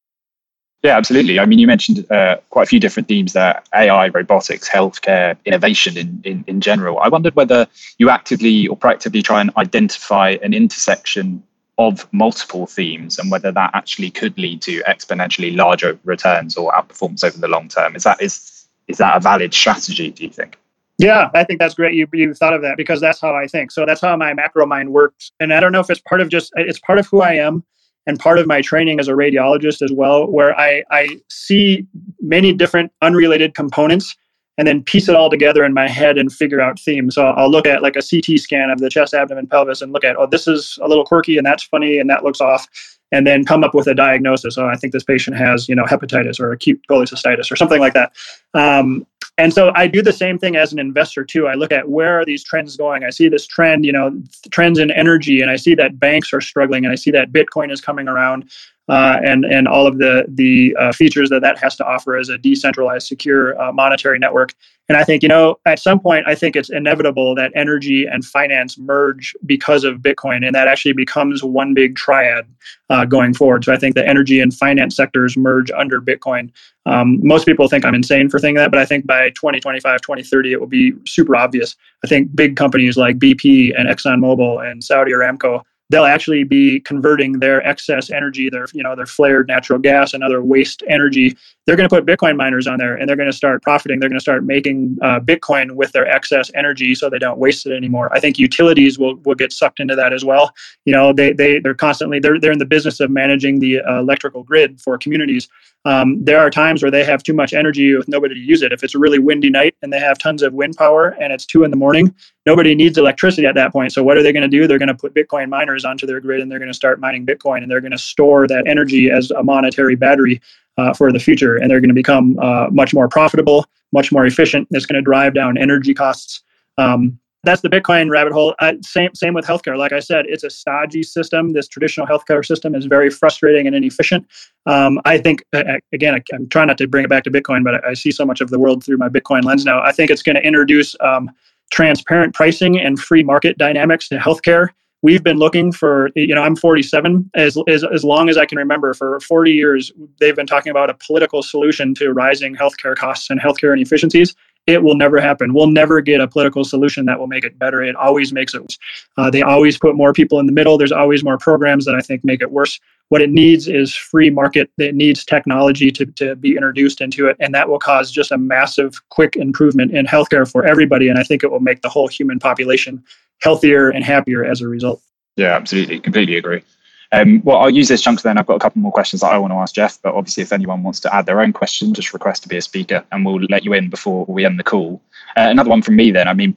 Yeah, 0.83 0.97
absolutely. 0.97 1.41
I 1.41 1.47
mean, 1.47 1.59
you 1.59 1.67
mentioned 1.67 2.11
uh, 2.11 2.37
quite 2.51 2.63
a 2.63 2.67
few 2.67 2.79
different 2.79 3.09
themes 3.09 3.33
there 3.33 3.61
AI, 3.75 4.09
robotics, 4.09 4.69
healthcare, 4.69 5.37
innovation 5.45 5.97
in, 5.97 6.21
in, 6.25 6.45
in 6.47 6.61
general. 6.61 7.01
I 7.01 7.09
wondered 7.09 7.35
whether 7.35 7.67
you 7.99 8.11
actively 8.11 8.69
or 8.69 8.77
proactively 8.77 9.25
try 9.25 9.41
and 9.41 9.51
identify 9.57 10.37
an 10.43 10.55
intersection 10.55 11.43
of 11.79 12.07
multiple 12.13 12.67
themes 12.67 13.19
and 13.19 13.31
whether 13.31 13.51
that 13.53 13.71
actually 13.75 14.11
could 14.11 14.37
lead 14.39 14.63
to 14.63 14.83
exponentially 14.83 15.57
larger 15.57 15.99
returns 16.05 16.57
or 16.57 16.73
outperformance 16.73 17.25
over 17.25 17.39
the 17.39 17.49
long 17.49 17.69
term. 17.69 17.97
Is 17.97 18.05
that 18.05 18.21
is 18.23 18.67
is 18.87 18.99
that 18.99 19.17
a 19.17 19.21
valid 19.21 19.53
strategy, 19.53 20.11
do 20.11 20.25
you 20.25 20.31
think? 20.31 20.57
Yeah, 20.99 21.31
I 21.35 21.45
think 21.45 21.61
that's 21.61 21.75
great. 21.75 21.95
You 21.95 22.09
you 22.13 22.35
thought 22.35 22.55
of 22.55 22.63
that 22.63 22.77
because 22.77 23.01
that's 23.01 23.21
how 23.21 23.35
I 23.35 23.47
think. 23.47 23.71
So 23.73 23.85
that's 23.85 24.01
how 24.01 24.17
my 24.17 24.33
macro 24.35 24.67
mind 24.67 24.93
works. 24.93 25.33
And 25.41 25.53
I 25.53 25.61
don't 25.61 25.73
know 25.73 25.81
if 25.81 25.91
it's 25.91 26.01
part 26.01 26.21
of 26.21 26.29
just 26.29 26.53
it's 26.57 26.79
part 26.79 26.99
of 26.99 27.07
who 27.07 27.21
I 27.21 27.35
am 27.35 27.65
and 28.09 28.19
part 28.19 28.39
of 28.39 28.47
my 28.47 28.63
training 28.63 28.99
as 28.99 29.07
a 29.07 29.13
radiologist 29.13 29.83
as 29.83 29.93
well, 29.93 30.27
where 30.27 30.59
I, 30.59 30.83
I 30.91 31.21
see 31.29 31.87
many 32.21 32.55
different 32.55 32.91
unrelated 33.03 33.55
components 33.55 34.17
and 34.57 34.67
then 34.67 34.83
piece 34.83 35.11
it 35.11 35.15
all 35.15 35.29
together 35.29 35.63
in 35.63 35.75
my 35.75 35.87
head 35.87 36.17
and 36.17 36.33
figure 36.33 36.59
out 36.59 36.81
themes. 36.81 37.15
So 37.15 37.27
I'll 37.27 37.51
look 37.51 37.67
at 37.67 37.83
like 37.83 37.97
a 37.97 38.03
CT 38.03 38.41
scan 38.41 38.71
of 38.71 38.81
the 38.81 38.89
chest, 38.89 39.13
abdomen, 39.13 39.47
pelvis 39.47 39.83
and 39.83 39.93
look 39.93 40.05
at, 40.05 40.17
oh, 40.17 40.27
this 40.27 40.49
is 40.49 40.79
a 40.83 40.89
little 40.89 41.05
quirky 41.05 41.37
and 41.37 41.47
that's 41.47 41.63
funny 41.63 41.99
and 41.99 42.09
that 42.09 42.25
looks 42.25 42.41
off. 42.41 42.67
And 43.11 43.27
then 43.27 43.45
come 43.45 43.65
up 43.65 43.75
with 43.75 43.87
a 43.87 43.95
diagnosis. 43.95 44.59
Oh, 44.59 44.67
I 44.67 44.77
think 44.77 44.93
this 44.93 45.05
patient 45.05 45.37
has, 45.37 45.67
you 45.67 45.75
know, 45.75 45.85
hepatitis 45.85 46.39
or 46.39 46.53
acute 46.53 46.81
cholecystitis 46.91 47.51
or 47.51 47.57
something 47.57 47.81
like 47.81 47.95
that. 47.95 48.13
Um, 48.53 49.07
and 49.39 49.55
so 49.55 49.73
I 49.75 49.87
do 49.87 50.03
the 50.03 50.13
same 50.13 50.37
thing 50.37 50.57
as 50.57 50.73
an 50.73 50.81
investor 50.81 51.25
too. 51.25 51.47
I 51.47 51.55
look 51.55 51.71
at 51.73 51.89
where 51.89 52.21
are 52.21 52.25
these 52.25 52.43
trends 52.43 52.77
going. 52.77 53.05
I 53.05 53.11
see 53.11 53.29
this 53.29 53.47
trend, 53.47 53.87
you 53.87 53.93
know, 53.93 54.21
trends 54.51 54.79
in 54.81 54.91
energy, 54.91 55.41
and 55.41 55.51
I 55.51 55.57
see 55.57 55.77
that 55.77 55.99
banks 55.99 56.33
are 56.33 56.41
struggling, 56.41 56.85
and 56.85 56.93
I 56.93 56.97
see 56.97 57.13
that 57.13 57.33
Bitcoin 57.33 57.71
is 57.71 57.81
coming 57.81 58.09
around 58.09 58.51
uh, 58.89 59.19
and 59.23 59.45
and 59.45 59.69
all 59.69 59.87
of 59.87 59.99
the 59.99 60.25
the 60.29 60.75
uh, 60.79 60.93
features 60.93 61.29
that 61.31 61.43
that 61.43 61.59
has 61.59 61.77
to 61.77 61.85
offer 61.85 62.17
as 62.17 62.29
a 62.29 62.39
decentralized, 62.39 63.07
secure 63.07 63.61
uh, 63.61 63.73
monetary 63.73 64.19
network. 64.19 64.55
And 64.89 64.97
I 64.97 65.05
think 65.05 65.23
you 65.23 65.29
know 65.29 65.59
at 65.67 65.79
some 65.79 66.01
point 66.01 66.27
I 66.27 66.35
think 66.35 66.57
it's 66.57 66.71
inevitable 66.71 67.35
that 67.35 67.53
energy 67.55 68.07
and 68.07 68.25
finance 68.25 68.79
merge 68.79 69.37
because 69.45 69.85
of 69.85 69.99
Bitcoin, 69.99 70.47
and 70.47 70.55
that 70.55 70.69
actually 70.69 70.95
becomes 70.95 71.45
one 71.45 71.75
big 71.75 71.97
triad 71.97 72.47
uh, 72.89 73.05
going 73.05 73.35
forward. 73.35 73.65
So 73.65 73.73
I 73.73 73.77
think 73.77 73.95
the 73.95 74.07
energy 74.07 74.41
and 74.41 74.55
finance 74.55 74.97
sectors 74.97 75.37
merge 75.37 75.71
under 75.71 76.01
Bitcoin. 76.01 76.51
Um, 76.87 77.21
most 77.23 77.45
people 77.45 77.69
think 77.69 77.85
I'm 77.85 77.95
insane 77.95 78.31
for 78.31 78.39
thinking 78.39 78.57
that, 78.57 78.71
but 78.71 78.81
I 78.81 78.87
think 78.87 79.07
by 79.07 79.29
2025, 79.31 80.01
2030, 80.01 80.53
it 80.53 80.61
will 80.61 80.67
be 80.67 80.95
super 81.07 81.37
obvious. 81.37 81.77
I 82.03 82.07
think 82.07 82.35
big 82.35 82.57
companies 82.57 82.97
like 82.97 83.19
BP 83.19 83.79
and 83.79 83.87
ExxonMobil 83.87 84.67
and 84.67 84.83
Saudi 84.83 85.13
Aramco 85.13 85.63
they'll 85.91 86.05
actually 86.05 86.45
be 86.45 86.81
converting 86.81 87.39
their 87.41 87.67
excess 87.67 88.11
energy, 88.11 88.51
their 88.51 88.67
you 88.73 88.83
know 88.83 88.95
their 88.95 89.07
flared 89.07 89.49
natural 89.49 89.79
gas 89.79 90.15
and 90.15 90.23
other 90.23 90.43
waste 90.43 90.83
energy. 90.89 91.37
They're 91.69 91.77
going 91.77 91.87
to 91.87 91.95
put 91.95 92.07
Bitcoin 92.07 92.35
miners 92.39 92.67
on 92.67 92.79
there, 92.79 92.95
and 92.95 93.07
they're 93.07 93.15
going 93.15 93.31
to 93.31 93.37
start 93.37 93.63
profiting. 93.63 94.01
They're 94.01 94.09
going 94.09 94.19
to 94.19 94.23
start 94.23 94.43
making 94.43 94.97
uh, 95.03 95.21
Bitcoin 95.21 95.73
with 95.73 95.93
their 95.93 96.07
excess 96.07 96.51
energy, 96.55 96.95
so 96.95 97.11
they 97.11 97.19
don't 97.19 97.39
waste 97.39 97.67
it 97.67 97.77
anymore. 97.77 98.09
I 98.11 98.21
think 98.21 98.39
utilities 98.39 98.99
will 98.99 99.17
will 99.17 99.35
get 99.35 99.53
sucked 99.53 99.79
into 99.79 99.95
that 99.95 100.15
as 100.15 100.25
well. 100.25 100.55
You 100.87 100.95
know, 100.95 101.13
they 101.13 101.35
they 101.35 101.59
they're 101.59 101.75
constantly 101.75 102.21
they're 102.21 102.41
they're 102.41 102.53
in 102.53 102.59
the 102.59 102.65
business 102.65 103.01
of 103.01 103.11
managing 103.11 103.59
the 103.59 103.81
uh, 103.81 103.99
electrical 103.99 104.45
grid 104.45 104.81
for 104.81 104.97
communities. 104.97 105.47
Um, 105.85 106.25
there 106.25 106.39
are 106.39 106.49
times 106.49 106.83
where 106.83 106.91
they 106.91 107.05
have 107.05 107.23
too 107.23 107.35
much 107.35 107.53
energy 107.53 107.95
with 107.95 108.09
nobody 108.09 108.35
to 108.35 108.41
use 108.41 108.63
it. 108.63 108.73
If 108.73 108.83
it's 108.83 108.95
a 108.95 108.99
really 108.99 109.19
windy 109.19 109.51
night 109.51 109.75
and 109.83 109.93
they 109.93 110.01
have 110.01 110.19
tons 110.19 110.43
of 110.43 110.55
wind 110.55 110.77
power 110.77 111.17
and 111.21 111.35
it's 111.35 111.45
two 111.45 111.65
in 111.65 111.71
the 111.71 111.77
morning, 111.77 112.15
nobody 112.47 112.75
needs 112.75 112.97
electricity 112.97 113.47
at 113.47 113.55
that 113.57 113.73
point. 113.73 113.93
So 113.93 114.03
what 114.03 114.17
are 114.17 114.23
they 114.23 114.33
going 114.33 114.43
to 114.43 114.49
do? 114.49 114.67
They're 114.67 114.79
going 114.79 114.89
to 114.89 114.95
put 114.95 115.15
Bitcoin 115.15 115.49
miners 115.49 115.85
onto 115.85 116.07
their 116.07 116.21
grid 116.21 116.41
and 116.41 116.51
they're 116.51 116.59
going 116.59 116.71
to 116.71 116.75
start 116.75 116.99
mining 116.99 117.25
Bitcoin 117.25 117.63
and 117.63 117.71
they're 117.71 117.81
going 117.81 117.93
to 117.93 117.99
store 117.99 118.47
that 118.49 118.67
energy 118.67 119.11
as 119.11 119.31
a 119.31 119.43
monetary 119.43 119.95
battery 119.95 120.41
uh, 120.79 120.95
for 120.95 121.13
the 121.13 121.19
future. 121.19 121.57
And 121.57 121.71
they're 121.71 121.81
going 121.81 121.89
to 121.89 121.95
become 121.95 122.39
uh, 122.41 122.69
much 122.71 122.95
more 122.95 123.09
profitable, 123.09 123.67
much 123.93 124.11
more 124.11 124.25
efficient. 124.25 124.69
It's 124.71 124.87
going 124.87 124.97
to 124.97 125.03
drive 125.03 125.35
down 125.35 125.59
energy 125.59 125.93
costs. 125.93 126.43
Um, 126.79 127.19
that's 127.45 127.61
the 127.61 127.69
Bitcoin 127.69 128.11
rabbit 128.11 128.33
hole. 128.33 128.55
Uh, 128.59 128.75
same 128.83 129.15
same 129.15 129.33
with 129.33 129.47
healthcare. 129.47 129.79
Like 129.79 129.93
I 129.93 130.01
said, 130.01 130.27
it's 130.29 130.43
a 130.43 130.51
stodgy 130.51 131.05
system. 131.05 131.53
This 131.53 131.69
traditional 131.69 132.07
healthcare 132.07 132.45
system 132.45 132.75
is 132.75 132.87
very 132.87 133.11
frustrating 133.11 133.67
and 133.67 133.77
inefficient. 133.77 134.27
Um, 134.67 135.01
I 135.05 135.19
think 135.19 135.45
again, 135.53 136.15
I, 136.15 136.35
am 136.35 136.49
trying 136.49 136.67
not 136.67 136.79
to 136.79 136.89
bring 136.89 137.05
it 137.05 137.09
back 137.09 137.23
to 137.25 137.31
Bitcoin, 137.31 137.63
but 137.63 137.77
I, 137.77 137.91
I, 137.91 137.95
see 137.95 138.11
so 138.11 138.25
much 138.27 138.41
of 138.41 138.51
the 138.51 138.59
world 138.59 138.85
through 138.85 138.97
my 138.97 139.09
Bitcoin 139.09 139.45
lens 139.45 139.65
now. 139.65 139.81
I 139.81 139.93
think 139.93 140.11
it's 140.11 140.23
going 140.23 140.37
to 140.37 140.43
introduce 140.43 140.97
um, 141.01 141.31
transparent 141.71 142.35
pricing 142.35 142.79
and 142.79 142.99
free 142.99 143.23
market 143.23 143.57
dynamics 143.57 144.09
to 144.09 144.17
healthcare. 144.17 144.71
We've 145.03 145.23
been 145.23 145.39
looking 145.39 145.71
for, 145.71 146.11
you 146.17 146.35
know, 146.35 146.43
I'm 146.43 146.57
47. 146.57 147.31
As, 147.35 147.57
as, 147.69 147.85
as 147.85 148.05
long 148.05 148.29
as 148.29 148.37
I 148.37 148.47
can 148.47 148.59
remember, 148.59 148.95
for 148.95 149.21
40 149.21 149.53
years, 149.53 149.93
they've 150.19 150.35
been 150.35 150.47
talking 150.47 150.71
about 150.71 150.91
a 150.91 150.95
political 150.95 151.43
solution 151.43 151.95
to 151.95 152.11
rising 152.11 152.57
healthcare 152.57 152.97
costs 152.97 153.31
and 153.31 153.41
healthcare 153.41 153.73
inefficiencies 153.73 154.35
it 154.69 154.83
will 154.83 154.97
never 154.97 155.19
happen. 155.19 155.55
We'll 155.55 155.71
never 155.71 156.03
get 156.03 156.21
a 156.21 156.29
political 156.29 156.63
solution 156.63 157.07
that 157.07 157.19
will 157.19 157.27
make 157.27 157.43
it 157.43 157.59
better. 157.59 157.83
It 157.83 157.97
always 157.97 158.35
makes 158.35 158.55
it 158.55 158.61
worse. 158.61 158.79
Uh, 159.17 159.31
they 159.31 159.41
always 159.41 159.79
put 159.79 159.97
more 159.97 160.13
people 160.13 160.39
in 160.41 160.47
the 160.47 160.53
middle. 160.53 160.77
There's 160.77 160.93
always 160.93 161.25
more 161.25 161.39
programs 161.39 161.87
that 161.87 161.95
I 161.95 162.01
think 162.01 162.23
make 162.23 162.43
it 162.43 162.53
worse. 162.53 162.79
What 163.09 163.23
it 163.23 163.31
needs 163.31 163.69
is 163.69 163.95
free 163.95 164.31
market. 164.31 164.71
It 164.79 164.95
needs 164.95 165.25
technology 165.25 165.91
to, 165.93 166.05
to 166.07 166.37
be 166.37 166.57
introduced 166.57 167.01
into 167.01 167.27
it. 167.27 167.37
And 167.41 167.55
that 167.55 167.69
will 167.69 167.79
cause 167.79 168.11
just 168.11 168.31
a 168.31 168.39
massive, 168.39 169.01
quick 169.09 169.37
improvement 169.37 169.97
in 169.97 170.07
healthcare 170.07 170.51
for 170.51 170.67
everybody. 170.67 171.09
And 171.09 171.19
I 171.19 171.23
think 171.23 171.43
it 171.43 171.51
will 171.51 171.61
make 171.61 171.81
the 171.81 171.89
whole 171.89 172.09
human 172.09 172.39
population 172.39 173.03
healthier 173.41 173.89
and 173.89 174.05
happier 174.05 174.45
as 174.45 174.61
a 174.61 174.69
result. 174.69 175.01
Yeah, 175.37 175.55
absolutely. 175.55 176.01
Completely 176.01 176.37
agree. 176.37 176.63
Um, 177.11 177.41
well, 177.43 177.57
I'll 177.57 177.71
use 177.71 177.89
this 177.89 178.03
chunk 178.03 178.21
then. 178.21 178.37
I've 178.37 178.47
got 178.47 178.57
a 178.57 178.59
couple 178.59 178.83
more 178.83 178.93
questions 178.93 179.23
that 179.23 179.33
I 179.33 179.39
want 179.39 179.53
to 179.53 179.57
ask 179.57 179.75
Jeff, 179.75 179.99
but 180.03 180.15
obviously, 180.15 180.43
if 180.43 180.53
anyone 180.53 180.83
wants 180.83 181.01
to 181.01 181.15
add 181.15 181.25
their 181.25 181.41
own 181.41 181.55
question, 181.55 181.95
just 181.95 182.13
request 182.13 182.43
to 182.43 182.49
be 182.49 182.59
a 182.59 182.63
speaker 182.63 183.03
and 183.13 183.25
we'll 183.25 183.41
let 183.49 183.65
you 183.65 183.73
in 183.73 183.89
before 183.89 184.27
we 184.27 184.45
end 184.45 184.59
the 184.59 184.65
call. 184.65 185.01
Uh, 185.37 185.49
another 185.49 185.71
one 185.71 185.81
from 185.81 185.97
me 185.97 186.11
then. 186.11 186.29
I 186.29 186.35
mean, 186.35 186.55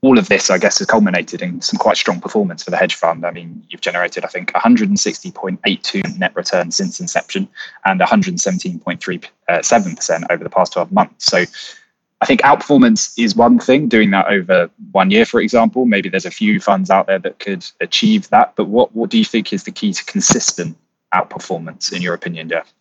all 0.00 0.18
of 0.18 0.28
this, 0.28 0.48
I 0.48 0.58
guess, 0.58 0.78
has 0.78 0.86
culminated 0.86 1.42
in 1.42 1.60
some 1.60 1.76
quite 1.78 1.96
strong 1.96 2.20
performance 2.20 2.62
for 2.62 2.70
the 2.70 2.76
hedge 2.76 2.94
fund. 2.94 3.26
I 3.26 3.32
mean, 3.32 3.64
you've 3.68 3.80
generated, 3.80 4.24
I 4.24 4.28
think, 4.28 4.52
160.82 4.52 6.18
net 6.18 6.36
return 6.36 6.70
since 6.70 7.00
inception 7.00 7.48
and 7.84 8.00
117.37% 8.00 9.28
uh, 9.48 10.26
over 10.30 10.44
the 10.44 10.50
past 10.50 10.74
12 10.74 10.92
months. 10.92 11.26
So 11.26 11.44
I 12.20 12.26
think 12.26 12.42
outperformance 12.42 13.12
is 13.18 13.34
one 13.34 13.58
thing, 13.58 13.88
doing 13.88 14.12
that 14.12 14.28
over 14.28 14.70
one 14.92 15.10
year, 15.10 15.24
for 15.24 15.40
example. 15.40 15.84
Maybe 15.84 16.08
there's 16.08 16.26
a 16.26 16.30
few 16.30 16.60
funds 16.60 16.90
out 16.90 17.08
there 17.08 17.18
that 17.18 17.40
could 17.40 17.64
achieve 17.80 18.28
that. 18.30 18.54
But 18.54 18.66
what, 18.66 18.94
what 18.94 19.10
do 19.10 19.18
you 19.18 19.24
think 19.24 19.52
is 19.52 19.64
the 19.64 19.72
key 19.72 19.92
to 19.92 20.04
consistent 20.04 20.76
outperformance, 21.12 21.92
in 21.92 22.02
your 22.02 22.14
opinion, 22.14 22.48
Jeff? 22.48 22.72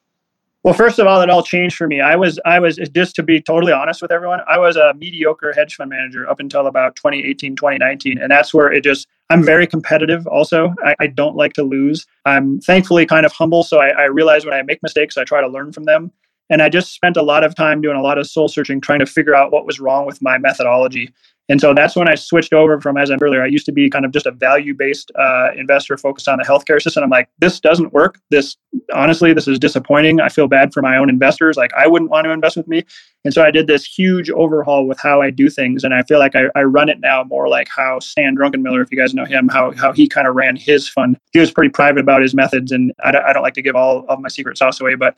Well, 0.67 0.73
first 0.73 0.99
of 0.99 1.07
all, 1.07 1.21
it 1.21 1.29
all 1.29 1.43
changed 1.43 1.77
for 1.77 1.87
me. 1.87 2.01
I 2.01 2.17
was, 2.17 2.41
I 2.43 2.59
was 2.59 2.75
just 2.75 3.15
to 3.15 3.23
be 3.23 3.39
totally 3.39 3.71
honest 3.71 4.01
with 4.01 4.11
everyone, 4.11 4.41
I 4.49 4.57
was 4.57 4.75
a 4.75 4.93
mediocre 4.95 5.53
hedge 5.53 5.75
fund 5.75 5.89
manager 5.89 6.29
up 6.29 6.41
until 6.41 6.67
about 6.67 6.97
2018, 6.97 7.55
2019. 7.55 8.17
And 8.21 8.29
that's 8.29 8.53
where 8.53 8.69
it 8.69 8.83
just, 8.83 9.07
I'm 9.29 9.45
very 9.45 9.65
competitive 9.65 10.27
also. 10.27 10.75
I, 10.83 10.93
I 10.99 11.07
don't 11.07 11.37
like 11.37 11.53
to 11.53 11.63
lose. 11.63 12.05
I'm 12.25 12.59
thankfully 12.59 13.05
kind 13.05 13.25
of 13.25 13.31
humble. 13.31 13.63
So 13.63 13.79
I, 13.79 13.91
I 13.91 14.03
realize 14.07 14.43
when 14.43 14.53
I 14.53 14.61
make 14.61 14.83
mistakes, 14.83 15.15
I 15.17 15.23
try 15.23 15.39
to 15.39 15.47
learn 15.47 15.71
from 15.71 15.85
them. 15.85 16.11
And 16.49 16.61
I 16.61 16.67
just 16.67 16.93
spent 16.93 17.15
a 17.15 17.23
lot 17.23 17.45
of 17.45 17.55
time 17.55 17.79
doing 17.79 17.95
a 17.95 18.01
lot 18.01 18.17
of 18.17 18.27
soul 18.27 18.49
searching, 18.49 18.81
trying 18.81 18.99
to 18.99 19.05
figure 19.05 19.35
out 19.35 19.53
what 19.53 19.65
was 19.65 19.79
wrong 19.79 20.05
with 20.05 20.21
my 20.21 20.37
methodology. 20.37 21.13
And 21.49 21.61
so 21.61 21.73
that's 21.73 21.95
when 21.95 22.09
I 22.09 22.15
switched 22.15 22.53
over 22.53 22.81
from, 22.81 22.97
as 22.97 23.09
I 23.09 23.15
earlier, 23.21 23.41
I 23.41 23.47
used 23.47 23.65
to 23.67 23.71
be 23.71 23.89
kind 23.89 24.03
of 24.05 24.11
just 24.11 24.25
a 24.25 24.31
value 24.31 24.73
based 24.73 25.11
uh, 25.15 25.51
investor 25.55 25.97
focused 25.97 26.27
on 26.27 26.39
the 26.39 26.43
healthcare 26.43 26.81
system. 26.81 27.03
I'm 27.03 27.09
like, 27.09 27.29
this 27.39 27.59
doesn't 27.59 27.93
work. 27.93 28.19
This, 28.29 28.57
honestly, 28.93 29.33
this 29.33 29.47
is 29.47 29.57
disappointing. 29.57 30.19
I 30.19 30.29
feel 30.29 30.47
bad 30.47 30.73
for 30.73 30.81
my 30.81 30.97
own 30.97 31.09
investors. 31.09 31.55
Like, 31.55 31.71
I 31.73 31.87
wouldn't 31.87 32.11
want 32.11 32.25
to 32.25 32.31
invest 32.31 32.57
with 32.57 32.67
me. 32.67 32.83
And 33.23 33.33
so 33.33 33.43
I 33.43 33.51
did 33.51 33.67
this 33.67 33.85
huge 33.85 34.29
overhaul 34.29 34.87
with 34.87 34.99
how 34.99 35.21
I 35.21 35.29
do 35.29 35.49
things. 35.49 35.83
And 35.83 35.93
I 35.93 36.03
feel 36.03 36.19
like 36.19 36.35
I, 36.35 36.43
I 36.55 36.63
run 36.63 36.89
it 36.89 36.99
now 36.99 37.23
more 37.23 37.47
like 37.47 37.69
how 37.69 37.99
Stan 37.99 38.35
Druckenmiller, 38.35 38.83
if 38.83 38.91
you 38.91 38.97
guys 38.97 39.13
know 39.13 39.25
him, 39.25 39.47
how, 39.47 39.71
how 39.71 39.93
he 39.93 40.07
kind 40.07 40.27
of 40.27 40.35
ran 40.35 40.55
his 40.55 40.87
fund. 40.87 41.17
He 41.31 41.39
was 41.39 41.51
pretty 41.51 41.69
private 41.69 42.01
about 42.01 42.21
his 42.21 42.33
methods. 42.33 42.71
And 42.71 42.93
I 43.03 43.09
I 43.09 43.33
don't 43.33 43.43
like 43.43 43.55
to 43.55 43.61
give 43.61 43.75
all 43.75 44.05
of 44.07 44.19
my 44.19 44.29
secret 44.29 44.57
sauce 44.57 44.79
away, 44.79 44.95
but 44.95 45.17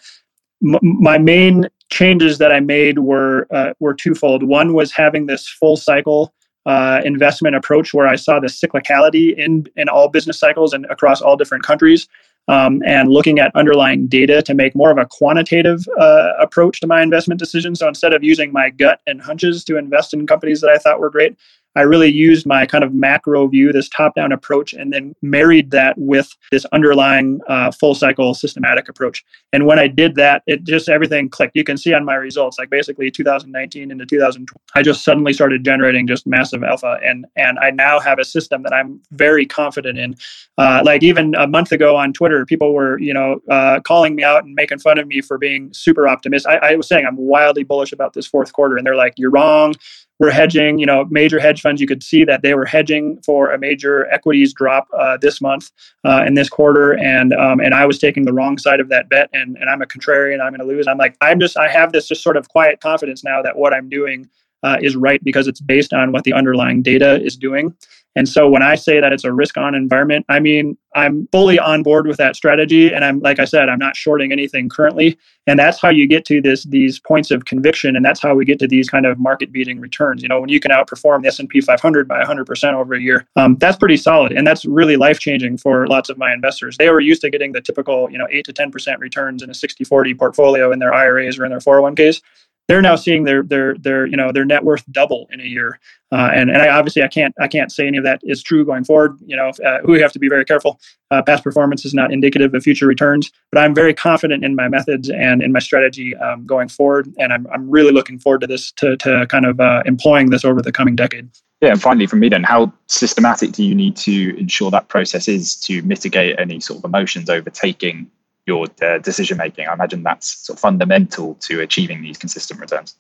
my 0.62 1.18
main 1.18 1.68
changes 1.90 2.38
that 2.38 2.52
I 2.52 2.60
made 2.60 3.00
were 3.00 3.48
uh, 3.52 3.74
were 3.80 3.94
twofold. 3.94 4.44
One 4.44 4.74
was 4.74 4.92
having 4.92 5.26
this 5.26 5.48
full 5.48 5.78
cycle 5.78 6.34
uh, 6.66 7.02
investment 7.04 7.56
approach 7.56 7.94
where 7.94 8.08
I 8.08 8.16
saw 8.16 8.40
the 8.40 8.48
cyclicality 8.48 9.36
in 9.38 9.68
in 9.76 9.90
all 9.90 10.10
business 10.10 10.40
cycles 10.40 10.74
and 10.74 10.86
across 10.86 11.22
all 11.22 11.38
different 11.38 11.64
countries, 11.64 12.08
um, 12.48 12.82
and 12.86 13.10
looking 13.10 13.40
at 13.40 13.56
underlying 13.56 14.08
data 14.08 14.42
to 14.42 14.54
make 14.54 14.76
more 14.76 14.92
of 14.92 14.98
a 14.98 15.06
quantitative 15.06 15.88
uh, 16.00 16.34
approach 16.40 16.80
to 16.82 16.88
my 16.88 17.02
investment 17.02 17.40
decisions. 17.40 17.80
So 17.80 17.88
instead 17.88 18.14
of 18.14 18.24
using 18.24 18.52
my 18.52 18.70
gut 18.70 19.02
and 19.08 19.22
hunches 19.22 19.64
to 19.66 19.78
invest 19.78 20.14
in 20.14 20.28
companies 20.28 20.62
that 20.62 20.70
I 20.70 20.78
thought 20.78 21.00
were 21.00 21.10
great, 21.10 21.38
I 21.76 21.82
really 21.82 22.10
used 22.10 22.46
my 22.46 22.66
kind 22.66 22.84
of 22.84 22.94
macro 22.94 23.48
view, 23.48 23.72
this 23.72 23.90
top 23.90 24.16
down 24.16 24.32
approach, 24.32 24.74
and 24.74 24.92
then 24.92 25.14
married 25.22 25.72
that 25.72 25.96
with 25.98 26.36
this 26.52 26.66
underlying 26.72 27.40
uh, 27.48 27.72
full 27.72 27.94
cycle 27.94 28.34
systematic 28.34 28.90
approach. 28.90 29.24
And 29.54 29.66
when 29.66 29.78
I 29.78 29.88
did 29.88 30.16
that, 30.16 30.42
it 30.48 30.64
just 30.64 30.90
everything 30.90 31.30
clicked. 31.30 31.56
You 31.56 31.64
can 31.64 31.78
see 31.78 31.94
on 31.94 32.06
my 32.06 32.16
results, 32.16 32.58
like 32.58 32.70
basically 32.70 33.12
2019 33.12 33.92
into 33.92 34.06
2020, 34.06 34.60
I 34.76 34.82
just 34.82 35.04
suddenly 35.04 35.32
started 35.32 35.64
generating 35.64 36.08
just 36.08 36.26
massive 36.26 36.64
alpha. 36.64 36.98
And, 37.04 37.26
and 37.36 37.60
I 37.60 37.70
now 37.70 38.00
have 38.00 38.18
a 38.20 38.26
system 38.26 38.64
that 38.64 38.74
I'm 38.74 39.02
very 39.12 39.46
confident 39.46 40.00
in. 40.00 40.16
Uh, 40.58 40.82
like 40.84 41.04
even 41.04 41.36
a 41.36 41.48
month 41.48 41.72
ago 41.72 41.96
on 41.96 42.14
Twitter, 42.14 42.46
people 42.46 42.74
were, 42.74 43.00
you 43.00 43.14
know, 43.14 43.42
uh, 43.50 43.80
calling 43.82 44.16
me 44.16 44.24
out 44.24 44.44
and 44.44 44.56
making 44.56 44.80
fun 44.80 44.98
of 44.98 45.08
me 45.08 45.22
for 45.22 45.38
being 45.38 45.72
super 45.74 46.08
optimistic. 46.08 46.52
I, 46.52 46.74
I 46.74 46.76
was 46.76 46.88
saying 46.88 47.06
I'm 47.06 47.18
wildly 47.18 47.64
bullish 47.64 47.94
about 47.94 48.14
this 48.14 48.26
fourth 48.26 48.54
quarter. 48.54 48.76
And 48.76 48.86
they're 48.86 48.96
like, 48.96 49.14
you're 49.18 49.32
wrong 49.32 49.74
were 50.20 50.30
hedging, 50.30 50.78
you 50.78 50.86
know, 50.86 51.06
major 51.10 51.40
hedge 51.40 51.62
funds, 51.62 51.80
you 51.80 51.88
could 51.88 52.04
see 52.04 52.26
that 52.26 52.42
they 52.42 52.54
were 52.54 52.66
hedging 52.66 53.20
for 53.26 53.52
a 53.52 53.58
major 53.58 54.06
equities 54.12 54.54
drop 54.54 54.88
uh, 54.98 55.18
this 55.18 55.40
month 55.42 55.72
uh, 56.04 56.24
in 56.28 56.34
this 56.34 56.50
quarter. 56.50 56.98
And 56.98 57.34
um, 57.34 57.60
and 57.60 57.74
I 57.74 57.86
was 57.86 57.98
taking 57.98 58.26
the 58.26 58.34
wrong 58.34 58.58
side 58.58 58.80
of 58.80 58.90
that 58.90 59.10
bet. 59.10 59.30
And, 59.34 59.58
and 59.58 59.70
I'm 59.70 59.82
a 59.82 59.86
contrarian, 59.86 60.42
I'm 60.42 60.52
going 60.52 60.60
to 60.60 60.66
lose. 60.66 60.88
I'm 60.88 60.98
like, 60.98 61.16
I'm 61.22 61.40
just, 61.40 61.58
I 61.58 61.70
have 61.70 61.94
this 61.94 62.08
just 62.08 62.22
sort 62.22 62.38
of 62.38 62.50
quiet 62.50 62.82
confidence 62.82 63.24
now 63.24 63.42
that 63.42 63.58
what 63.58 63.74
I'm 63.74 63.90
doing 63.90 64.30
uh, 64.64 64.78
is 64.82 64.96
right 64.96 65.24
because 65.24 65.48
it's 65.48 65.62
based 65.62 65.94
on 65.94 66.12
what 66.12 66.24
the 66.24 66.34
underlying 66.34 66.82
data 66.82 67.22
is 67.24 67.36
doing. 67.36 67.76
And 68.16 68.28
so 68.28 68.50
when 68.50 68.64
I 68.64 68.76
say 68.76 69.00
that 69.00 69.14
it's 69.14 69.24
a 69.24 69.32
risk 69.32 69.58
on 69.58 69.76
environment, 69.76 70.26
I 70.30 70.40
mean, 70.40 70.78
I'm 70.96 71.28
fully 71.32 71.60
on 71.60 71.84
board 71.84 72.08
with 72.08 72.18
that 72.18 72.36
strategy. 72.36 72.92
And 72.92 73.06
I'm, 73.06 73.20
like 73.20 73.40
I 73.40 73.46
said, 73.46 73.70
I'm 73.70 73.78
not 73.78 73.96
shorting 73.96 74.32
anything 74.32 74.68
currently. 74.68 75.18
And 75.46 75.60
that's 75.60 75.80
how 75.80 75.90
you 75.90 76.08
get 76.08 76.26
to 76.26 76.42
this, 76.42 76.64
these 76.64 77.00
points 77.00 77.30
of 77.30 77.46
conviction. 77.46 77.96
And 77.96 78.04
that's 78.04 78.20
how 78.20 78.34
we 78.34 78.46
get 78.46 78.58
to 78.60 78.68
these 78.68 78.90
kind 78.90 79.06
of 79.06 79.20
market 79.20 79.52
beating 79.52 79.80
returns. 79.80 80.24
You 80.24 80.28
know, 80.28 80.42
when 80.42 80.50
you 80.50 80.60
can 80.60 80.72
outperform 80.72 81.22
the 81.22 81.28
S&P 81.28 81.62
500 81.62 82.08
by 82.08 82.24
100% 82.24 82.74
over 82.74 82.96
a 82.96 83.00
year, 83.00 83.28
um, 83.36 83.56
that's 83.58 83.78
pretty 83.78 83.98
solid. 83.98 84.32
And 84.32 84.46
that's 84.46 84.66
really 84.66 84.98
life 84.98 85.20
changing 85.20 85.58
for 85.58 85.88
lots 85.88 86.10
of 86.10 86.18
my 86.18 86.34
investors. 86.34 86.78
They 86.78 86.90
were 86.90 87.00
used 87.00 87.22
to 87.22 87.30
getting 87.30 87.52
the 87.52 87.62
typical, 87.62 88.10
you 88.12 88.18
know, 88.18 88.28
eight 88.32 88.46
to 88.46 88.54
10% 88.54 88.98
returns 88.98 89.44
in 89.44 89.52
a 89.52 89.54
60, 89.54 89.84
40 89.84 90.16
portfolio 90.16 90.72
in 90.72 90.80
their 90.80 90.94
IRAs 90.94 91.38
or 91.38 91.46
in 91.46 91.52
their 91.52 91.60
401ks 91.60 92.22
they're 92.70 92.84
now 92.84 92.96
seeing 92.96 93.24
their 93.24 93.42
their 93.42 93.74
their 93.74 94.06
you 94.06 94.16
know 94.16 94.32
their 94.32 94.46
net 94.46 94.64
worth 94.64 94.86
double 94.92 95.28
in 95.32 95.42
a 95.42 95.44
year. 95.44 95.80
Uh, 96.12 96.30
and 96.34 96.50
and 96.50 96.62
I, 96.62 96.70
obviously 96.70 97.02
I 97.04 97.08
can't 97.08 97.34
I 97.42 97.48
can't 97.48 97.72
say 97.72 97.88
any 97.88 97.98
of 97.98 98.04
that 98.04 98.22
is 98.24 98.42
true 98.44 98.64
going 98.64 98.86
forward. 98.86 99.18
You 99.26 99.36
know, 99.36 99.52
uh, 99.66 99.80
we 99.84 100.00
have 100.00 100.14
to 100.14 100.20
be 100.20 100.30
very 100.30 100.46
careful. 100.46 100.80
Uh, 101.12 101.24
past 101.24 101.44
performance 101.44 101.84
is 101.84 101.96
not 101.96 102.14
indicative 102.14 102.54
of 102.54 102.62
future 102.64 102.86
returns, 102.86 103.32
but 103.52 103.60
I'm 103.60 103.74
very 103.74 103.94
confident 103.94 104.46
in 104.46 104.56
my 104.56 104.68
methods 104.70 105.10
and 105.10 105.42
in 105.42 105.52
my 105.52 105.60
strategy 105.60 106.16
um, 106.18 106.46
going 106.46 106.70
forward. 106.70 107.12
And 107.18 107.34
I'm 107.34 107.48
I'm 107.52 107.70
really 107.70 107.92
looking 107.92 108.20
forward 108.20 108.42
to 108.42 108.48
this 108.48 108.72
to 108.74 108.96
to 108.98 109.26
kind 109.28 109.46
of 109.46 109.60
uh, 109.60 109.82
employing 109.86 110.30
this 110.30 110.46
over 110.46 110.62
the 110.62 110.72
coming 110.72 110.96
decade. 110.96 111.28
Yeah, 111.62 111.72
and 111.72 111.82
finally, 111.82 112.06
from 112.06 112.20
me 112.20 112.30
then, 112.30 112.44
how 112.44 112.72
systematic 112.88 113.52
do 113.52 113.64
you 113.64 113.76
need 113.76 113.98
to 113.98 114.38
ensure 114.40 114.72
that 114.72 114.88
process 114.88 115.28
is 115.28 115.56
to 115.62 115.82
mitigate 115.82 116.40
any 116.40 116.60
sort 116.60 116.80
of 116.80 116.86
emotions 116.86 117.30
overtaking 117.30 118.10
your 118.50 118.66
uh, 118.82 118.98
decision 118.98 119.38
making. 119.38 119.68
I 119.68 119.74
imagine 119.74 120.04
that's 120.04 120.46
sort 120.46 120.58
of 120.58 120.62
fundamental 120.62 121.36
to 121.48 121.62
achieving 121.62 122.02
these 122.02 122.18
consistent 122.18 122.60
returns. 122.60 122.96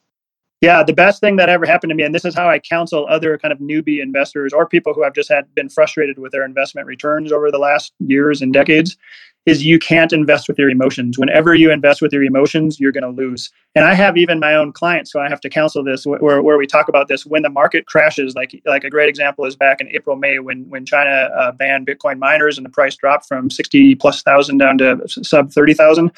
Yeah, 0.61 0.83
the 0.83 0.93
best 0.93 1.21
thing 1.21 1.37
that 1.37 1.47
ever 1.47 1.65
happened 1.65 1.89
to 1.91 1.95
me, 1.95 2.03
and 2.03 2.13
this 2.13 2.25
is 2.25 2.35
how 2.35 2.49
I 2.49 2.59
counsel 2.59 3.07
other 3.09 3.37
kind 3.37 3.53
of 3.53 3.59
newbie 3.59 4.01
investors 4.01 4.51
or 4.53 4.67
people 4.67 4.93
who 4.93 5.03
have 5.03 5.13
just 5.13 5.29
had 5.29 5.53
been 5.55 5.69
frustrated 5.69 6.19
with 6.19 6.33
their 6.33 6.43
investment 6.43 6.85
returns 6.85 7.31
over 7.31 7.49
the 7.49 7.57
last 7.57 7.93
years 7.99 8.41
and 8.41 8.51
decades, 8.51 8.97
is 9.49 9.65
you 9.65 9.79
can't 9.79 10.13
invest 10.13 10.47
with 10.47 10.57
your 10.57 10.69
emotions. 10.69 11.17
Whenever 11.17 11.53
you 11.55 11.71
invest 11.71 12.01
with 12.01 12.13
your 12.13 12.23
emotions, 12.23 12.79
you're 12.79 12.91
going 12.91 13.03
to 13.03 13.09
lose. 13.09 13.51
And 13.75 13.83
I 13.83 13.93
have 13.93 14.15
even 14.17 14.39
my 14.39 14.53
own 14.55 14.71
clients, 14.71 15.11
so 15.11 15.19
I 15.19 15.27
have 15.27 15.41
to 15.41 15.49
counsel 15.49 15.83
this 15.83 16.05
where, 16.05 16.41
where 16.41 16.57
we 16.57 16.67
talk 16.67 16.87
about 16.87 17.07
this 17.07 17.25
when 17.25 17.41
the 17.41 17.49
market 17.49 17.85
crashes. 17.85 18.35
Like 18.35 18.61
like 18.65 18.83
a 18.83 18.89
great 18.89 19.09
example 19.09 19.45
is 19.45 19.55
back 19.55 19.81
in 19.81 19.87
April 19.89 20.15
May 20.15 20.39
when 20.39 20.69
when 20.69 20.85
China 20.85 21.29
uh, 21.37 21.51
banned 21.51 21.87
Bitcoin 21.87 22.19
miners 22.19 22.57
and 22.57 22.65
the 22.65 22.69
price 22.69 22.95
dropped 22.95 23.27
from 23.27 23.49
sixty 23.49 23.95
plus 23.95 24.21
thousand 24.21 24.59
down 24.59 24.77
to 24.77 25.01
sub 25.07 25.51
thirty 25.51 25.73
thousand, 25.73 26.11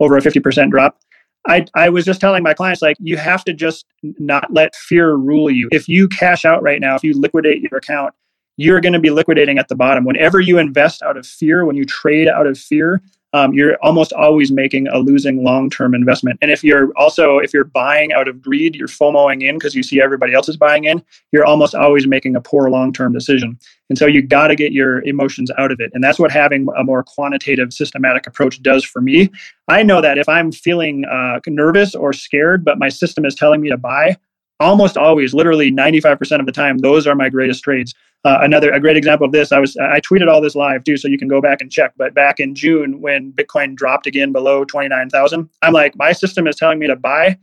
over 0.00 0.16
a 0.16 0.22
fifty 0.22 0.40
percent 0.40 0.70
drop. 0.70 0.98
I, 1.46 1.64
I 1.74 1.88
was 1.88 2.04
just 2.04 2.20
telling 2.20 2.42
my 2.42 2.52
clients 2.52 2.82
like 2.82 2.96
you 3.00 3.16
have 3.16 3.42
to 3.44 3.54
just 3.54 3.86
not 4.02 4.52
let 4.52 4.74
fear 4.74 5.14
rule 5.14 5.50
you. 5.50 5.68
If 5.72 5.88
you 5.88 6.08
cash 6.08 6.44
out 6.44 6.62
right 6.62 6.80
now, 6.80 6.94
if 6.94 7.02
you 7.02 7.18
liquidate 7.18 7.62
your 7.62 7.78
account, 7.78 8.12
you're 8.58 8.80
going 8.80 8.92
to 8.92 8.98
be 8.98 9.08
liquidating 9.08 9.56
at 9.56 9.68
the 9.68 9.76
bottom. 9.76 10.04
Whenever 10.04 10.40
you 10.40 10.58
invest 10.58 11.00
out 11.00 11.16
of 11.16 11.26
fear, 11.26 11.64
when 11.64 11.76
you 11.76 11.84
trade 11.84 12.28
out 12.28 12.46
of 12.46 12.58
fear, 12.58 13.00
um, 13.32 13.52
you're 13.52 13.76
almost 13.82 14.12
always 14.14 14.50
making 14.50 14.88
a 14.88 14.98
losing 14.98 15.44
long-term 15.44 15.94
investment. 15.94 16.38
And 16.40 16.50
if 16.50 16.64
you're 16.64 16.90
also 16.96 17.38
if 17.38 17.52
you're 17.52 17.64
buying 17.64 18.12
out 18.12 18.26
of 18.26 18.40
greed, 18.40 18.74
you're 18.74 18.88
FOMOing 18.88 19.46
in 19.46 19.56
because 19.56 19.74
you 19.74 19.82
see 19.82 20.00
everybody 20.00 20.32
else 20.32 20.48
is 20.48 20.56
buying 20.56 20.84
in. 20.84 21.02
You're 21.30 21.44
almost 21.44 21.74
always 21.74 22.06
making 22.06 22.36
a 22.36 22.40
poor 22.40 22.70
long-term 22.70 23.12
decision. 23.12 23.58
And 23.90 23.98
so 23.98 24.06
you 24.06 24.22
got 24.22 24.48
to 24.48 24.56
get 24.56 24.72
your 24.72 25.02
emotions 25.02 25.50
out 25.58 25.70
of 25.70 25.78
it. 25.78 25.90
And 25.94 26.02
that's 26.02 26.18
what 26.18 26.30
having 26.30 26.66
a 26.76 26.82
more 26.82 27.02
quantitative, 27.02 27.72
systematic 27.72 28.26
approach 28.26 28.62
does 28.62 28.84
for 28.84 29.00
me. 29.00 29.30
I 29.68 29.82
know 29.82 30.00
that 30.00 30.18
if 30.18 30.28
I'm 30.28 30.50
feeling 30.50 31.04
uh, 31.04 31.40
nervous 31.46 31.94
or 31.94 32.12
scared, 32.12 32.64
but 32.64 32.78
my 32.78 32.88
system 32.88 33.24
is 33.24 33.34
telling 33.34 33.60
me 33.60 33.68
to 33.68 33.76
buy, 33.76 34.16
almost 34.60 34.96
always, 34.96 35.34
literally 35.34 35.70
95% 35.70 36.40
of 36.40 36.46
the 36.46 36.52
time, 36.52 36.78
those 36.78 37.06
are 37.06 37.14
my 37.14 37.28
greatest 37.28 37.62
trades. 37.62 37.94
Uh, 38.24 38.38
another 38.42 38.70
a 38.72 38.80
great 38.80 38.96
example 38.96 39.24
of 39.24 39.32
this, 39.32 39.52
I 39.52 39.60
was 39.60 39.76
I 39.76 40.00
tweeted 40.00 40.28
all 40.28 40.40
this 40.40 40.56
live 40.56 40.82
too, 40.82 40.96
so 40.96 41.06
you 41.06 41.18
can 41.18 41.28
go 41.28 41.40
back 41.40 41.60
and 41.60 41.70
check. 41.70 41.92
But 41.96 42.14
back 42.14 42.40
in 42.40 42.54
June, 42.54 43.00
when 43.00 43.32
Bitcoin 43.32 43.76
dropped 43.76 44.08
again 44.08 44.32
below 44.32 44.64
twenty 44.64 44.88
nine 44.88 45.08
thousand, 45.08 45.48
I'm 45.62 45.72
like, 45.72 45.96
my 45.96 46.12
system 46.12 46.48
is 46.48 46.56
telling 46.56 46.80
me 46.80 46.88
to 46.88 46.96
buy. 46.96 47.38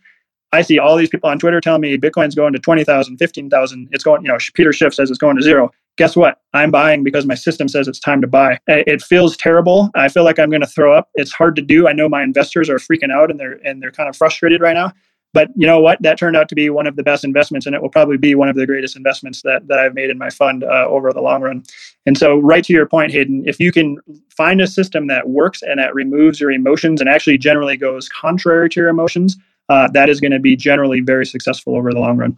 I 0.51 0.61
see 0.61 0.79
all 0.79 0.95
these 0.95 1.09
people 1.09 1.29
on 1.29 1.37
Twitter 1.39 1.59
telling 1.59 1.81
me 1.81 1.97
Bitcoin's 1.97 2.33
going 2.33 2.53
to 2.53 2.59
20,000, 2.59 3.17
15,000. 3.17 3.89
It's 3.91 4.05
going, 4.05 4.21
you 4.21 4.29
know, 4.29 4.37
Peter 4.53 4.71
Schiff 4.71 4.93
says 4.93 5.09
it's 5.09 5.19
going 5.19 5.35
to 5.35 5.41
zero. 5.41 5.69
Guess 5.97 6.15
what? 6.15 6.39
I'm 6.53 6.71
buying 6.71 7.03
because 7.03 7.25
my 7.25 7.35
system 7.35 7.67
says 7.67 7.89
it's 7.89 7.99
time 7.99 8.21
to 8.21 8.27
buy. 8.27 8.57
It 8.67 9.01
feels 9.01 9.35
terrible. 9.35 9.89
I 9.95 10.07
feel 10.07 10.23
like 10.23 10.39
I'm 10.39 10.49
going 10.49 10.61
to 10.61 10.67
throw 10.67 10.95
up. 10.95 11.09
It's 11.15 11.33
hard 11.33 11.57
to 11.57 11.61
do. 11.61 11.87
I 11.87 11.93
know 11.93 12.07
my 12.07 12.23
investors 12.23 12.69
are 12.69 12.77
freaking 12.77 13.11
out 13.11 13.31
and 13.31 13.39
they're 13.39 13.59
and 13.65 13.81
they're 13.81 13.91
kind 13.91 14.07
of 14.07 14.15
frustrated 14.15 14.61
right 14.61 14.73
now. 14.73 14.93
But 15.35 15.49
you 15.53 15.67
know 15.67 15.81
what? 15.81 16.01
That 16.01 16.17
turned 16.17 16.37
out 16.37 16.47
to 16.47 16.55
be 16.55 16.69
one 16.69 16.87
of 16.87 16.95
the 16.95 17.03
best 17.03 17.25
investments, 17.25 17.65
and 17.65 17.75
it 17.75 17.81
will 17.81 17.89
probably 17.89 18.15
be 18.15 18.35
one 18.35 18.47
of 18.47 18.55
the 18.55 18.65
greatest 18.65 18.95
investments 18.95 19.41
that, 19.41 19.67
that 19.67 19.77
I've 19.77 19.93
made 19.93 20.09
in 20.09 20.17
my 20.17 20.29
fund 20.29 20.63
uh, 20.63 20.85
over 20.87 21.11
the 21.11 21.19
long 21.19 21.41
run. 21.41 21.61
And 22.05 22.17
so, 22.17 22.37
right 22.37 22.63
to 22.63 22.71
your 22.71 22.85
point, 22.85 23.11
Hayden, 23.11 23.43
if 23.45 23.59
you 23.59 23.73
can 23.73 23.97
find 24.29 24.61
a 24.61 24.65
system 24.65 25.07
that 25.07 25.27
works 25.27 25.61
and 25.61 25.77
that 25.77 25.93
removes 25.93 26.39
your 26.39 26.51
emotions 26.51 27.01
and 27.01 27.09
actually 27.09 27.37
generally 27.37 27.75
goes 27.75 28.07
contrary 28.07 28.69
to 28.69 28.79
your 28.79 28.87
emotions, 28.87 29.35
uh, 29.67 29.89
that 29.89 30.07
is 30.07 30.21
going 30.21 30.31
to 30.31 30.39
be 30.39 30.55
generally 30.55 31.01
very 31.01 31.25
successful 31.25 31.75
over 31.75 31.91
the 31.91 31.99
long 31.99 32.15
run. 32.15 32.37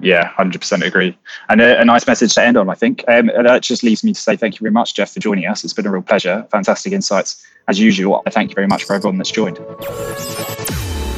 Yeah, 0.00 0.30
100% 0.30 0.86
agree. 0.86 1.18
And 1.50 1.60
a, 1.60 1.82
a, 1.82 1.84
nice 1.84 2.06
message 2.06 2.32
to 2.34 2.42
end 2.42 2.56
on, 2.56 2.70
I 2.70 2.74
think. 2.74 3.04
Um, 3.08 3.28
and 3.28 3.46
that 3.46 3.62
just 3.62 3.82
leaves 3.82 4.02
me 4.02 4.14
to 4.14 4.20
say 4.20 4.36
thank 4.36 4.54
you 4.54 4.60
very 4.60 4.72
much, 4.72 4.94
Jeff, 4.94 5.12
for 5.12 5.20
joining 5.20 5.44
us. 5.44 5.64
It's 5.64 5.74
been 5.74 5.86
a 5.86 5.90
real 5.90 6.00
pleasure. 6.00 6.46
Fantastic 6.50 6.94
insights, 6.94 7.44
as 7.66 7.78
usual. 7.78 8.22
Thank 8.30 8.50
you 8.50 8.54
very 8.54 8.68
much 8.68 8.84
for 8.84 8.94
everyone 8.94 9.18
that's 9.18 9.32
joined. 9.32 9.58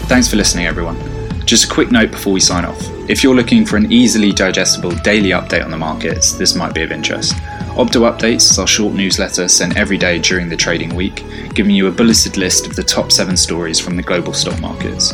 Thanks 0.08 0.26
for 0.26 0.34
listening, 0.34 0.66
everyone. 0.66 1.19
Just 1.50 1.64
a 1.64 1.74
quick 1.74 1.90
note 1.90 2.12
before 2.12 2.32
we 2.32 2.38
sign 2.38 2.64
off. 2.64 2.80
If 3.10 3.24
you're 3.24 3.34
looking 3.34 3.66
for 3.66 3.76
an 3.76 3.90
easily 3.90 4.30
digestible 4.30 4.92
daily 5.02 5.30
update 5.30 5.64
on 5.64 5.72
the 5.72 5.76
markets, 5.76 6.34
this 6.34 6.54
might 6.54 6.72
be 6.72 6.82
of 6.82 6.92
interest. 6.92 7.32
Opto 7.74 8.08
Updates 8.08 8.52
is 8.52 8.58
our 8.60 8.68
short 8.68 8.94
newsletter 8.94 9.48
sent 9.48 9.76
every 9.76 9.98
day 9.98 10.20
during 10.20 10.48
the 10.48 10.56
trading 10.56 10.94
week, 10.94 11.24
giving 11.52 11.74
you 11.74 11.88
a 11.88 11.90
bulleted 11.90 12.36
list 12.36 12.68
of 12.68 12.76
the 12.76 12.84
top 12.84 13.10
seven 13.10 13.36
stories 13.36 13.80
from 13.80 13.96
the 13.96 14.02
global 14.04 14.32
stock 14.32 14.60
markets. 14.60 15.12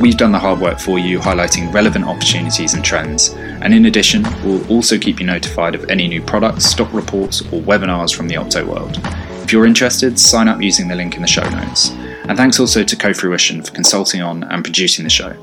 We've 0.00 0.16
done 0.16 0.32
the 0.32 0.38
hard 0.38 0.58
work 0.58 0.78
for 0.78 0.98
you, 0.98 1.18
highlighting 1.18 1.70
relevant 1.70 2.06
opportunities 2.06 2.72
and 2.72 2.82
trends. 2.82 3.34
And 3.34 3.74
in 3.74 3.84
addition, 3.84 4.22
we'll 4.42 4.66
also 4.72 4.96
keep 4.96 5.20
you 5.20 5.26
notified 5.26 5.74
of 5.74 5.90
any 5.90 6.08
new 6.08 6.22
products, 6.22 6.64
stock 6.64 6.90
reports, 6.94 7.42
or 7.52 7.60
webinars 7.60 8.16
from 8.16 8.26
the 8.26 8.36
Opto 8.36 8.66
world. 8.66 8.98
If 9.42 9.52
you're 9.52 9.66
interested, 9.66 10.18
sign 10.18 10.48
up 10.48 10.62
using 10.62 10.88
the 10.88 10.96
link 10.96 11.16
in 11.16 11.20
the 11.20 11.28
show 11.28 11.46
notes. 11.50 11.90
And 12.26 12.38
thanks 12.38 12.58
also 12.58 12.84
to 12.84 12.96
Co-Fruition 12.96 13.60
for 13.60 13.72
consulting 13.72 14.22
on 14.22 14.44
and 14.44 14.64
producing 14.64 15.04
the 15.04 15.10
show. 15.10 15.36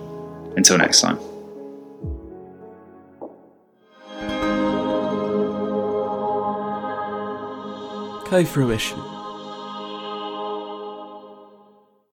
Until 0.55 0.77
next 0.77 1.01
time. 1.01 1.17
Co 8.25 8.45
fruition. 8.45 9.10